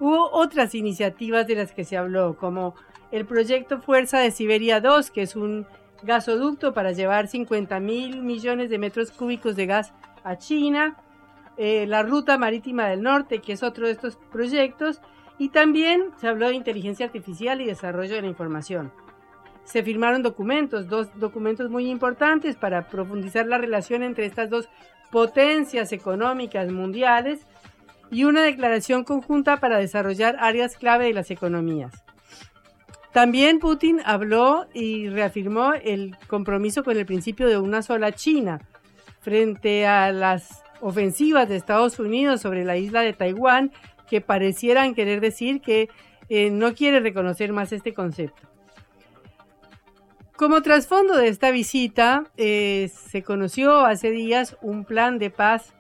Hubo 0.01 0.31
otras 0.33 0.75
iniciativas 0.75 1.47
de 1.47 1.55
las 1.55 1.73
que 1.73 1.85
se 1.85 1.97
habló, 1.97 2.37
como 2.37 2.75
el 3.13 3.25
proyecto 3.25 3.81
Fuerza 3.81 4.19
de 4.19 4.33
Siberia 4.33 4.81
2, 4.81 5.11
que 5.13 5.23
es 5.23 5.37
un 5.37 5.67
gasoducto 6.03 6.75
para 6.75 6.93
llevar 6.93 7.29
50 7.29 7.81
mil 7.81 8.23
millones 8.23 8.71
de 8.71 8.79
metros 8.79 9.13
cúbicos 9.13 9.57
de 9.57 9.67
gas 9.67 9.95
a 10.25 10.37
China, 10.37 10.97
eh, 11.57 11.87
la 11.87 12.03
Ruta 12.03 12.39
Marítima 12.39 12.89
del 12.89 13.03
Norte, 13.03 13.41
que 13.41 13.53
es 13.53 13.63
otro 13.63 13.87
de 13.87 13.93
estos 13.93 14.17
proyectos, 14.33 15.01
y 15.39 15.49
también 15.49 16.11
se 16.21 16.29
habló 16.29 16.49
de 16.49 16.55
inteligencia 16.55 17.07
artificial 17.07 17.61
y 17.61 17.67
desarrollo 17.67 18.15
de 18.15 18.23
la 18.23 18.29
información 18.29 18.93
se 19.65 19.83
firmaron 19.83 20.23
documentos, 20.23 20.89
dos 20.89 21.09
documentos 21.19 21.71
muy 21.71 21.89
importantes 21.91 22.57
para 22.57 22.89
profundizar 22.89 23.47
la 23.47 23.59
relación 23.59 24.03
entre 24.03 24.27
estas 24.27 24.51
dos 24.51 24.69
potencias 25.11 25.93
económicas 25.93 26.71
mundiales 26.71 27.47
y 28.11 28.25
una 28.25 28.43
declaración 28.43 29.05
conjunta 29.05 29.59
para 29.61 29.79
desarrollar 29.79 30.37
áreas 30.39 30.77
clave 30.77 31.07
de 31.07 31.15
las 31.15 31.31
economías. 31.31 31.93
También 33.13 33.59
Putin 33.59 34.01
habló 34.05 34.67
y 34.75 35.09
reafirmó 35.09 35.73
el 35.73 36.17
compromiso 36.27 36.85
con 36.85 36.97
el 36.97 37.07
principio 37.07 37.49
de 37.49 37.59
una 37.59 37.81
sola 37.83 38.13
China 38.13 38.61
frente 39.21 39.87
a 39.87 40.13
las 40.13 40.63
ofensivas 40.81 41.49
de 41.49 41.57
Estados 41.57 41.99
Unidos 41.99 42.41
sobre 42.43 42.65
la 42.65 42.77
isla 42.77 43.01
de 43.01 43.13
Taiwán 43.13 43.73
que 44.15 44.21
parecieran 44.21 44.95
querer 44.95 45.21
decir 45.21 45.61
que 45.61 45.89
eh, 46.29 46.49
no 46.49 46.73
quiere 46.73 47.01
reconocer 47.01 47.53
más 47.53 47.73
este 47.73 47.93
concepto. 47.93 48.47
Como 50.37 50.63
trasfondo 50.63 51.17
de 51.17 51.27
esta 51.27 51.51
visita, 51.51 52.31
eh, 52.37 52.93
se 52.95 53.25
conoció 53.25 53.81
hace 53.81 54.13
días 54.13 54.57
un 54.63 54.85
plan 54.85 55.19
de 55.19 55.31
paz 55.31 55.75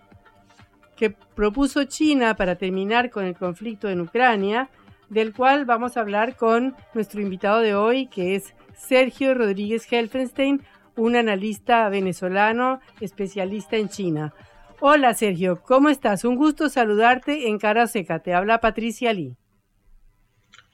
que 0.96 1.10
propuso 1.10 1.84
China 1.84 2.34
para 2.34 2.56
terminar 2.56 3.10
con 3.10 3.24
el 3.24 3.36
conflicto 3.36 3.88
en 3.88 4.00
Ucrania, 4.00 4.68
del 5.08 5.32
cual 5.32 5.64
vamos 5.64 5.96
a 5.96 6.00
hablar 6.00 6.34
con 6.34 6.74
nuestro 6.92 7.20
invitado 7.20 7.60
de 7.60 7.76
hoy, 7.76 8.08
que 8.08 8.34
es 8.34 8.52
Sergio 8.76 9.32
Rodríguez 9.34 9.86
Helfenstein, 9.88 10.60
un 10.96 11.14
analista 11.14 11.88
venezolano 11.88 12.80
especialista 13.00 13.76
en 13.76 13.88
China. 13.90 14.34
Hola 14.80 15.14
Sergio, 15.14 15.62
¿cómo 15.62 15.88
estás? 15.88 16.24
Un 16.24 16.37
gusto 16.37 16.68
saludarte 16.68 17.48
en 17.48 17.58
Cara 17.58 17.87
Seca. 17.87 18.18
Te 18.20 18.34
habla 18.34 18.60
Patricia 18.60 19.12
Lee. 19.12 19.37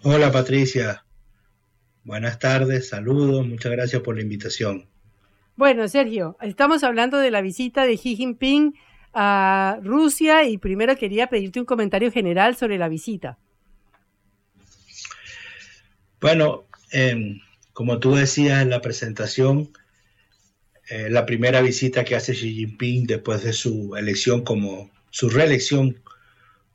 Hola 0.02 0.32
Patricia, 0.32 1.04
Buenas 2.02 2.38
tardes, 2.38 2.88
saludos, 2.88 3.46
muchas 3.46 3.72
gracias 3.72 4.00
por 4.02 4.16
la 4.16 4.22
invitación. 4.22 4.86
Bueno, 5.54 5.86
Sergio, 5.86 6.38
estamos 6.40 6.82
hablando 6.82 7.18
de 7.18 7.30
la 7.30 7.42
visita 7.42 7.84
de 7.84 7.98
Xi 7.98 8.16
Jinping 8.16 8.74
a 9.12 9.78
Rusia 9.82 10.44
y 10.44 10.56
primero 10.56 10.96
quería 10.96 11.26
pedirte 11.26 11.60
un 11.60 11.66
comentario 11.66 12.10
general 12.10 12.56
sobre 12.56 12.78
la 12.78 12.88
visita. 12.88 13.38
Bueno, 16.22 16.64
em, 16.90 17.40
como 17.74 17.98
tú 17.98 18.14
decías 18.14 18.62
en 18.62 18.70
la 18.70 18.80
presentación, 18.80 19.70
eh, 20.90 21.08
la 21.10 21.24
primera 21.24 21.62
visita 21.62 22.04
que 22.04 22.16
hace 22.16 22.32
Xi 22.34 22.54
Jinping 22.54 23.06
después 23.06 23.42
de 23.42 23.52
su 23.52 23.96
elección 23.96 24.42
como 24.44 24.90
su 25.10 25.28
reelección 25.30 26.00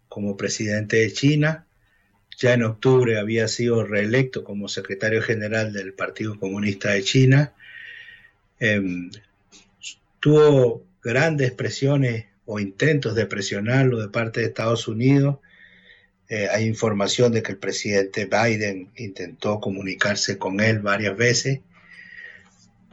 como 0.09 0.35
presidente 0.35 0.97
de 0.97 1.11
China 1.13 1.65
ya 2.37 2.53
en 2.53 2.63
octubre 2.63 3.17
había 3.17 3.47
sido 3.47 3.83
reelecto 3.83 4.43
como 4.43 4.67
secretario 4.67 5.21
general 5.21 5.71
del 5.73 5.93
Partido 5.93 6.37
Comunista 6.37 6.91
de 6.91 7.03
China. 7.03 7.53
Em, 8.59 9.09
tuvo 10.19 10.83
grandes 11.01 11.51
presiones 11.51 12.25
o 12.45 12.59
intentos 12.59 13.15
de 13.15 13.25
presionarlo 13.25 14.01
de 14.01 14.09
parte 14.09 14.41
de 14.41 14.47
Estados 14.47 14.87
Unidos. 14.87 15.37
Eh, 16.27 16.47
hay 16.51 16.65
información 16.65 17.31
de 17.31 17.43
que 17.43 17.53
el 17.53 17.57
presidente 17.57 18.25
Biden 18.25 18.89
intentó 18.97 19.59
comunicarse 19.59 20.37
con 20.37 20.59
él 20.59 20.79
varias 20.79 21.15
veces 21.15 21.59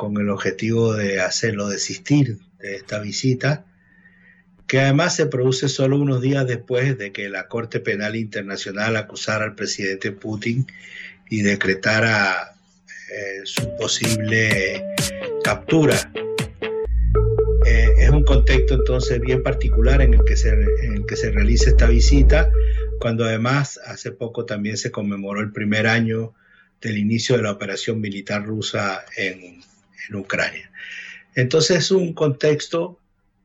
con 0.02 0.20
el 0.20 0.30
objetivo 0.30 0.94
de 0.94 1.20
hacerlo 1.20 1.68
desistir 1.68 2.38
de 2.58 2.74
esta 2.74 2.98
visita 2.98 3.64
que 4.66 4.80
además 4.80 5.14
se 5.14 5.26
produce 5.26 5.68
solo 5.68 5.96
unos 5.96 6.20
días 6.20 6.44
después 6.44 6.98
de 6.98 7.12
que 7.12 7.28
la 7.28 7.46
Corte 7.46 7.78
Penal 7.78 8.16
Internacional 8.16 8.96
acusara 8.96 9.44
al 9.44 9.54
presidente 9.54 10.10
Putin 10.10 10.66
y 11.30 11.42
decretara 11.42 12.56
eh, 13.14 13.42
su 13.44 13.76
posible 13.76 14.84
captura. 15.44 15.94
Eh, 17.64 17.88
es 17.98 18.10
un 18.10 18.24
contexto 18.24 18.74
entonces 18.74 19.20
bien 19.20 19.44
particular 19.44 20.02
en 20.02 20.14
el, 20.14 20.24
que 20.24 20.36
se, 20.36 20.48
en 20.48 20.94
el 20.94 21.06
que 21.06 21.14
se 21.14 21.30
realiza 21.30 21.70
esta 21.70 21.86
visita, 21.86 22.50
cuando 22.98 23.24
además 23.24 23.78
hace 23.86 24.10
poco 24.10 24.46
también 24.46 24.76
se 24.78 24.90
conmemoró 24.90 25.38
el 25.38 25.52
primer 25.52 25.86
año 25.86 26.34
del 26.80 26.98
inicio 26.98 27.36
de 27.36 27.44
la 27.44 27.52
operación 27.52 28.00
militar 28.00 28.44
rusa 28.44 29.04
en, 29.16 29.62
en 30.08 30.16
Ucrania. 30.16 30.70
Entonces 31.34 31.78
es 31.78 31.90
un 31.90 32.12
contexto 32.12 32.98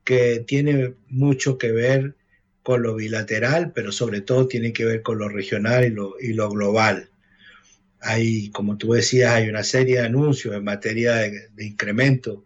que 0.04 0.44
tiene 0.46 0.94
mucho 1.08 1.58
que 1.58 1.72
ver 1.72 2.14
con 2.62 2.82
lo 2.82 2.94
bilateral, 2.94 3.72
pero 3.74 3.92
sobre 3.92 4.20
todo 4.20 4.46
tiene 4.46 4.72
que 4.72 4.84
ver 4.84 5.02
con 5.02 5.18
lo 5.18 5.28
regional 5.28 5.84
y 6.20 6.32
lo, 6.34 6.50
global. 6.50 7.10
Hay, 8.00 8.50
como 8.50 8.76
tú 8.76 8.92
decías, 8.92 9.32
hay 9.32 9.48
una 9.48 9.64
serie 9.64 10.00
de 10.00 10.06
anuncios 10.06 10.54
en 10.54 10.64
materia 10.64 11.14
de, 11.14 11.50
incremento 11.58 12.44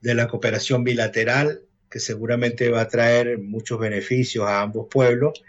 de 0.00 0.14
la 0.14 0.28
cooperación 0.28 0.84
bilateral 0.84 1.60
que 1.90 1.98
seguramente 1.98 2.68
va 2.70 2.82
a 2.82 2.88
traer 2.88 3.38
muchos 3.38 3.80
beneficios 3.80 4.46
a 4.46 4.60
ambos 4.60 4.86
pueblos, 4.90 5.42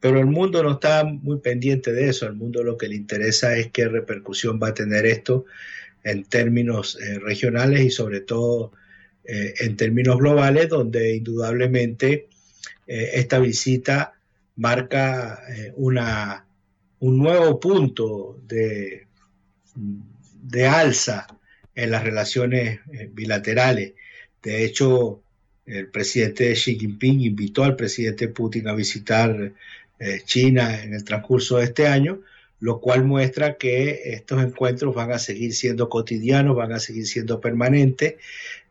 pero 0.00 0.18
el 0.18 0.26
mundo 0.26 0.62
no 0.62 0.72
está 0.72 1.04
muy 1.04 1.38
pendiente 1.38 1.92
de 1.92 2.08
eso. 2.08 2.26
Al 2.26 2.34
mundo 2.34 2.62
lo 2.62 2.76
que 2.76 2.88
le 2.88 2.96
interesa 2.96 3.56
es 3.56 3.70
qué 3.70 3.86
repercusión 3.86 4.58
va 4.60 4.68
a 4.68 4.74
tener 4.74 5.06
esto 5.06 5.44
en 6.04 6.24
términos 6.24 6.98
eh, 7.00 7.18
regionales 7.18 7.80
y 7.80 7.90
sobre 7.90 8.20
todo 8.20 8.72
eh, 9.24 9.54
en 9.60 9.76
términos 9.76 10.18
globales, 10.18 10.68
donde 10.68 11.16
indudablemente 11.16 12.28
eh, 12.86 13.10
esta 13.14 13.38
visita 13.38 14.12
marca 14.56 15.42
una, 15.74 16.46
un 17.00 17.18
nuevo 17.18 17.58
punto 17.58 18.38
de, 18.46 19.08
de 19.74 20.66
alza 20.66 21.26
en 21.74 21.90
las 21.90 22.04
relaciones 22.04 22.78
bilaterales. 23.10 23.94
De 24.40 24.64
hecho, 24.64 25.20
el 25.66 25.88
presidente 25.88 26.52
Xi 26.52 26.78
Jinping 26.78 27.22
invitó 27.22 27.64
al 27.64 27.74
presidente 27.74 28.28
Putin 28.28 28.68
a 28.68 28.74
visitar 28.74 29.52
China 30.24 30.84
en 30.84 30.94
el 30.94 31.02
transcurso 31.02 31.56
de 31.56 31.64
este 31.64 31.88
año, 31.88 32.20
lo 32.60 32.80
cual 32.80 33.04
muestra 33.04 33.56
que 33.56 34.12
estos 34.14 34.42
encuentros 34.42 34.94
van 34.94 35.12
a 35.12 35.18
seguir 35.18 35.54
siendo 35.54 35.88
cotidianos, 35.88 36.56
van 36.56 36.72
a 36.72 36.80
seguir 36.80 37.06
siendo 37.06 37.40
permanentes 37.40 38.14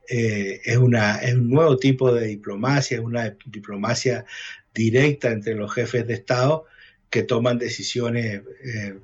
eh, 0.09 0.61
es, 0.65 0.77
una, 0.77 1.17
es 1.17 1.33
un 1.33 1.49
nuevo 1.49 1.77
tipo 1.77 2.13
de 2.13 2.27
diplomacia, 2.27 2.97
es 2.97 3.03
una 3.03 3.35
diplomacia 3.45 4.25
directa 4.73 5.31
entre 5.31 5.55
los 5.55 5.73
jefes 5.73 6.05
de 6.07 6.15
Estado 6.15 6.65
que 7.09 7.23
toman 7.23 7.57
decisiones 7.57 8.41
eh, 8.65 8.97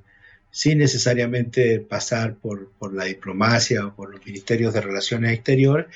sin 0.52 0.80
necesariamente 0.80 1.80
pasar 1.80 2.36
por, 2.36 2.70
la 2.94 3.06
diplomacia 3.06 3.86
o 3.86 3.96
por 3.96 4.12
los 4.12 4.26
ministerios 4.26 4.74
de 4.74 4.82
Relaciones 4.82 5.32
Exteriores, 5.32 5.88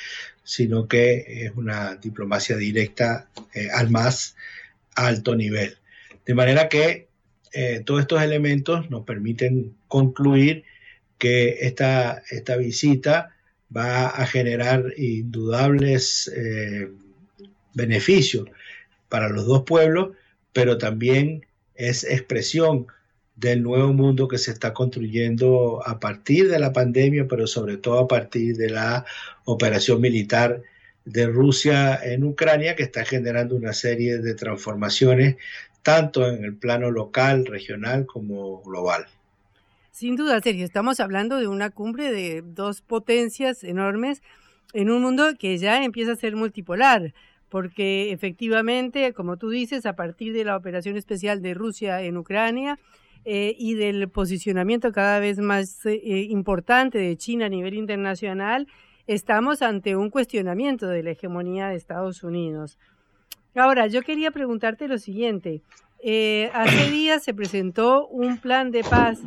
sino 0.44 0.88
que 0.88 1.46
es 1.46 1.52
una 1.56 1.96
diplomacia 1.96 2.56
directa 2.56 3.30
eh, 3.54 3.70
al 3.74 3.90
más 3.90 4.36
alto 4.96 5.36
nivel. 5.36 5.78
De 6.26 6.34
manera 6.34 6.70
que 6.70 7.08
eh, 7.54 7.82
todos 7.86 8.02
estos 8.02 8.22
elementos 8.22 8.90
nos 8.90 9.06
permiten 9.06 9.76
concluir 9.88 10.64
que 11.18 11.60
esta, 11.62 12.24
esta 12.32 12.58
visita 12.58 13.36
va 13.76 14.08
a 14.08 14.26
generar 14.26 14.86
indudables 14.98 16.32
eh, 16.36 16.90
beneficios 17.74 18.48
para 19.08 19.30
los 19.30 19.46
dos 19.46 19.64
pueblos, 19.64 20.16
pero 20.52 20.78
también 20.78 21.46
es 21.76 22.04
expresión 22.04 22.88
del 23.36 23.64
nuevo 23.64 23.94
mundo 23.94 24.28
que 24.28 24.38
se 24.38 24.52
está 24.52 24.74
construyendo 24.74 25.82
a 25.86 26.00
partir 26.00 26.50
de 26.50 26.60
la 26.60 26.74
pandemia, 26.74 27.28
pero 27.28 27.48
sobre 27.48 27.78
todo 27.78 28.00
a 28.00 28.08
partir 28.08 28.56
de 28.58 28.70
la 28.70 29.06
operación 29.46 30.02
militar 30.02 30.62
de 31.06 31.28
Rusia 31.28 32.00
en 32.04 32.24
Ucrania, 32.24 32.76
que 32.76 32.84
está 32.84 33.06
generando 33.06 33.56
una 33.56 33.74
serie 33.74 34.20
de 34.20 34.36
transformaciones 34.36 35.36
tanto 35.84 36.28
en 36.28 36.44
el 36.44 36.56
plano 36.56 36.90
local, 36.90 37.46
regional 37.46 38.06
como 38.06 38.62
global. 38.64 39.06
Sin 39.92 40.16
duda, 40.16 40.42
Sergio, 40.42 40.66
estamos 40.66 41.00
hablando 41.00 41.38
de 41.38 41.48
una 41.48 41.70
cumbre 41.70 42.12
de 42.12 42.42
dos 42.42 42.82
potencias 42.82 43.64
enormes 43.64 44.24
en 44.74 44.90
un 44.90 45.04
mundo 45.04 45.26
que 45.38 45.58
ya 45.60 45.84
empieza 45.84 46.14
a 46.14 46.16
ser 46.16 46.36
multipolar, 46.36 47.14
porque 47.50 48.12
efectivamente, 48.12 49.14
como 49.14 49.38
tú 49.38 49.50
dices, 49.50 49.86
a 49.86 49.96
partir 49.96 50.34
de 50.34 50.46
la 50.46 50.58
operación 50.58 50.98
especial 50.98 51.44
de 51.44 51.54
Rusia 51.54 52.02
en 52.02 52.18
Ucrania, 52.18 52.80
eh, 53.26 53.56
y 53.58 53.76
del 53.76 54.10
posicionamiento 54.10 54.92
cada 54.92 55.20
vez 55.20 55.40
más 55.40 55.86
eh, 55.86 56.28
importante 56.30 56.98
de 56.98 57.16
China 57.16 57.46
a 57.46 57.50
nivel 57.50 57.74
internacional, 57.74 58.68
estamos 59.08 59.62
ante 59.62 59.96
un 59.96 60.10
cuestionamiento 60.10 60.88
de 60.88 61.04
la 61.04 61.12
hegemonía 61.12 61.70
de 61.70 61.76
Estados 61.76 62.24
Unidos. 62.24 62.78
Ahora, 63.56 63.88
yo 63.88 64.02
quería 64.02 64.32
preguntarte 64.32 64.88
lo 64.88 64.98
siguiente. 64.98 65.62
Eh, 66.06 66.50
hace 66.54 66.92
días 66.92 67.24
se 67.24 67.34
presentó 67.34 68.08
un 68.08 68.38
plan 68.38 68.72
de 68.72 68.84
paz 68.84 69.20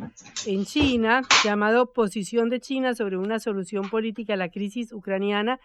en 0.45 0.65
China 0.65 1.23
llamado 1.43 1.91
Posición 1.91 2.49
de 2.49 2.59
China 2.59 2.93
sobre 2.93 3.17
una 3.17 3.39
solución 3.39 3.89
política 3.89 4.33
a 4.33 4.37
la 4.37 4.49
crisis 4.49 4.91
ucraniana 4.91 5.59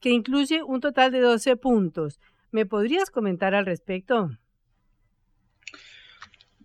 que 0.00 0.10
incluye 0.10 0.62
un 0.62 0.80
total 0.80 1.12
de 1.12 1.20
12 1.20 1.56
puntos. 1.56 2.18
¿Me 2.50 2.66
podrías 2.66 3.10
comentar 3.10 3.54
al 3.54 3.66
respecto? 3.66 4.30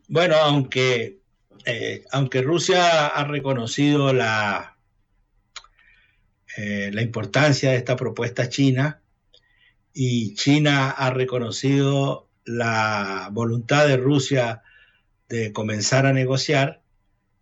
Bueno, 0.07 0.35
aunque, 0.37 1.19
eh, 1.65 2.03
aunque 2.11 2.41
Rusia 2.41 3.07
ha 3.07 3.23
reconocido 3.25 4.13
la, 4.13 4.77
eh, 6.57 6.89
la 6.93 7.01
importancia 7.01 7.71
de 7.71 7.77
esta 7.77 7.95
propuesta 7.95 8.49
china 8.49 9.00
y 9.93 10.33
China 10.35 10.91
ha 10.91 11.11
reconocido 11.11 12.27
la 12.45 13.29
voluntad 13.31 13.87
de 13.87 13.97
Rusia 13.97 14.63
de 15.29 15.51
comenzar 15.53 16.05
a 16.05 16.13
negociar, 16.13 16.81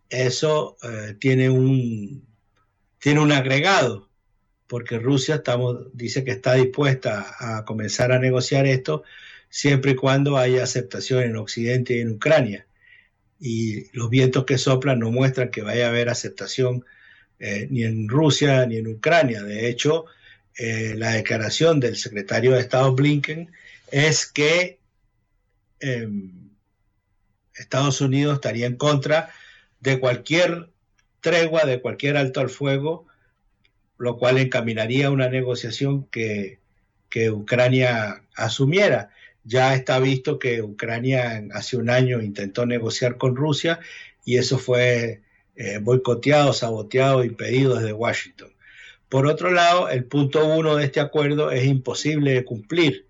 eso 0.09 0.77
eh, 0.83 1.15
tiene, 1.19 1.49
un, 1.49 2.25
tiene 2.99 3.19
un 3.19 3.31
agregado, 3.31 4.09
porque 4.67 4.99
Rusia 4.99 5.43
dice 5.93 6.23
que 6.23 6.31
está 6.31 6.53
dispuesta 6.53 7.35
a 7.39 7.65
comenzar 7.65 8.11
a 8.11 8.19
negociar 8.19 8.67
esto 8.67 9.03
siempre 9.49 9.91
y 9.91 9.95
cuando 9.95 10.37
haya 10.37 10.63
aceptación 10.63 11.23
en 11.23 11.35
Occidente 11.37 11.95
y 11.95 12.01
en 12.01 12.11
Ucrania. 12.11 12.67
Y 13.39 13.89
los 13.97 14.09
vientos 14.09 14.45
que 14.45 14.57
soplan 14.57 14.99
no 14.99 15.11
muestran 15.11 15.49
que 15.49 15.61
vaya 15.61 15.85
a 15.85 15.89
haber 15.89 16.09
aceptación 16.09 16.85
eh, 17.39 17.67
ni 17.71 17.83
en 17.83 18.07
Rusia 18.09 18.65
ni 18.65 18.77
en 18.77 18.87
Ucrania. 18.87 19.41
De 19.43 19.69
hecho, 19.69 20.05
eh, 20.57 20.95
la 20.97 21.11
declaración 21.11 21.79
del 21.79 21.95
secretario 21.95 22.51
de 22.51 22.59
Estado 22.59 22.93
Blinken 22.93 23.51
es 23.91 24.25
que 24.25 24.79
em, 25.79 26.49
Estados 27.55 28.01
Unidos 28.01 28.35
estaría 28.35 28.67
en 28.67 28.75
contra 28.75 29.31
de 29.79 29.99
cualquier 29.99 30.69
tregua, 31.21 31.65
de 31.65 31.81
cualquier 31.81 32.17
alto 32.17 32.39
al 32.39 32.49
fuego, 32.49 33.05
lo 33.97 34.17
cual 34.17 34.37
encaminaría 34.37 35.11
una 35.11 35.29
negociación 35.29 36.05
que, 36.05 36.59
que 37.09 37.31
Ucrania 37.31 38.23
asumiera. 38.35 39.11
Ya 39.43 39.73
está 39.75 39.99
visto 39.99 40.39
que 40.39 40.61
Ucrania 40.61 41.43
hace 41.53 41.77
un 41.77 41.89
año 41.89 42.21
intentó 42.21 42.65
negociar 42.65 43.17
con 43.17 43.35
Rusia 43.35 43.79
y 44.25 44.37
eso 44.37 44.57
fue 44.57 45.21
eh, 45.55 45.79
boicoteado, 45.79 46.53
saboteado, 46.53 47.23
impedido 47.23 47.75
desde 47.75 47.93
Washington. 47.93 48.53
Por 49.09 49.25
otro 49.25 49.51
lado, 49.51 49.89
el 49.89 50.05
punto 50.05 50.45
uno 50.45 50.75
de 50.75 50.85
este 50.85 50.99
acuerdo 50.99 51.49
es 51.49 51.65
imposible 51.65 52.33
de 52.33 52.45
cumplir, 52.45 53.07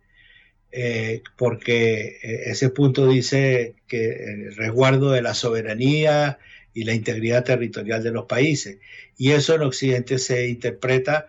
eh, 0.71 1.23
porque 1.35 2.19
eh, 2.23 2.43
ese 2.45 2.69
punto 2.69 3.05
dice 3.07 3.75
que 3.85 4.11
el 4.11 4.55
resguardo 4.55 5.11
de 5.11 5.21
la 5.21 5.33
soberanía 5.33 6.39
y 6.73 6.85
la 6.85 6.93
integridad 6.93 7.43
territorial 7.43 8.01
de 8.01 8.11
los 8.11 8.25
países. 8.25 8.77
Y 9.17 9.31
eso 9.31 9.55
en 9.55 9.63
Occidente 9.63 10.19
se 10.19 10.47
interpreta, 10.47 11.27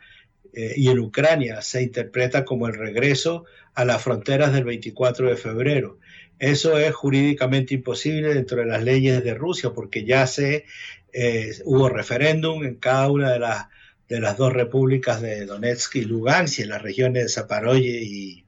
eh, 0.53 0.75
y 0.77 0.89
en 0.89 1.01
Ucrania 1.01 1.62
se 1.62 1.83
interpreta 1.83 2.45
como 2.45 2.68
el 2.68 2.75
regreso 2.75 3.47
a 3.75 3.85
las 3.85 4.03
fronteras 4.03 4.53
del 4.53 4.64
24 4.64 5.31
de 5.31 5.37
febrero. 5.37 5.99
Eso 6.39 6.79
es 6.79 6.95
jurídicamente 6.95 7.75
imposible 7.75 8.35
dentro 8.35 8.59
de 8.59 8.66
las 8.66 8.85
leyes 8.85 9.25
de 9.25 9.35
Rusia, 9.35 9.71
porque 9.75 10.05
ya 10.05 10.27
se 10.29 10.64
hubo 11.64 11.89
referéndum 11.89 12.62
en 12.64 12.77
cada 12.77 13.11
una 13.11 13.33
de 13.33 13.41
las 13.41 13.66
de 14.11 14.21
las 14.21 14.37
dos 14.37 14.53
repúblicas 14.53 15.23
de 15.23 15.47
Donetsk 15.47 15.95
y 15.97 16.03
Lugansk 16.03 16.59
y 16.59 16.63
en 16.63 16.71
las 16.71 16.83
regiones 16.83 17.23
de 17.23 17.29
Zaparoye 17.29 18.03
y, 18.03 18.45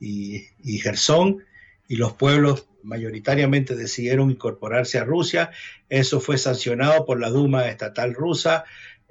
y, 0.00 0.44
y 0.64 0.78
Gerson, 0.78 1.44
y 1.86 1.94
los 1.96 2.14
pueblos 2.14 2.66
mayoritariamente 2.82 3.76
decidieron 3.76 4.32
incorporarse 4.32 4.98
a 4.98 5.04
Rusia. 5.04 5.52
Eso 5.88 6.18
fue 6.20 6.36
sancionado 6.36 7.06
por 7.06 7.20
la 7.20 7.30
Duma 7.30 7.68
estatal 7.68 8.12
rusa 8.12 8.64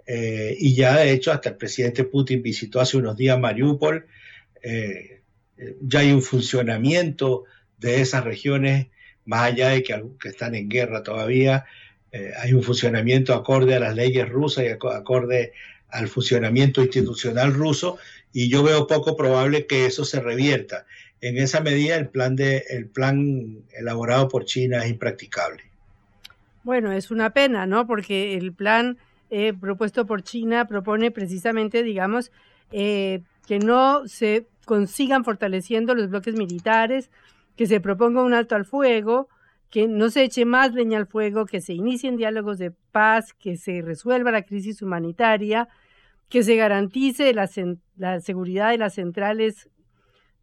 eh, 0.06 0.58
y 0.60 0.76
ya 0.76 0.98
de 0.98 1.12
hecho 1.14 1.32
hasta 1.32 1.50
el 1.50 1.56
presidente 1.56 2.04
Putin 2.04 2.44
visitó 2.44 2.82
hace 2.82 2.98
unos 2.98 3.16
días 3.16 3.40
Mariupol. 3.40 4.08
Eh, 4.62 5.22
ya 5.80 6.00
hay 6.00 6.12
un 6.12 6.22
funcionamiento 6.22 7.46
de 7.78 8.02
esas 8.02 8.26
regiones, 8.26 8.88
más 9.24 9.44
allá 9.44 9.70
de 9.70 9.84
que 9.84 10.28
están 10.28 10.54
en 10.54 10.68
guerra 10.68 11.02
todavía, 11.02 11.66
eh, 12.12 12.32
hay 12.38 12.54
un 12.54 12.64
funcionamiento 12.64 13.34
acorde 13.34 13.76
a 13.76 13.80
las 13.80 13.96
leyes 13.96 14.28
rusas 14.28 14.66
y 14.66 14.68
acorde 14.68 15.54
al 15.90 16.08
funcionamiento 16.08 16.82
institucional 16.82 17.54
ruso 17.54 17.98
y 18.34 18.50
yo 18.50 18.64
veo 18.64 18.88
poco 18.88 19.16
probable 19.16 19.68
que 19.68 19.86
eso 19.86 20.06
se 20.06 20.22
revierta. 20.22 20.86
En 21.22 21.38
esa 21.38 21.62
medida 21.62 21.96
el 21.96 22.10
plan, 22.10 22.36
de, 22.36 22.64
el 22.70 22.88
plan 22.88 23.60
elaborado 23.74 24.28
por 24.28 24.46
China 24.46 24.84
es 24.84 24.90
impracticable. 24.90 25.64
Bueno, 26.64 26.92
es 26.92 27.12
una 27.12 27.32
pena, 27.32 27.66
¿no? 27.66 27.88
Porque 27.88 28.36
el 28.36 28.54
plan 28.54 28.98
eh, 29.30 29.54
propuesto 29.54 30.06
por 30.06 30.24
China 30.24 30.68
propone 30.68 31.12
precisamente, 31.12 31.84
digamos, 31.84 32.32
eh, 32.72 33.22
que 33.48 33.60
no 33.60 34.08
se 34.08 34.48
consigan 34.66 35.24
fortaleciendo 35.24 35.96
los 35.96 36.10
bloques 36.10 36.36
militares, 36.36 37.10
que 37.56 37.66
se 37.66 37.80
proponga 37.80 38.24
un 38.24 38.34
alto 38.34 38.56
al 38.56 38.66
fuego, 38.66 39.30
que 39.72 39.88
no 39.88 40.10
se 40.10 40.24
eche 40.24 40.44
más 40.44 40.74
leña 40.74 40.98
al 40.98 41.08
fuego, 41.08 41.46
que 41.46 41.62
se 41.62 41.74
inicien 41.74 42.18
diálogos 42.18 42.60
de 42.60 42.72
paz, 42.92 43.34
que 43.34 43.56
se 43.56 43.82
resuelva 43.82 44.30
la 44.30 44.44
crisis 44.44 44.82
humanitaria, 44.82 45.70
que 46.28 46.44
se 46.44 46.58
garantice 46.58 47.34
la, 47.34 47.48
seguridad 48.20 48.72
de 48.72 48.78
las 48.78 48.96
centrales 48.96 49.70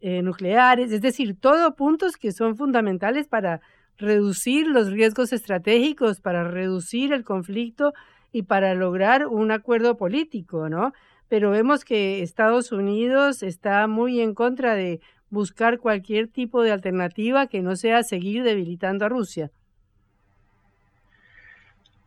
eh, 0.00 0.22
nucleares, 0.22 0.92
es 0.92 1.02
decir, 1.02 1.36
todo 1.38 1.76
puntos 1.76 2.16
que 2.16 2.32
son 2.32 2.56
fundamentales 2.56 3.28
para 3.28 3.60
reducir 3.98 4.66
los 4.66 4.90
riesgos 4.90 5.32
estratégicos, 5.32 6.20
para 6.20 6.44
reducir 6.44 7.12
el 7.12 7.24
conflicto 7.24 7.92
y 8.32 8.44
para 8.44 8.74
lograr 8.74 9.26
un 9.26 9.50
acuerdo 9.50 9.96
político, 9.96 10.68
¿no? 10.68 10.92
Pero 11.28 11.50
vemos 11.50 11.84
que 11.84 12.22
Estados 12.22 12.72
Unidos 12.72 13.42
está 13.42 13.86
muy 13.88 14.20
en 14.20 14.34
contra 14.34 14.74
de 14.74 15.00
buscar 15.30 15.78
cualquier 15.78 16.28
tipo 16.28 16.62
de 16.62 16.72
alternativa 16.72 17.46
que 17.46 17.60
no 17.60 17.76
sea 17.76 18.02
seguir 18.02 18.42
debilitando 18.42 19.04
a 19.04 19.08
Rusia. 19.08 19.50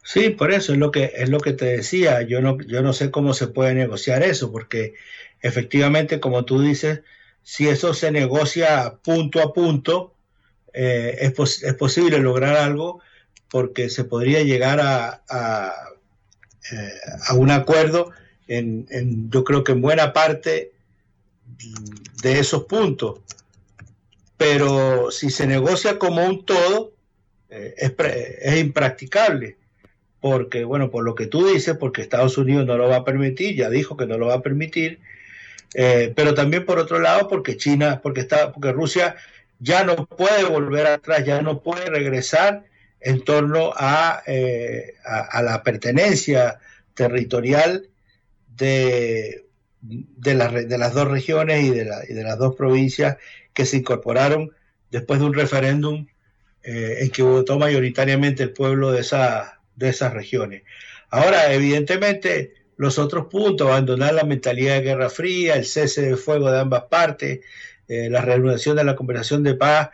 Sí, 0.04 0.32
por 0.32 0.52
eso 0.52 0.74
es 0.74 0.80
lo 0.80 0.92
que 0.92 1.14
es 1.16 1.30
lo 1.30 1.40
que 1.40 1.54
te 1.54 1.66
decía. 1.66 2.22
Yo 2.24 2.42
no, 2.42 2.58
yo 2.62 2.82
no 2.82 2.94
sé 2.94 3.12
cómo 3.12 3.34
se 3.34 3.48
puede 3.48 3.76
negociar 3.76 4.24
eso, 4.24 4.52
porque 4.52 4.96
efectivamente, 5.42 6.20
como 6.20 6.44
tú 6.46 6.62
dices, 6.62 7.02
si 7.44 7.68
eso 7.68 7.94
se 7.94 8.12
negocia 8.12 8.96
punto 9.04 9.42
a 9.42 9.54
punto, 9.54 10.14
eh, 10.74 11.18
es, 11.22 11.64
es, 11.64 11.74
posible 11.76 12.20
lograr 12.20 12.56
algo, 12.56 13.02
porque 13.50 13.90
se 13.90 14.04
podría 14.04 14.42
llegar 14.42 14.80
a, 14.80 15.22
a, 15.30 15.74
eh, 16.72 16.92
a 17.28 17.34
un 17.36 17.52
acuerdo 17.52 18.12
en, 18.48 18.88
en, 18.90 19.30
yo 19.30 19.44
creo 19.44 19.64
que 19.64 19.74
en 19.74 19.82
buena 19.82 20.14
parte 20.14 20.71
de 22.22 22.40
esos 22.40 22.66
puntos. 22.66 23.22
Pero 24.38 25.12
si 25.12 25.30
se 25.30 25.46
negocia 25.46 26.00
como 26.00 26.26
un 26.26 26.46
todo, 26.46 26.94
eh, 27.50 27.76
es, 27.78 28.58
impracticable. 28.58 29.58
porque, 30.20 30.64
bueno, 30.64 30.92
por 30.92 31.04
lo 31.04 31.16
que 31.16 31.28
tú 31.28 31.48
dices, 31.48 31.76
porque 31.78 32.02
Estados 32.02 32.38
Unidos 32.38 32.66
no 32.66 32.78
lo 32.78 32.88
va 32.88 32.98
a 32.98 33.06
permitir, 33.06 33.56
ya 33.56 33.70
dijo 33.70 33.98
que 33.98 34.06
no 34.06 34.18
lo 34.20 34.28
va 34.28 34.36
a 34.36 34.42
permitir, 34.42 35.00
eh, 35.74 36.14
pero 36.16 36.34
también 36.36 36.66
por 36.66 36.78
otro 36.78 37.00
lado, 37.00 37.28
porque 37.28 37.58
China, 37.58 38.02
porque 38.04 38.22
está, 38.22 38.52
porque 38.52 38.72
Rusia 38.72 39.16
ya 39.60 39.84
no 39.84 40.06
puede 40.06 40.44
volver 40.44 40.88
atrás, 40.88 41.26
ya 41.26 41.42
no 41.42 41.62
puede 41.62 41.86
regresar 41.86 42.66
en 43.00 43.24
torno 43.24 43.74
a, 43.76 44.22
eh, 44.28 44.94
a, 45.04 45.42
la 45.42 45.64
pertenencia 45.64 46.60
territorial 46.94 47.88
de, 48.56 49.46
de, 49.82 50.66
de, 50.66 50.78
las 50.78 50.94
dos 50.94 51.08
regiones 51.08 51.64
y 51.64 51.70
de, 51.70 51.86
la, 51.86 52.04
y 52.08 52.14
de, 52.14 52.24
las 52.24 52.38
dos 52.38 52.56
provincias 52.56 53.18
que 53.54 53.66
se 53.66 53.78
incorporaron 53.78 54.52
después 54.90 55.20
de 55.20 55.26
un 55.26 55.34
referéndum 55.34 56.08
eh, 56.64 56.98
en 57.02 57.10
que 57.10 57.24
votó 57.24 57.58
mayoritariamente 57.58 58.44
el 58.44 58.54
pueblo 58.54 58.92
de, 58.92 59.02
esa, 59.02 59.62
de 59.76 59.90
esas 59.90 60.14
regiones. 60.14 60.64
Ahora, 61.10 61.54
evidentemente, 61.54 62.54
los 62.78 63.00
otros 63.00 63.28
puntos, 63.28 63.68
abandonar 63.68 64.14
la 64.14 64.24
mentalidad 64.24 64.76
de 64.76 64.82
guerra 64.82 65.10
fría, 65.10 65.56
el 65.56 65.66
cese 65.66 66.04
de 66.04 66.18
fuego 66.18 66.52
de 66.52 66.60
ambas 66.60 66.84
partes, 66.84 67.42
eh, 67.88 68.10
la 68.10 68.22
reanudación 68.22 68.78
de 68.78 68.84
la 68.84 68.96
conversación 68.96 69.44
de 69.44 69.56
paz, 69.56 69.90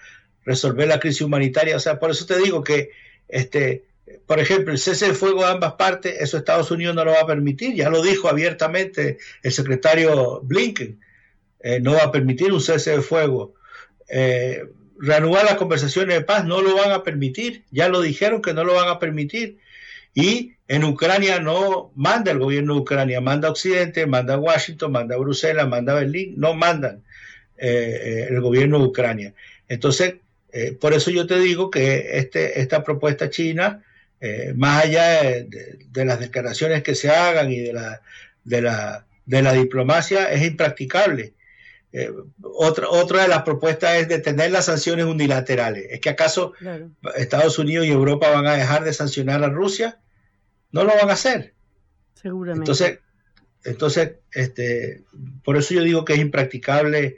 resolver 0.45 0.87
la 0.87 0.99
crisis 0.99 1.21
humanitaria. 1.21 1.75
O 1.75 1.79
sea, 1.79 1.99
por 1.99 2.11
eso 2.11 2.25
te 2.25 2.37
digo 2.37 2.63
que, 2.63 2.91
este, 3.27 3.85
por 4.25 4.39
ejemplo, 4.39 4.73
el 4.73 4.79
cese 4.79 5.07
de 5.07 5.13
fuego 5.13 5.43
de 5.43 5.51
ambas 5.51 5.73
partes, 5.73 6.15
eso 6.19 6.37
Estados 6.37 6.71
Unidos 6.71 6.95
no 6.95 7.05
lo 7.05 7.11
va 7.11 7.21
a 7.21 7.27
permitir. 7.27 7.75
Ya 7.75 7.89
lo 7.89 8.01
dijo 8.01 8.29
abiertamente 8.29 9.17
el 9.43 9.51
secretario 9.51 10.41
Blinken. 10.43 10.99
Eh, 11.59 11.79
no 11.81 11.93
va 11.93 12.03
a 12.03 12.11
permitir 12.11 12.51
un 12.51 12.61
cese 12.61 12.91
de 12.91 13.01
fuego. 13.01 13.55
Eh, 14.09 14.63
reanudar 14.99 15.45
las 15.45 15.55
conversaciones 15.55 16.15
de 16.15 16.23
paz 16.23 16.45
no 16.45 16.61
lo 16.61 16.75
van 16.75 16.91
a 16.91 17.03
permitir. 17.03 17.63
Ya 17.71 17.89
lo 17.89 18.01
dijeron 18.01 18.41
que 18.41 18.53
no 18.53 18.63
lo 18.63 18.75
van 18.75 18.89
a 18.89 18.99
permitir. 18.99 19.57
Y 20.13 20.53
en 20.67 20.83
Ucrania 20.83 21.39
no 21.39 21.91
manda 21.95 22.31
el 22.31 22.39
gobierno 22.39 22.75
de 22.75 22.79
Ucrania, 22.79 23.21
manda 23.21 23.49
Occidente, 23.49 24.05
manda 24.07 24.37
Washington, 24.37 24.91
manda 24.91 25.17
Bruselas, 25.17 25.67
manda 25.67 25.93
Berlín, 25.93 26.33
no 26.37 26.53
mandan 26.53 27.03
el 27.57 28.39
gobierno 28.41 28.79
de 28.79 28.85
Ucrania. 28.85 29.33
Entonces, 29.67 30.15
eh, 30.51 30.71
por 30.71 30.93
eso 30.93 31.11
yo 31.11 31.27
te 31.27 31.39
digo 31.39 31.69
que 31.69 32.17
este, 32.17 32.61
esta 32.61 32.83
propuesta 32.83 33.29
china, 33.29 33.83
eh, 34.19 34.53
más 34.55 34.85
allá 34.85 35.21
de, 35.21 36.05
las 36.05 36.19
declaraciones 36.19 36.83
que 36.83 36.95
se 36.95 37.09
hagan 37.09 37.51
y 37.51 37.59
de 37.59 37.73
la, 37.73 38.01
de 38.43 38.61
la, 38.61 39.05
de 39.25 39.41
la 39.41 39.53
diplomacia, 39.53 40.31
es 40.31 40.43
impracticable. 40.43 41.33
Eh, 41.93 42.11
otra, 42.41 42.89
otra 42.89 43.23
de 43.23 43.27
las 43.27 43.43
propuestas 43.43 43.95
es 43.97 44.07
detener 44.07 44.51
las 44.51 44.65
sanciones 44.65 45.05
unilaterales. 45.05 45.85
¿Es 45.89 45.99
que 45.99 46.09
acaso 46.09 46.53
Estados 47.15 47.59
Unidos 47.59 47.85
y 47.85 47.91
Europa 47.91 48.29
van 48.29 48.47
a 48.47 48.55
dejar 48.55 48.83
de 48.83 48.93
sancionar 48.93 49.43
a 49.43 49.49
Rusia? 49.49 49.99
No 50.71 50.83
lo 50.83 50.93
van 50.95 51.09
a 51.09 51.13
hacer. 51.13 51.53
Seguramente. 52.15 52.63
Entonces, 52.63 52.99
entonces 53.63 54.11
este, 54.31 55.03
por 55.43 55.57
eso 55.57 55.73
yo 55.73 55.81
digo 55.81 56.05
que 56.05 56.13
es 56.13 56.19
impracticable 56.19 57.17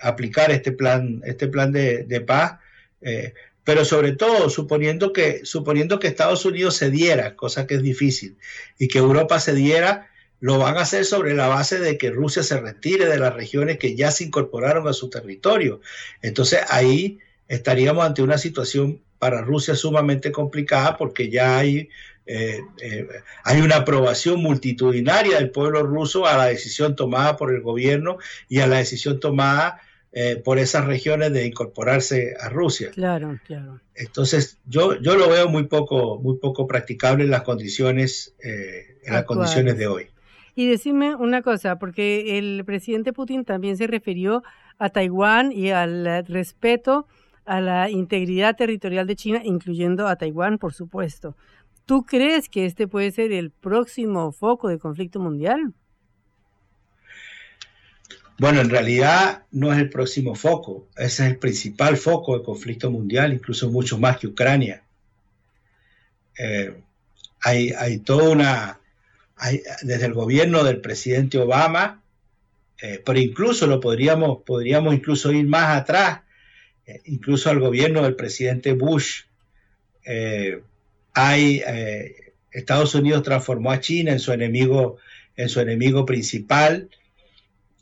aplicar 0.00 0.50
este 0.50 0.72
plan, 0.72 1.22
este 1.24 1.48
plan 1.48 1.72
de, 1.72 2.24
paz, 2.26 2.58
eh, 3.00 3.34
pero 3.64 3.84
sobre 3.84 4.12
todo 4.12 4.50
suponiendo 4.50 5.12
que, 5.12 5.44
suponiendo 5.44 5.98
que 5.98 6.08
Estados 6.08 6.44
Unidos 6.44 6.78
cediera, 6.78 7.36
cosa 7.36 7.66
que 7.66 7.74
es 7.74 7.82
difícil, 7.82 8.36
y 8.78 8.88
que 8.88 8.98
Europa 8.98 9.40
cediera, 9.40 10.08
lo 10.40 10.58
van 10.58 10.78
a 10.78 10.82
hacer 10.82 11.04
sobre 11.04 11.34
la 11.34 11.48
base 11.48 11.78
de 11.78 11.98
que 11.98 12.10
Rusia 12.10 12.42
se 12.42 12.58
retire 12.58 13.06
de 13.06 13.18
las 13.18 13.34
regiones 13.34 13.78
que 13.78 13.94
ya 13.94 14.10
se 14.10 14.24
incorporaron 14.24 14.88
a 14.88 14.94
su 14.94 15.10
territorio. 15.10 15.80
Entonces 16.22 16.60
ahí 16.68 17.18
estaríamos 17.46 18.06
ante 18.06 18.22
una 18.22 18.38
situación 18.38 19.00
para 19.18 19.42
Rusia 19.42 19.74
sumamente 19.74 20.32
complicada 20.32 20.96
porque 20.96 21.28
ya 21.28 21.58
hay 21.58 21.90
eh, 22.32 22.60
eh, 22.80 23.08
hay 23.42 23.60
una 23.60 23.76
aprobación 23.76 24.40
multitudinaria 24.40 25.36
del 25.36 25.50
pueblo 25.50 25.82
ruso 25.82 26.26
a 26.26 26.36
la 26.36 26.46
decisión 26.46 26.94
tomada 26.94 27.36
por 27.36 27.52
el 27.52 27.60
gobierno 27.60 28.18
y 28.48 28.60
a 28.60 28.68
la 28.68 28.76
decisión 28.76 29.18
tomada 29.18 29.80
eh, 30.12 30.36
por 30.36 30.58
esas 30.58 30.86
regiones 30.86 31.32
de 31.32 31.46
incorporarse 31.46 32.34
a 32.40 32.48
Rusia. 32.48 32.90
Claro, 32.90 33.38
claro. 33.46 33.80
Entonces, 33.94 34.58
yo, 34.66 35.00
yo 35.00 35.16
lo 35.16 35.28
veo 35.28 35.48
muy 35.48 35.64
poco, 35.64 36.18
muy 36.18 36.38
poco 36.38 36.66
practicable 36.66 37.24
en 37.24 37.30
las 37.30 37.42
condiciones, 37.42 38.34
en 38.42 39.12
las 39.12 39.24
condiciones 39.24 39.78
de 39.78 39.86
hoy. 39.86 40.06
Y 40.54 40.68
decime 40.68 41.14
una 41.14 41.42
cosa, 41.42 41.78
porque 41.78 42.38
el 42.38 42.64
presidente 42.64 43.12
Putin 43.12 43.44
también 43.44 43.76
se 43.76 43.86
refirió 43.86 44.42
a 44.78 44.90
Taiwán 44.90 45.52
y 45.52 45.70
al 45.70 46.26
respeto 46.26 47.06
a 47.44 47.60
la 47.60 47.90
integridad 47.90 48.56
territorial 48.56 49.06
de 49.06 49.16
China, 49.16 49.40
incluyendo 49.44 50.06
a 50.06 50.16
Taiwán, 50.16 50.58
por 50.58 50.72
supuesto. 50.72 51.36
¿Tú 51.86 52.04
crees 52.04 52.48
que 52.48 52.64
este 52.64 52.86
puede 52.86 53.10
ser 53.10 53.32
el 53.32 53.50
próximo 53.50 54.32
foco 54.32 54.68
de 54.68 54.78
conflicto 54.78 55.18
mundial? 55.18 55.74
Bueno, 58.40 58.62
en 58.62 58.70
realidad 58.70 59.42
no 59.50 59.70
es 59.70 59.78
el 59.78 59.90
próximo 59.90 60.34
foco, 60.34 60.88
ese 60.96 61.24
es 61.24 61.32
el 61.32 61.36
principal 61.36 61.98
foco 61.98 62.38
de 62.38 62.42
conflicto 62.42 62.90
mundial, 62.90 63.34
incluso 63.34 63.68
mucho 63.68 63.98
más 63.98 64.16
que 64.16 64.28
Ucrania. 64.28 64.82
Eh, 66.38 66.72
hay, 67.42 67.98
toda 67.98 68.30
una, 68.30 68.80
desde 69.82 70.06
el 70.06 70.14
gobierno 70.14 70.64
del 70.64 70.80
presidente 70.80 71.36
Obama, 71.36 72.02
eh, 72.80 73.02
pero 73.04 73.18
incluso 73.18 73.66
lo 73.66 73.78
podríamos, 73.78 74.38
podríamos 74.46 74.94
incluso 74.94 75.30
ir 75.32 75.46
más 75.46 75.76
atrás, 75.76 76.22
eh, 76.86 77.02
incluso 77.04 77.50
al 77.50 77.60
gobierno 77.60 78.04
del 78.04 78.16
presidente 78.16 78.72
Bush, 78.72 79.24
hay 81.12 81.62
Estados 82.50 82.94
Unidos 82.94 83.22
transformó 83.22 83.70
a 83.70 83.80
China 83.80 84.12
en 84.12 84.18
su 84.18 84.32
enemigo, 84.32 84.96
en 85.36 85.50
su 85.50 85.60
enemigo 85.60 86.06
principal. 86.06 86.88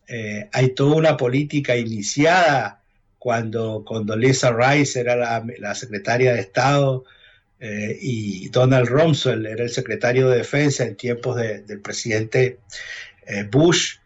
Eh, 0.08 0.48
hay 0.52 0.70
toda 0.70 0.96
una 0.96 1.16
política 1.16 1.76
iniciada 1.76 2.80
cuando 3.18 3.84
Condoleezza 3.84 4.52
Rice 4.52 5.00
era 5.00 5.16
la, 5.58 5.74
secretaria 5.74 6.32
de 6.34 6.40
Estado 6.40 7.04
eh, 7.60 7.98
y 8.00 8.48
Donald 8.48 8.88
Rumsfeld 8.88 9.46
era 9.46 9.64
el 9.64 9.70
secretario 9.70 10.30
de 10.30 10.38
Defensa 10.38 10.84
en 10.84 10.96
tiempos 10.96 11.36
del 11.36 11.80
presidente 11.80 12.58
Bush 13.50 13.98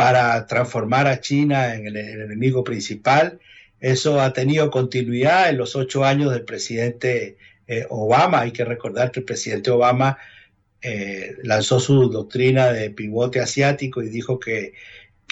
para 0.00 0.46
transformar 0.46 1.06
a 1.06 1.20
China 1.20 1.74
en 1.74 1.86
el, 1.86 1.94
enemigo 1.98 2.64
principal. 2.64 3.38
Eso 3.80 4.18
ha 4.18 4.32
tenido 4.32 4.70
continuidad 4.70 5.50
en 5.50 5.58
los 5.58 5.76
ocho 5.76 6.06
años 6.06 6.32
del 6.32 6.46
presidente 6.46 7.36
eh, 7.68 7.84
Obama. 7.90 8.40
Hay 8.40 8.52
que 8.52 8.64
recordar 8.64 9.10
que 9.10 9.20
el 9.20 9.26
presidente 9.26 9.70
Obama 9.70 10.16
eh, 10.80 11.36
lanzó 11.42 11.80
su 11.80 12.08
doctrina 12.08 12.72
de 12.72 12.88
pivote 12.88 13.40
asiático 13.40 14.02
y 14.02 14.08
dijo 14.08 14.40
que, 14.40 14.72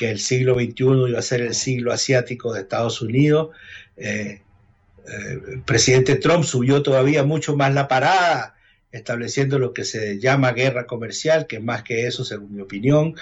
el 0.00 0.20
siglo 0.20 0.54
XXI 0.54 1.08
iba 1.08 1.18
a 1.18 1.22
ser 1.22 1.42
el 1.42 1.54
siglo 1.54 1.92
asiático 1.92 2.52
de 2.52 2.60
Estados 2.60 3.02
Unidos. 3.02 3.50
Eh, 3.96 4.40
el 5.06 5.62
presidente 5.62 6.16
Trump 6.16 6.44
subió 6.44 6.82
todavía 6.82 7.24
mucho 7.24 7.56
más 7.56 7.72
la 7.72 7.88
parada, 7.88 8.54
estableciendo 8.92 9.58
lo 9.58 9.72
que 9.72 9.84
se 9.84 10.18
llama 10.18 10.52
guerra 10.52 10.86
comercial, 10.86 11.46
que 11.46 11.56
es 11.56 11.62
más 11.62 11.82
que 11.82 12.06
eso, 12.06 12.24
según 12.24 12.54
mi 12.54 12.60
opinión. 12.60 13.14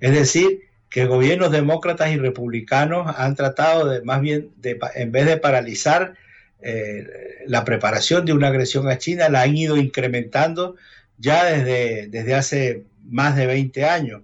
Es 0.00 0.12
decir, 0.12 0.62
que 0.90 1.06
gobiernos 1.06 1.50
demócratas 1.50 2.10
y 2.12 2.18
republicanos 2.18 3.12
han 3.16 3.34
tratado 3.34 3.88
de, 3.88 4.02
más 4.02 4.20
bien, 4.20 4.50
en 4.94 5.10
vez 5.10 5.26
de 5.26 5.38
paralizar 5.38 6.14
eh, 6.60 7.06
la 7.46 7.64
preparación 7.64 8.26
de 8.26 8.34
una 8.34 8.48
agresión 8.48 8.88
a 8.88 8.98
China 8.98 9.28
la 9.28 9.42
han 9.42 9.56
ido 9.56 9.76
incrementando 9.76 10.76
ya 11.18 11.44
desde, 11.44 12.08
desde 12.08 12.34
hace 12.34 12.84
más 13.04 13.36
de 13.36 13.46
20 13.46 13.84
años. 13.84 14.22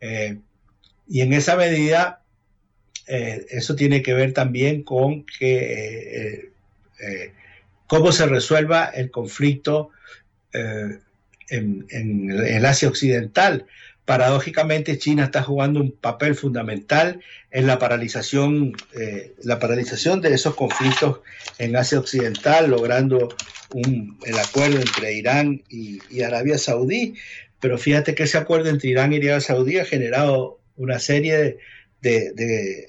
Eh, 0.00 0.38
y 1.08 1.20
en 1.20 1.32
esa 1.32 1.56
medida, 1.56 2.22
eh, 3.06 3.46
eso 3.50 3.76
tiene 3.76 4.02
que 4.02 4.14
ver 4.14 4.32
también 4.32 4.82
con 4.82 5.24
que 5.24 6.50
cómo 7.86 8.12
se 8.12 8.24
resuelva 8.26 8.86
el 8.86 9.10
conflicto 9.10 9.90
en, 10.52 11.86
en, 11.90 12.66
Asia 12.66 12.88
Occidental. 12.88 13.66
Paradójicamente, 14.04 14.98
China 14.98 15.24
está 15.24 15.42
jugando 15.42 15.80
un 15.80 15.92
papel 15.92 16.34
fundamental 16.34 17.20
en 17.50 17.66
la 17.66 17.78
paralización, 17.78 18.74
eh, 18.92 19.32
la 19.42 19.58
paralización 19.58 20.20
de 20.20 20.34
esos 20.34 20.54
conflictos 20.54 21.20
en 21.58 21.74
Asia 21.74 22.00
Occidental, 22.00 22.68
logrando 22.68 23.34
el 23.74 24.38
acuerdo 24.38 24.78
entre 24.78 25.14
Irán 25.14 25.62
y, 25.70 26.20
Arabia 26.20 26.58
Saudí. 26.58 27.14
Pero 27.60 27.78
fíjate 27.78 28.14
que 28.14 28.24
ese 28.24 28.36
acuerdo 28.36 28.68
entre 28.68 28.90
Irán 28.90 29.14
y 29.14 29.16
Arabia 29.16 29.40
Saudí 29.40 29.78
ha 29.78 29.86
generado 29.86 30.58
una 30.76 30.98
serie 30.98 31.58
de, 32.00 32.88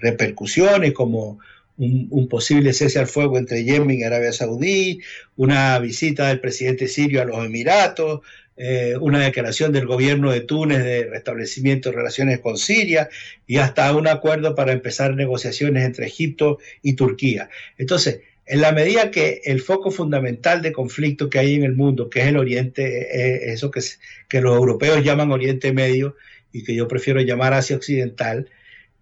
repercusiones 0.00 0.92
como 0.92 1.38
un, 1.76 2.28
posible 2.28 2.72
cese 2.72 2.98
al 2.98 3.06
fuego 3.06 3.38
entre 3.38 3.64
Yemen 3.64 3.98
y 3.98 4.04
Arabia 4.04 4.32
Saudí, 4.32 5.00
una 5.36 5.78
visita 5.78 6.28
del 6.28 6.40
presidente 6.40 6.88
sirio 6.88 7.22
a 7.22 7.24
los 7.24 7.44
Emiratos, 7.44 8.20
eh, 8.56 8.96
una 9.00 9.18
declaración 9.18 9.72
del 9.72 9.86
gobierno 9.86 10.30
de 10.30 10.40
Túnez 10.40 10.84
de 10.84 11.06
restablecimiento 11.06 11.90
de 11.90 11.96
relaciones 11.96 12.38
con 12.38 12.56
Siria 12.56 13.08
y 13.48 13.56
hasta 13.56 13.94
un 13.94 14.06
acuerdo 14.06 14.54
para 14.54 14.72
empezar 14.72 15.14
negociaciones 15.16 15.84
entre 15.84 16.06
Egipto 16.06 16.58
y 16.80 16.92
Turquía. 16.92 17.50
Entonces, 17.78 18.20
en 18.46 18.60
la 18.60 18.70
medida 18.70 19.10
que 19.10 19.40
el 19.44 19.60
foco 19.60 19.90
fundamental 19.90 20.62
de 20.62 20.72
conflicto 20.72 21.30
que 21.30 21.40
hay 21.40 21.54
en 21.54 21.64
el 21.64 21.74
mundo, 21.74 22.08
que 22.10 22.20
es 22.20 22.26
el 22.26 22.36
Oriente, 22.36 23.52
eso 23.52 23.70
que, 23.70 23.80
que 24.28 24.40
los 24.40 24.56
europeos 24.56 25.02
llaman 25.02 25.32
Oriente 25.32 25.72
Medio 25.72 26.14
y 26.54 26.62
que 26.62 26.74
yo 26.74 26.86
prefiero 26.86 27.20
llamar 27.20 27.52
Asia 27.52 27.76
Occidental, 27.76 28.48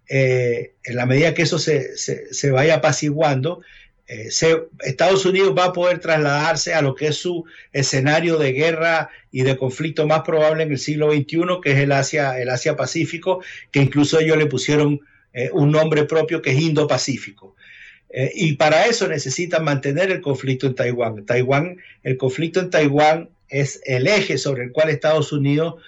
eh, 0.09 0.73
en 0.83 0.95
la 0.95 1.05
medida 1.05 1.35
que 1.35 1.43
eso 1.43 1.59
se, 1.59 1.95
se, 1.95 2.51
vaya 2.51 2.75
apaciguando, 2.75 3.61
eh, 4.07 4.29
Estados 4.79 5.25
Unidos 5.27 5.53
va 5.55 5.65
a 5.65 5.73
poder 5.73 5.99
trasladarse 5.99 6.73
a 6.73 6.81
lo 6.81 6.95
que 6.95 7.07
es 7.07 7.17
su 7.17 7.45
escenario 7.71 8.39
de 8.39 8.53
guerra 8.53 9.11
y 9.31 9.43
de 9.43 9.55
conflicto 9.55 10.07
más 10.07 10.21
probable 10.21 10.63
en 10.63 10.71
el 10.71 10.79
siglo 10.79 11.11
XXI, 11.11 11.61
que 11.61 11.73
es 11.73 11.77
el 11.77 11.91
Asia, 11.91 12.41
el 12.41 12.49
Asia 12.49 12.75
Pacífico, 12.75 13.43
que 13.71 13.81
incluso 13.81 14.19
ellos 14.19 14.37
le 14.37 14.47
pusieron 14.47 15.01
eh, 15.31 15.51
un 15.53 15.71
nombre 15.71 16.05
propio 16.05 16.41
que 16.41 16.51
es 16.51 16.59
Indo-Pacífico. 16.59 17.55
Y 18.35 18.53
para 18.57 18.85
eso 18.85 19.07
necesitan 19.07 19.63
mantener 19.63 20.11
el 20.11 20.21
conflicto 20.21 20.67
en 20.67 20.75
Taiwán. 20.75 21.25
Taiwán, 21.25 21.77
el 22.03 22.15
conflicto 22.15 22.59
en 22.59 22.69
Taiwán 22.69 23.29
es 23.49 23.81
el 23.85 24.05
eje 24.05 24.37
sobre 24.37 24.65
el 24.65 24.71
cual 24.71 24.91
Estados 24.91 25.31
Unidos 25.31 25.81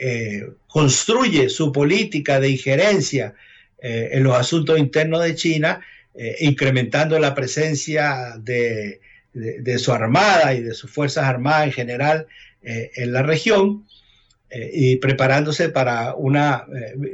eh, 0.00 0.50
construye 0.66 1.48
su 1.48 1.72
política 1.72 2.40
de 2.40 2.50
injerencia 2.50 3.34
en 3.80 4.24
los 4.24 4.34
asuntos 4.34 4.76
internos 4.76 5.22
de 5.22 5.36
China, 5.36 5.80
incrementando 6.40 7.16
la 7.20 7.32
presencia 7.32 8.34
de, 8.36 9.00
su 9.78 9.92
armada 9.92 10.52
y 10.52 10.62
de 10.62 10.74
sus 10.74 10.90
fuerzas 10.90 11.26
armadas 11.26 11.66
en 11.66 11.72
general 11.72 12.26
en 12.60 13.12
la 13.12 13.22
región. 13.22 13.86
y 14.50 14.96
preparándose 14.96 15.68
para 15.68 16.16
una 16.16 16.66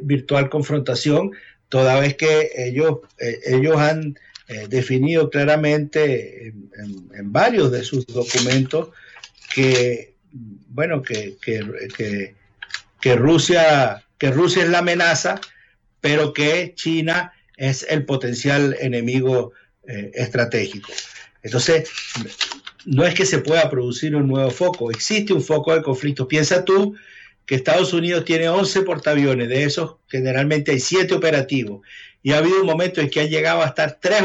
virtual 0.03 0.49
confrontación 0.49 1.33
toda 1.75 1.99
vez 1.99 2.15
que 2.15 2.51
ellos, 2.55 2.99
eh, 3.19 3.41
ellos 3.47 3.77
han 3.79 4.17
eh, 4.47 4.67
definido 4.69 5.29
claramente 5.29 6.47
en, 6.49 7.33
varios 7.33 7.73
de 7.73 7.83
sus 7.83 8.07
documentos 8.07 8.91
que, 9.53 10.15
bueno, 10.69 11.03
que, 11.03 11.37
Rusia, 13.17 14.05
que 14.17 14.31
Rusia 14.31 14.63
es 14.63 14.71
la 14.71 14.79
amenaza, 14.79 15.41
pero 16.01 16.33
que 16.33 16.73
China 16.75 17.33
es 17.57 17.87
el 17.89 18.05
potencial 18.05 18.77
enemigo 18.81 19.53
eh, 19.87 20.11
estratégico. 20.15 20.91
Entonces, 21.43 21.91
no 22.87 23.05
es 23.05 23.15
que 23.15 23.27
se 23.27 23.39
pueda 23.39 23.69
producir 23.71 24.17
un 24.17 24.29
nuevo 24.29 24.51
foco, 24.51 24.91
existe 24.91 25.33
un 25.33 25.43
foco 25.43 25.75
de 25.75 25.83
conflicto. 25.83 26.27
Piensa 26.27 26.65
tú 26.65 26.97
que 27.47 27.55
Estados 27.55 27.93
Unidos 27.93 28.25
tiene 28.25 28.49
11 28.49 28.83
portaaviones, 28.83 29.49
de 29.49 29.65
esos 29.65 29.97
generalmente 30.09 30.73
hay 30.73 30.81
7 30.81 31.15
operativos, 31.15 31.87
y 32.23 32.33
ha 32.33 32.39
habido 32.39 32.61
un 32.61 32.67
momento 32.67 33.01
en 33.01 33.11
que 33.11 33.21
han 33.21 33.29
llegado 33.29 33.63
a 33.63 33.67
estar 33.67 33.99
3, 34.01 34.23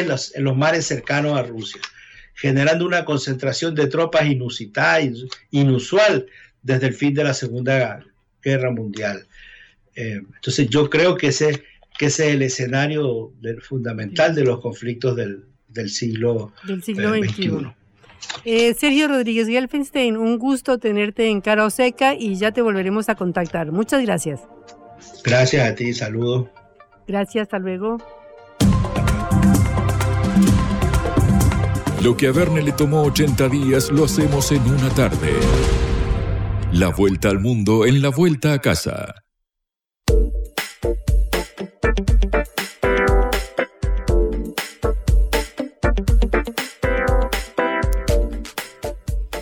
en, 0.00 0.08
los, 0.08 0.34
en 0.34 0.44
los 0.44 0.56
mares 0.56 0.86
cercanos 0.86 1.38
a 1.38 1.44
Rusia, 1.44 1.80
generando 2.34 2.84
una 2.84 3.04
concentración 3.04 3.74
de 3.74 3.86
tropas 3.86 4.26
inusitada, 4.26 5.00
inusual 5.50 6.26
desde 6.62 6.88
el 6.88 6.94
fin 6.94 7.14
de 7.14 7.24
la 7.24 7.34
Segunda 7.34 8.04
Guerra 8.46 8.70
Mundial. 8.70 9.26
Eh, 9.96 10.20
entonces 10.34 10.68
yo 10.68 10.88
creo 10.88 11.16
que 11.16 11.28
ese, 11.28 11.64
que 11.98 12.06
ese 12.06 12.28
es 12.28 12.34
el 12.34 12.42
escenario 12.42 13.32
fundamental 13.62 14.34
de 14.34 14.44
los 14.44 14.60
conflictos 14.60 15.16
del, 15.16 15.90
siglo, 15.90 16.52
del 16.66 16.82
siglo 16.82 17.12
XXI. 17.14 17.46
Eh, 18.44 18.68
eh, 18.68 18.74
Sergio 18.74 19.08
Rodríguez 19.08 19.48
Gelfenstein, 19.48 20.16
un 20.16 20.38
gusto 20.38 20.78
tenerte 20.78 21.28
en 21.28 21.40
Cara 21.40 21.68
Seca 21.70 22.14
y 22.14 22.36
ya 22.36 22.52
te 22.52 22.62
volveremos 22.62 23.08
a 23.08 23.16
contactar. 23.16 23.72
Muchas 23.72 24.02
gracias. 24.02 24.40
Gracias 25.24 25.68
a 25.68 25.74
ti, 25.74 25.92
saludos. 25.92 26.48
Gracias, 27.08 27.42
hasta 27.42 27.58
luego. 27.58 27.98
Lo 32.02 32.16
que 32.16 32.28
a 32.28 32.32
Verne 32.32 32.62
le 32.62 32.72
tomó 32.72 33.02
80 33.02 33.48
días 33.48 33.90
lo 33.90 34.04
hacemos 34.04 34.52
en 34.52 34.62
una 34.62 34.88
tarde. 34.90 35.32
La 36.72 36.88
vuelta 36.88 37.30
al 37.30 37.38
mundo 37.38 37.86
en 37.86 38.02
la 38.02 38.10
vuelta 38.10 38.52
a 38.52 38.58
casa. 38.58 39.14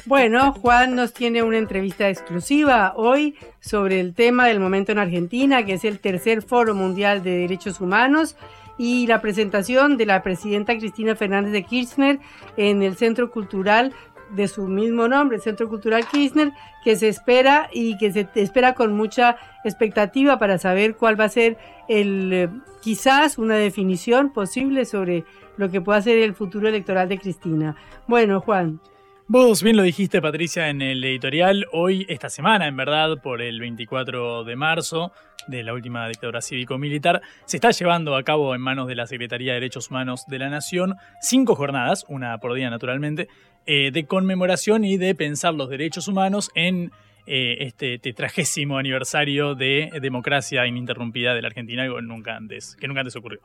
Bueno, 0.05 0.53
Juan 0.53 0.95
nos 0.95 1.13
tiene 1.13 1.43
una 1.43 1.59
entrevista 1.59 2.09
exclusiva 2.09 2.93
hoy 2.95 3.35
sobre 3.59 4.01
el 4.01 4.15
tema 4.15 4.47
del 4.47 4.61
momento 4.61 4.93
en 4.93 4.99
Argentina, 4.99 5.65
que 5.65 5.75
es 5.75 5.85
el 5.85 5.99
tercer 5.99 6.43
Foro 6.43 6.75
Mundial 6.75 7.23
de 7.23 7.39
Derechos 7.39 7.81
Humanos 7.81 8.37
y 8.79 9.07
la 9.07 9.21
presentación 9.21 9.97
de 9.97 10.07
la 10.07 10.23
presidenta 10.23 10.77
Cristina 10.77 11.17
Fernández 11.17 11.53
de 11.53 11.65
Kirchner 11.65 12.21
en 12.57 12.83
el 12.83 12.97
Centro 12.97 13.31
Cultural 13.31 13.93
de 14.35 14.49
su 14.49 14.67
mismo 14.67 15.09
nombre, 15.09 15.39
Centro 15.39 15.69
Cultural 15.69 16.07
Kirchner, 16.07 16.53
que 16.83 16.97
se 16.97 17.09
espera 17.09 17.69
y 17.73 17.97
que 17.99 18.13
se 18.13 18.29
espera 18.35 18.75
con 18.75 18.93
mucha 18.95 19.37
expectativa 19.65 20.39
para 20.39 20.59
saber 20.59 20.97
cuál 20.97 21.19
va 21.19 21.25
a 21.25 21.29
ser 21.29 21.57
el 21.89 22.33
eh, 22.33 22.49
quizás 22.83 23.39
una 23.39 23.57
definición 23.57 24.33
posible 24.33 24.85
sobre 24.85 25.25
lo 25.57 25.71
que 25.71 25.81
pueda 25.81 26.03
ser 26.03 26.19
el 26.19 26.35
futuro 26.35 26.69
electoral 26.69 27.09
de 27.09 27.19
Cristina. 27.19 27.77
Bueno, 28.07 28.41
Juan. 28.41 28.81
Vos 29.27 29.63
bien 29.63 29.79
lo 29.79 29.83
dijiste, 29.83 30.21
Patricia, 30.21 30.69
en 30.69 30.83
el 30.83 31.03
editorial. 31.03 31.65
Hoy, 31.73 32.05
esta 32.11 32.29
semana, 32.29 32.67
en 32.67 32.77
verdad, 32.77 33.23
por 33.23 33.41
el 33.41 33.59
24 33.59 34.45
de 34.45 34.55
marzo 34.55 35.13
de 35.47 35.63
la 35.63 35.73
última 35.73 36.07
dictadura 36.09 36.43
cívico-militar, 36.43 37.23
se 37.47 37.57
está 37.57 37.71
llevando 37.71 38.17
a 38.17 38.23
cabo 38.23 38.55
en 38.55 38.61
manos 38.61 38.87
de 38.87 38.97
la 38.97 39.07
Secretaría 39.07 39.55
de 39.55 39.61
Derechos 39.61 39.91
Humanos 39.91 40.27
de 40.27 40.41
la 40.41 40.51
Nación 40.51 40.97
cinco 41.23 41.55
jornadas, 41.55 42.05
una 42.09 42.37
por 42.37 42.53
día 42.53 42.69
naturalmente, 42.69 43.29
eh, 43.65 43.91
de 43.93 44.05
conmemoración 44.05 44.85
y 44.85 44.99
de 44.99 45.15
pensar 45.15 45.55
los 45.55 45.71
derechos 45.71 46.07
humanos 46.07 46.51
en 46.55 46.93
eh, 47.27 47.57
este 47.61 47.99
tetragésimo 47.99 48.77
aniversario 48.77 49.55
de 49.55 49.91
democracia 50.03 50.67
ininterrumpida 50.67 51.33
de 51.33 51.41
la 51.41 51.49
Argentina, 51.49 51.87
nunca 52.03 52.37
antes, 52.37 52.77
que 52.77 52.87
nunca 52.89 53.01
antes 53.01 53.17
ocurrió. 53.17 53.41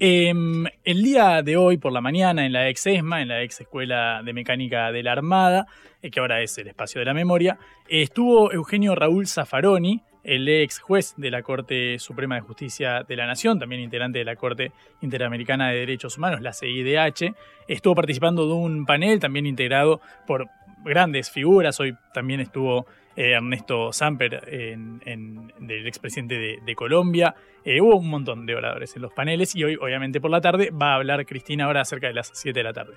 Em, 0.00 0.64
el 0.84 1.02
día 1.02 1.42
de 1.42 1.56
hoy, 1.56 1.76
por 1.76 1.92
la 1.92 2.00
mañana, 2.00 2.46
en 2.46 2.52
la 2.52 2.68
ex 2.68 2.86
ESMA, 2.86 3.20
en 3.20 3.28
la 3.28 3.42
ex 3.42 3.62
Escuela 3.62 4.22
de 4.24 4.32
Mecánica 4.32 4.92
de 4.92 5.02
la 5.02 5.10
Armada, 5.10 5.66
eh, 6.00 6.10
que 6.12 6.20
ahora 6.20 6.40
es 6.40 6.56
el 6.58 6.68
espacio 6.68 7.00
de 7.00 7.04
la 7.04 7.14
memoria, 7.14 7.58
estuvo 7.88 8.52
Eugenio 8.52 8.94
Raúl 8.94 9.26
Zaffaroni, 9.26 10.00
el 10.22 10.48
ex 10.48 10.78
juez 10.78 11.14
de 11.16 11.32
la 11.32 11.42
Corte 11.42 11.98
Suprema 11.98 12.36
de 12.36 12.42
Justicia 12.42 13.02
de 13.02 13.16
la 13.16 13.26
Nación, 13.26 13.58
también 13.58 13.80
integrante 13.80 14.20
de 14.20 14.24
la 14.24 14.36
Corte 14.36 14.70
Interamericana 15.00 15.70
de 15.70 15.78
Derechos 15.78 16.16
Humanos, 16.16 16.42
la 16.42 16.52
CIDH, 16.52 17.34
estuvo 17.66 17.96
participando 17.96 18.46
de 18.46 18.52
un 18.52 18.86
panel 18.86 19.18
también 19.18 19.46
integrado 19.46 20.00
por 20.28 20.46
grandes 20.84 21.28
figuras. 21.28 21.80
Hoy 21.80 21.96
también 22.14 22.38
estuvo 22.38 22.86
eh, 23.18 23.32
Ernesto 23.32 23.92
Samper, 23.92 24.42
del 24.46 25.86
expresidente 25.88 26.60
de, 26.64 26.74
Colombia. 26.76 27.34
Eh, 27.64 27.80
hubo 27.80 27.96
un 27.96 28.08
montón 28.08 28.46
de 28.46 28.54
oradores 28.54 28.94
en 28.94 29.02
los 29.02 29.12
paneles 29.12 29.56
y 29.56 29.64
hoy, 29.64 29.74
obviamente, 29.74 30.20
por 30.20 30.30
la 30.30 30.40
tarde 30.40 30.70
va 30.70 30.92
a 30.92 30.94
hablar 30.94 31.26
Cristina 31.26 31.64
ahora 31.64 31.84
cerca 31.84 32.06
de 32.06 32.14
las 32.14 32.30
7 32.32 32.56
de 32.56 32.62
la 32.62 32.72
tarde. 32.72 32.94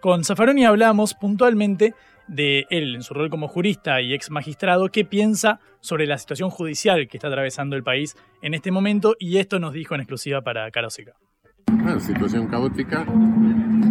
Con 0.00 0.22
Zaffaroni 0.22 0.64
hablamos 0.64 1.14
puntualmente 1.14 1.92
de 2.28 2.66
él 2.70 2.94
en 2.94 3.02
su 3.02 3.14
rol 3.14 3.30
como 3.30 3.48
jurista 3.48 4.00
y 4.00 4.14
ex 4.14 4.30
magistrado, 4.30 4.90
qué 4.90 5.04
piensa 5.04 5.58
sobre 5.80 6.06
la 6.06 6.18
situación 6.18 6.50
judicial 6.50 7.08
que 7.08 7.16
está 7.16 7.26
atravesando 7.26 7.74
el 7.74 7.82
país 7.82 8.16
en 8.42 8.54
este 8.54 8.70
momento 8.70 9.16
y 9.18 9.38
esto 9.38 9.58
nos 9.58 9.72
dijo 9.72 9.96
en 9.96 10.02
exclusiva 10.02 10.40
para 10.42 10.70
Caroseca. 10.70 11.14
Una 11.66 11.98
situación 11.98 12.46
caótica 12.46 13.04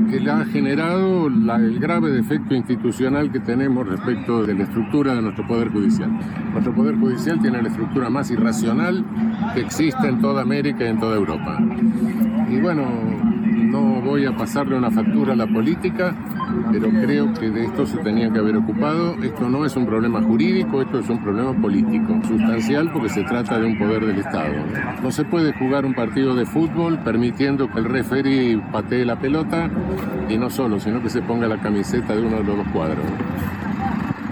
que 0.09 0.19
le 0.19 0.31
ha 0.31 0.45
generado 0.45 1.27
el 1.27 1.79
grave 1.79 2.11
defecto 2.11 2.55
institucional 2.55 3.31
que 3.31 3.39
tenemos 3.39 3.87
respecto 3.87 4.45
de 4.45 4.53
la 4.55 4.63
estructura 4.63 5.15
de 5.15 5.21
nuestro 5.21 5.45
Poder 5.47 5.69
Judicial. 5.69 6.09
Nuestro 6.51 6.73
Poder 6.73 6.95
Judicial 6.95 7.39
tiene 7.41 7.61
la 7.61 7.69
estructura 7.69 8.09
más 8.09 8.31
irracional 8.31 9.03
que 9.53 9.61
existe 9.61 10.07
en 10.07 10.21
toda 10.21 10.41
América 10.41 10.83
y 10.85 10.87
en 10.87 10.99
toda 10.99 11.15
Europa. 11.15 11.59
Y 12.49 12.59
bueno, 12.59 12.83
no 13.53 14.01
voy 14.01 14.25
a 14.25 14.35
pasarle 14.35 14.75
una 14.75 14.91
factura 14.91 15.33
a 15.33 15.35
la 15.35 15.47
política, 15.47 16.15
pero 16.71 16.89
creo 16.89 17.33
que 17.33 17.49
de 17.49 17.65
esto 17.65 17.85
se 17.85 17.97
tenía 17.97 18.31
que 18.31 18.39
haber 18.39 18.57
ocupado. 18.57 19.15
Esto 19.23 19.49
no 19.49 19.65
es 19.65 19.75
un 19.75 19.85
problema 19.85 20.21
jurídico, 20.21 20.81
esto 20.81 20.99
es 20.99 21.09
un 21.09 21.21
problema 21.21 21.53
político, 21.53 22.19
sustancial 22.27 22.91
porque 22.91 23.09
se 23.09 23.23
trata 23.23 23.59
de 23.59 23.67
un 23.67 23.77
poder 23.77 24.05
del 24.05 24.19
Estado. 24.19 24.53
No 25.01 25.11
se 25.11 25.25
puede 25.25 25.53
jugar 25.53 25.85
un 25.85 25.93
partido 25.93 26.35
de 26.35 26.45
fútbol 26.45 26.99
permitiendo 26.99 27.69
que 27.69 27.79
el 27.79 27.85
referee 27.85 28.61
patee 28.71 29.05
la 29.05 29.17
pelota 29.17 29.69
y 30.29 30.37
no 30.37 30.49
solo, 30.49 30.79
sino 30.79 31.01
que 31.01 31.09
se 31.09 31.21
ponga 31.21 31.47
la 31.47 31.61
camiseta 31.61 32.15
de 32.15 32.21
uno 32.21 32.37
de 32.37 32.43
los 32.43 32.57
dos 32.57 32.67
cuadros. 32.73 33.05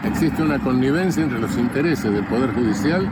Existe 0.04 0.42
una 0.42 0.60
connivencia 0.60 1.24
entre 1.24 1.40
los 1.40 1.58
intereses 1.58 2.12
del 2.12 2.26
Poder 2.26 2.52
Judicial 2.54 3.08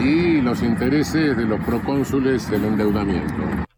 y 0.00 0.40
los 0.40 0.62
intereses 0.62 1.36
de 1.36 1.44
los 1.44 1.60
procónsules 1.60 2.50
del 2.50 2.64
endeudamiento. 2.64 3.71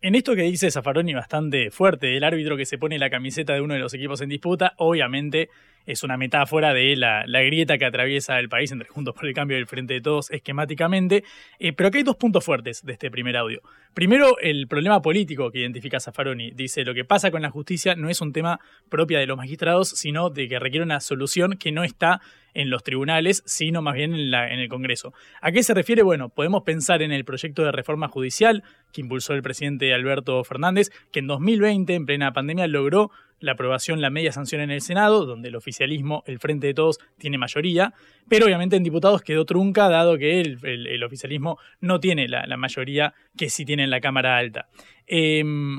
En 0.00 0.14
esto 0.14 0.36
que 0.36 0.42
dice 0.42 0.70
Zaffaroni 0.70 1.12
bastante 1.12 1.72
fuerte, 1.72 2.16
el 2.16 2.22
árbitro 2.22 2.56
que 2.56 2.66
se 2.66 2.78
pone 2.78 3.00
la 3.00 3.10
camiseta 3.10 3.54
de 3.54 3.60
uno 3.60 3.74
de 3.74 3.80
los 3.80 3.92
equipos 3.94 4.20
en 4.20 4.28
disputa, 4.28 4.74
obviamente 4.76 5.50
es 5.86 6.04
una 6.04 6.16
metáfora 6.16 6.72
de 6.72 6.94
la, 6.94 7.24
grieta 7.26 7.78
que 7.78 7.84
atraviesa 7.84 8.38
el 8.38 8.48
país 8.48 8.70
entre 8.70 8.88
Juntos 8.88 9.12
por 9.12 9.26
el 9.26 9.34
Cambio 9.34 9.56
y 9.56 9.60
el 9.60 9.66
Frente 9.66 9.94
de 9.94 10.00
Todos 10.00 10.30
esquemáticamente. 10.30 11.24
Eh, 11.58 11.72
pero 11.72 11.88
aquí 11.88 11.98
hay 11.98 12.04
dos 12.04 12.14
puntos 12.14 12.44
fuertes 12.44 12.84
de 12.84 12.92
este 12.92 13.10
primer 13.10 13.36
audio. 13.36 13.60
Primero, 13.92 14.38
el 14.38 14.68
problema 14.68 15.02
político 15.02 15.50
que 15.50 15.60
identifica 15.60 15.98
Zaffaroni. 15.98 16.52
Dice, 16.52 16.84
lo 16.84 16.94
que 16.94 17.04
pasa 17.04 17.32
con 17.32 17.42
la 17.42 17.50
justicia 17.50 17.96
no 17.96 18.08
es 18.08 18.20
un 18.20 18.32
tema 18.32 18.60
propia 18.88 19.18
de 19.18 19.26
los 19.26 19.36
magistrados, 19.36 19.88
sino 19.88 20.30
de 20.30 20.46
que 20.46 20.60
requiere 20.60 20.84
una 20.84 21.00
solución 21.00 21.56
que 21.56 21.72
no 21.72 21.82
está 21.82 22.20
en 22.58 22.70
los 22.70 22.82
tribunales, 22.82 23.44
sino 23.46 23.82
más 23.82 23.94
bien 23.94 24.12
en, 24.12 24.32
la, 24.32 24.52
en, 24.52 24.58
el 24.58 24.68
Congreso. 24.68 25.14
¿A 25.40 25.52
qué 25.52 25.62
se 25.62 25.74
refiere? 25.74 26.02
Bueno, 26.02 26.28
podemos 26.28 26.64
pensar 26.64 27.02
en 27.02 27.12
el 27.12 27.24
proyecto 27.24 27.62
de 27.62 27.70
reforma 27.70 28.08
judicial 28.08 28.64
que 28.92 29.00
impulsó 29.00 29.34
el 29.34 29.42
presidente 29.42 29.94
Alberto 29.94 30.42
Fernández, 30.42 30.90
que 31.12 31.20
en 31.20 31.28
2020, 31.28 31.94
en 31.94 32.04
plena 32.04 32.32
pandemia, 32.32 32.66
logró 32.66 33.12
la 33.38 33.52
aprobación, 33.52 34.00
la 34.00 34.10
media 34.10 34.32
sanción 34.32 34.60
en 34.60 34.72
el 34.72 34.80
Senado, 34.80 35.24
donde 35.24 35.50
el 35.50 35.54
oficialismo, 35.54 36.24
el 36.26 36.40
Frente 36.40 36.66
de 36.66 36.74
Todos, 36.74 36.98
tiene 37.16 37.38
mayoría, 37.38 37.94
pero 38.28 38.46
obviamente 38.46 38.74
en 38.74 38.82
diputados 38.82 39.22
quedó 39.22 39.44
trunca, 39.44 39.88
dado 39.88 40.18
que 40.18 40.40
el, 40.40 41.04
oficialismo 41.04 41.58
no 41.80 42.00
tiene 42.00 42.26
la, 42.26 42.56
mayoría 42.56 43.14
que 43.36 43.50
sí 43.50 43.64
tiene 43.64 43.84
en 43.84 43.90
la 43.90 44.00
Cámara 44.00 44.36
Alta. 44.36 44.66
Em, 45.06 45.78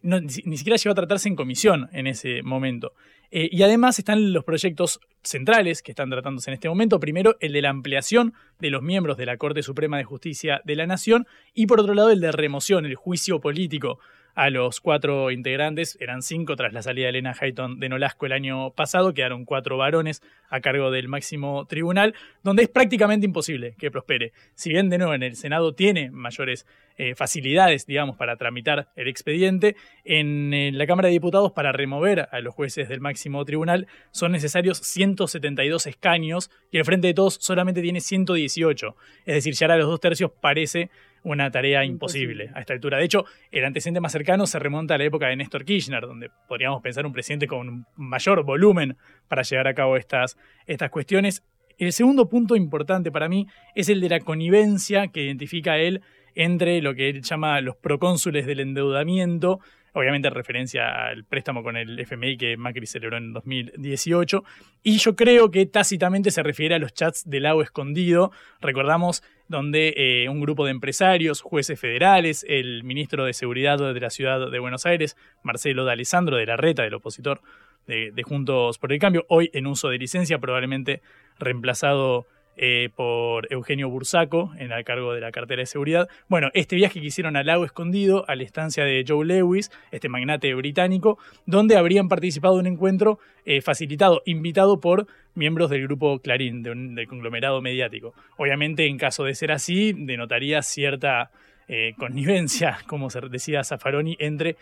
ni, 0.00 0.56
siquiera 0.56 0.76
llegó 0.76 0.92
a 0.92 0.94
tratarse 0.94 1.28
en 1.28 1.36
comisión 1.36 1.90
en 1.92 2.06
ese 2.06 2.42
momento. 2.42 2.92
Eh, 3.36 3.48
y 3.50 3.64
además 3.64 3.98
están 3.98 4.32
los 4.32 4.44
proyectos 4.44 5.00
centrales 5.24 5.82
que 5.82 5.90
están 5.90 6.08
tratándose 6.08 6.50
en 6.50 6.54
este 6.54 6.68
momento. 6.68 7.00
Primero, 7.00 7.34
el 7.40 7.52
de 7.52 7.62
la 7.62 7.70
ampliación 7.70 8.32
de 8.60 8.70
los 8.70 8.80
miembros 8.80 9.16
de 9.16 9.26
la 9.26 9.38
Corte 9.38 9.64
Suprema 9.64 9.98
de 9.98 10.04
Justicia 10.04 10.60
de 10.64 10.76
la 10.76 10.86
Nación 10.86 11.26
y 11.52 11.66
por 11.66 11.80
otro 11.80 11.94
lado, 11.94 12.10
el 12.10 12.20
de 12.20 12.30
remoción, 12.30 12.86
el 12.86 12.94
juicio 12.94 13.40
político 13.40 13.98
a 14.34 14.50
los 14.50 14.80
cuatro 14.80 15.30
integrantes. 15.30 15.96
Eran 16.00 16.22
cinco 16.22 16.56
tras 16.56 16.72
la 16.72 16.82
salida 16.82 17.06
de 17.06 17.10
Elena 17.10 17.34
Hayton 17.38 17.78
de 17.80 17.88
Nolasco 17.88 18.26
el 18.26 18.32
año 18.32 18.70
pasado. 18.70 19.14
Quedaron 19.14 19.44
cuatro 19.44 19.76
varones 19.76 20.22
a 20.48 20.60
cargo 20.60 20.90
del 20.90 21.08
máximo 21.08 21.66
tribunal, 21.66 22.14
donde 22.42 22.64
es 22.64 22.68
prácticamente 22.68 23.26
imposible 23.26 23.74
que 23.78 23.90
prospere. 23.90 24.32
Si 24.54 24.70
bien, 24.70 24.90
de 24.90 24.98
nuevo, 24.98 25.14
en 25.14 25.22
el 25.22 25.36
Senado 25.36 25.74
tiene 25.74 26.10
mayores 26.10 26.66
eh, 26.96 27.16
facilidades, 27.16 27.86
digamos, 27.86 28.16
para 28.16 28.36
tramitar 28.36 28.88
el 28.94 29.08
expediente, 29.08 29.74
en, 30.04 30.78
la 30.78 30.86
Cámara 30.86 31.08
de 31.08 31.14
Diputados, 31.14 31.50
para 31.50 31.72
remover 31.72 32.28
a 32.30 32.40
los 32.40 32.54
jueces 32.54 32.88
del 32.88 33.00
máximo 33.00 33.44
tribunal, 33.44 33.88
son 34.12 34.30
necesarios 34.30 34.78
172 34.78 35.86
escaños 35.86 36.50
y 36.70 36.78
el 36.78 36.84
Frente 36.84 37.08
de 37.08 37.14
Todos 37.14 37.38
solamente 37.40 37.82
tiene 37.82 38.00
118. 38.00 38.96
Es 39.26 39.34
decir, 39.34 39.54
ya 39.54 39.66
a 39.66 39.76
los 39.76 39.88
dos 39.88 40.00
tercios 40.00 40.30
parece 40.40 40.90
una 41.24 41.50
tarea 41.50 41.84
imposible 41.84 42.50
a 42.54 42.60
esta 42.60 42.74
altura. 42.74 42.98
De 42.98 43.04
hecho, 43.04 43.24
el 43.50 43.64
antecedente 43.64 44.00
más 44.00 44.12
cercano 44.12 44.46
se 44.46 44.58
remonta 44.58 44.94
a 44.94 44.98
la 44.98 45.04
época 45.04 45.26
de 45.26 45.36
Néstor 45.36 45.64
Kirchner, 45.64 46.02
donde 46.02 46.30
podríamos 46.46 46.82
pensar 46.82 47.04
un 47.06 47.12
presidente 47.12 47.46
con 47.46 47.86
mayor 47.96 48.44
volumen 48.44 48.96
para 49.26 49.42
llevar 49.42 49.66
a 49.68 49.74
cabo 49.74 49.96
estas, 49.96 50.36
estas 50.66 50.90
cuestiones. 50.90 51.42
El 51.78 51.92
segundo 51.92 52.28
punto 52.28 52.54
importante 52.54 53.10
para 53.10 53.28
mí 53.28 53.48
es 53.74 53.88
el 53.88 54.00
de 54.00 54.10
la 54.10 54.20
connivencia 54.20 55.08
que 55.08 55.24
identifica 55.24 55.78
él 55.78 56.02
entre 56.34 56.80
lo 56.82 56.94
que 56.94 57.08
él 57.08 57.22
llama 57.22 57.60
los 57.60 57.76
procónsules 57.76 58.46
del 58.46 58.60
endeudamiento 58.60 59.60
obviamente 59.94 60.28
en 60.28 60.34
referencia 60.34 61.06
al 61.06 61.24
préstamo 61.24 61.62
con 61.62 61.76
el 61.76 61.98
FMI 61.98 62.36
que 62.36 62.56
Macri 62.56 62.86
celebró 62.86 63.16
en 63.16 63.32
2018. 63.32 64.44
Y 64.82 64.98
yo 64.98 65.16
creo 65.16 65.50
que 65.50 65.64
tácitamente 65.66 66.30
se 66.30 66.42
refiere 66.42 66.74
a 66.74 66.78
los 66.78 66.92
chats 66.92 67.28
del 67.28 67.44
lago 67.44 67.62
escondido. 67.62 68.32
Recordamos 68.60 69.22
donde 69.48 69.94
eh, 69.96 70.28
un 70.28 70.40
grupo 70.40 70.64
de 70.64 70.72
empresarios, 70.72 71.40
jueces 71.40 71.78
federales, 71.80 72.44
el 72.48 72.82
ministro 72.82 73.24
de 73.24 73.32
Seguridad 73.32 73.78
de 73.78 74.00
la 74.00 74.10
ciudad 74.10 74.50
de 74.50 74.58
Buenos 74.58 74.84
Aires, 74.84 75.16
Marcelo 75.42 75.84
de 75.84 75.92
Alessandro, 75.92 76.36
de 76.36 76.46
la 76.46 76.56
reta, 76.56 76.82
del 76.82 76.94
opositor 76.94 77.40
de, 77.86 78.10
de 78.10 78.22
Juntos 78.24 78.78
por 78.78 78.92
el 78.92 78.98
Cambio, 78.98 79.24
hoy 79.28 79.50
en 79.52 79.66
uso 79.66 79.88
de 79.90 79.98
licencia, 79.98 80.38
probablemente 80.38 81.02
reemplazado 81.38 82.26
eh, 82.56 82.88
por 82.94 83.52
Eugenio 83.52 83.88
Bursaco 83.88 84.52
en 84.58 84.70
el 84.70 84.84
cargo 84.84 85.12
de 85.12 85.20
la 85.20 85.32
cartera 85.32 85.60
de 85.60 85.66
seguridad. 85.66 86.08
Bueno, 86.28 86.50
este 86.54 86.76
viaje 86.76 87.00
que 87.00 87.06
hicieron 87.06 87.36
al 87.36 87.46
lago 87.46 87.64
escondido, 87.64 88.24
a 88.28 88.36
la 88.36 88.44
estancia 88.44 88.84
de 88.84 89.04
Joe 89.06 89.26
Lewis, 89.26 89.72
este 89.90 90.08
magnate 90.08 90.54
británico, 90.54 91.18
donde 91.46 91.76
habrían 91.76 92.08
participado 92.08 92.54
en 92.54 92.66
un 92.66 92.72
encuentro 92.74 93.18
eh, 93.44 93.60
facilitado, 93.60 94.22
invitado 94.24 94.80
por 94.80 95.08
miembros 95.34 95.68
del 95.68 95.82
grupo 95.82 96.20
Clarín, 96.20 96.62
del 96.62 97.08
conglomerado 97.08 97.60
mediático. 97.60 98.14
Obviamente, 98.36 98.86
en 98.86 98.98
caso 98.98 99.24
de 99.24 99.34
ser 99.34 99.50
así, 99.50 99.92
denotaría 99.92 100.62
cierta 100.62 101.32
eh, 101.66 101.94
connivencia, 101.98 102.78
como 102.86 103.10
se 103.10 103.20
decía 103.22 103.64
Zaffaroni, 103.64 104.16
entre 104.20 104.56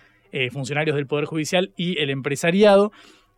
funcionarios 0.51 0.97
del 0.97 1.07
Poder 1.07 1.26
Judicial 1.26 1.72
y 1.76 1.99
el 1.99 2.09
empresariado. 2.09 2.90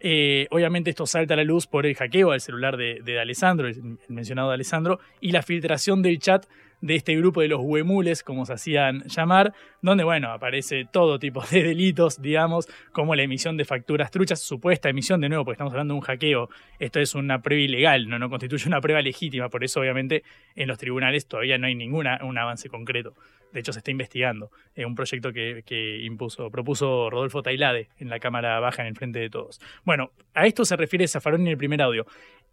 Eh, 0.06 0.48
obviamente 0.50 0.90
esto 0.90 1.06
salta 1.06 1.32
a 1.32 1.38
la 1.38 1.44
luz 1.44 1.66
por 1.66 1.86
el 1.86 1.94
hackeo 1.94 2.32
al 2.32 2.40
celular 2.42 2.76
de, 2.76 3.18
Alessandro, 3.18 3.68
el, 3.68 3.96
mencionado 4.08 4.50
de 4.50 4.54
Alessandro, 4.56 5.00
y 5.18 5.32
la 5.32 5.40
filtración 5.40 6.02
del 6.02 6.18
chat 6.18 6.44
de 6.82 6.94
este 6.94 7.16
grupo 7.16 7.40
de 7.40 7.48
los 7.48 7.60
huemules, 7.62 8.22
como 8.22 8.44
se 8.44 8.52
hacían 8.52 9.04
llamar, 9.04 9.54
donde, 9.80 10.04
bueno, 10.04 10.30
aparece 10.30 10.84
todo 10.92 11.18
tipo 11.18 11.42
de 11.50 11.62
delitos, 11.62 12.20
digamos, 12.20 12.68
como 12.92 13.14
la 13.14 13.22
emisión 13.22 13.56
de 13.56 13.64
facturas 13.64 14.10
truchas, 14.10 14.40
supuesta 14.40 14.90
emisión, 14.90 15.22
de 15.22 15.30
nuevo, 15.30 15.46
porque 15.46 15.54
estamos 15.54 15.72
hablando 15.72 15.94
de 15.94 16.00
un 16.00 16.04
hackeo, 16.04 16.50
esto 16.78 17.00
es 17.00 17.14
una 17.14 17.40
prueba 17.40 17.62
ilegal, 17.62 18.06
no, 18.06 18.18
no 18.18 18.28
constituye 18.28 18.68
una 18.68 18.82
prueba 18.82 19.00
legítima, 19.00 19.48
por 19.48 19.64
eso, 19.64 19.80
obviamente, 19.80 20.22
en 20.54 20.68
los 20.68 20.76
tribunales 20.76 21.26
todavía 21.26 21.56
no 21.56 21.66
hay 21.66 21.76
ningún 21.76 22.06
avance 22.06 22.68
concreto 22.68 23.14
de 23.54 23.60
hecho 23.60 23.72
se 23.72 23.78
está 23.78 23.92
investigando, 23.92 24.50
es 24.74 24.84
un 24.84 24.96
proyecto 24.96 25.32
que, 25.32 25.62
propuso 26.50 27.08
Rodolfo 27.08 27.42
Tailade 27.42 27.88
en 27.98 28.10
la 28.10 28.18
Cámara 28.18 28.58
Baja 28.58 28.82
en 28.82 28.88
el 28.88 28.96
Frente 28.96 29.20
de 29.20 29.30
Todos. 29.30 29.60
Bueno, 29.84 30.10
a 30.34 30.46
esto 30.46 30.64
se 30.64 30.76
refiere 30.76 31.06
Zafaroni 31.06 31.44
en 31.44 31.50
el 31.50 31.56
primer 31.56 31.80
audio, 31.80 32.04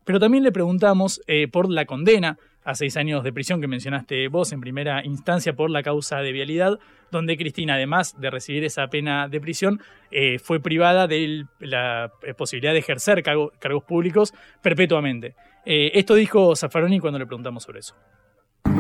pero 0.06 0.20
también 0.20 0.44
le 0.44 0.52
preguntamos 0.52 1.22
eh, 1.26 1.48
por 1.48 1.70
la 1.70 1.86
condena 1.86 2.38
a 2.64 2.76
seis 2.76 2.98
años 2.98 3.24
de 3.24 3.34
prisión 3.34 3.60
que 3.60 3.68
mencionaste 3.68 4.28
vos 4.28 4.52
en 4.52 4.62
primera 4.62 5.04
instancia 5.04 5.54
por 5.54 5.72
la 5.72 5.82
causa 5.82 6.20
de 6.20 6.32
vialidad, 6.32 6.80
donde 7.10 7.36
Cristina, 7.36 7.74
además 7.74 8.22
de 8.22 8.30
recibir 8.30 8.64
esa 8.64 8.88
pena 8.88 9.28
de 9.28 9.42
prisión, 9.42 9.82
eh, 10.12 10.38
fue 10.38 10.60
privada 10.60 11.08
de 11.08 11.46
la 11.60 12.12
eh, 12.22 12.36
posibilidad 12.36 12.74
de 12.74 12.80
ejercer 12.80 13.24
cargos 13.24 13.84
públicos 13.84 14.36
perpetuamente. 14.62 15.34
esto 15.66 16.14
dijo 16.14 16.56
Zaffaroni 16.56 17.00
cuando 17.00 17.18
le 17.18 17.26
preguntamos 17.26 17.64
sobre 17.64 17.80
eso. 17.80 17.96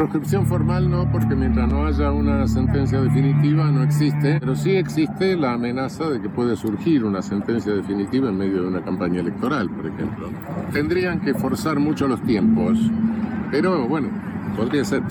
Proscripción 0.01 0.47
formal 0.47 0.89
no, 0.89 1.07
porque 1.11 1.35
mientras 1.35 1.71
no 1.71 1.85
haya 1.85 2.11
una 2.11 2.47
sentencia 2.47 2.99
definitiva 2.99 3.69
no 3.69 3.83
existe, 3.83 4.39
pero 4.39 4.55
sí 4.55 4.71
existe 4.71 5.37
la 5.37 5.53
amenaza 5.53 6.09
de 6.09 6.19
que 6.19 6.27
puede 6.27 6.55
surgir 6.55 7.03
una 7.03 7.21
sentencia 7.21 7.71
definitiva 7.71 8.29
en 8.29 8.35
medio 8.35 8.63
de 8.63 8.67
una 8.69 8.83
campaña 8.83 9.19
electoral, 9.19 9.69
por 9.69 9.85
ejemplo. 9.85 10.31
Tendrían 10.73 11.21
que 11.21 11.35
forzar 11.35 11.77
mucho 11.77 12.07
los 12.07 12.19
tiempos, 12.23 12.79
pero 13.51 13.87
bueno, 13.87 14.09
podría 14.57 14.83
ser. 14.83 15.03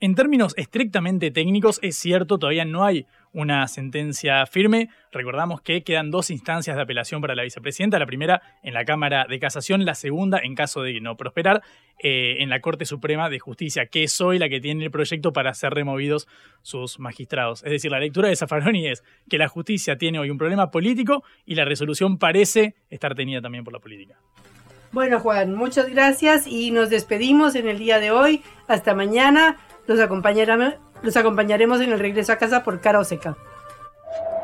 En 0.00 0.14
términos 0.14 0.52
estrictamente 0.58 1.30
técnicos, 1.30 1.78
es 1.80 1.96
cierto, 1.96 2.38
todavía 2.38 2.66
no 2.66 2.84
hay 2.84 3.06
una 3.32 3.66
sentencia 3.68 4.44
firme. 4.46 4.88
Recordamos 5.12 5.60
que 5.60 5.82
quedan 5.82 6.10
dos 6.10 6.30
instancias 6.30 6.76
de 6.76 6.82
apelación 6.82 7.20
para 7.20 7.34
la 7.34 7.42
vicepresidenta, 7.42 7.98
la 7.98 8.06
primera 8.06 8.42
en 8.62 8.74
la 8.74 8.84
Cámara 8.84 9.26
de 9.28 9.38
Casación, 9.38 9.84
la 9.84 9.94
segunda, 9.94 10.38
en 10.42 10.54
caso 10.54 10.82
de 10.82 11.00
no 11.00 11.16
prosperar, 11.16 11.62
eh, 12.02 12.36
en 12.40 12.50
la 12.50 12.60
Corte 12.60 12.84
Suprema 12.84 13.28
de 13.28 13.38
Justicia, 13.38 13.86
que 13.86 14.04
es 14.04 14.20
hoy 14.20 14.38
la 14.38 14.48
que 14.48 14.60
tiene 14.60 14.84
el 14.84 14.90
proyecto 14.90 15.32
para 15.32 15.54
ser 15.54 15.72
removidos 15.72 16.28
sus 16.62 16.98
magistrados. 16.98 17.62
Es 17.64 17.70
decir, 17.70 17.90
la 17.90 18.00
lectura 18.00 18.28
de 18.28 18.36
Zaffaroni 18.36 18.88
es 18.88 19.02
que 19.28 19.38
la 19.38 19.48
justicia 19.48 19.98
tiene 19.98 20.18
hoy 20.18 20.30
un 20.30 20.38
problema 20.38 20.70
político 20.70 21.24
y 21.44 21.54
la 21.54 21.64
resolución 21.64 22.18
parece 22.18 22.74
estar 22.90 23.14
tenida 23.14 23.40
también 23.40 23.64
por 23.64 23.72
la 23.72 23.80
política. 23.80 24.16
Bueno, 24.90 25.20
Juan, 25.20 25.54
muchas 25.54 25.90
gracias 25.90 26.46
y 26.46 26.70
nos 26.70 26.88
despedimos 26.88 27.54
en 27.54 27.68
el 27.68 27.78
día 27.78 27.98
de 27.98 28.10
hoy. 28.10 28.42
Hasta 28.68 28.94
mañana. 28.94 29.58
Los, 29.86 29.98
los 31.02 31.16
acompañaremos 31.16 31.80
en 31.80 31.92
el 31.92 31.98
regreso 31.98 32.32
a 32.32 32.36
casa 32.36 32.62
por 32.62 32.80
cara 32.80 32.98
o 33.00 33.04
seca. 33.04 33.36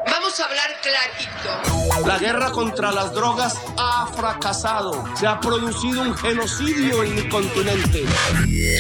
Vamos 0.07 0.39
a 0.41 0.45
hablar 0.45 0.71
clarito. 0.83 2.07
La 2.07 2.19
guerra 2.19 2.51
contra 2.51 2.93
las 2.93 3.13
drogas 3.13 3.57
ha 3.79 4.07
fracasado. 4.15 5.05
Se 5.17 5.27
ha 5.27 5.41
producido 5.41 6.03
un 6.03 6.17
genocidio 6.17 7.03
en 7.05 7.19
el 7.19 7.29
continente. 7.29 8.05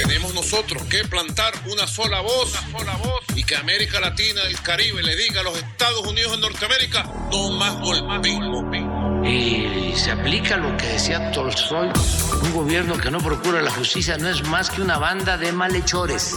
Tenemos 0.02 0.34
nosotros 0.34 0.82
que 0.84 1.04
plantar 1.04 1.54
una 1.70 1.86
sola 1.86 2.20
voz, 2.20 2.54
una 2.68 2.78
sola 2.78 2.96
voz 2.96 3.20
y 3.34 3.44
que 3.44 3.56
América 3.56 4.00
Latina 4.00 4.42
y 4.48 4.52
el 4.52 4.60
Caribe 4.60 5.02
le 5.02 5.16
diga 5.16 5.40
a 5.40 5.44
los 5.44 5.56
Estados 5.56 6.06
Unidos 6.06 6.32
de 6.32 6.38
Norteamérica 6.38 7.04
no 7.30 7.50
más 7.50 7.74
golpismo. 7.80 8.70
Y 9.24 9.94
se 9.96 10.10
aplica 10.10 10.56
lo 10.56 10.76
que 10.76 10.86
decía 10.86 11.30
Tolstoy, 11.30 11.88
un 12.42 12.52
gobierno 12.52 12.98
que 12.98 13.10
no 13.10 13.18
procura 13.18 13.62
la 13.62 13.70
justicia 13.70 14.18
no 14.18 14.28
es 14.28 14.46
más 14.48 14.70
que 14.70 14.82
una 14.82 14.98
banda 14.98 15.38
de 15.38 15.52
malhechores. 15.52 16.36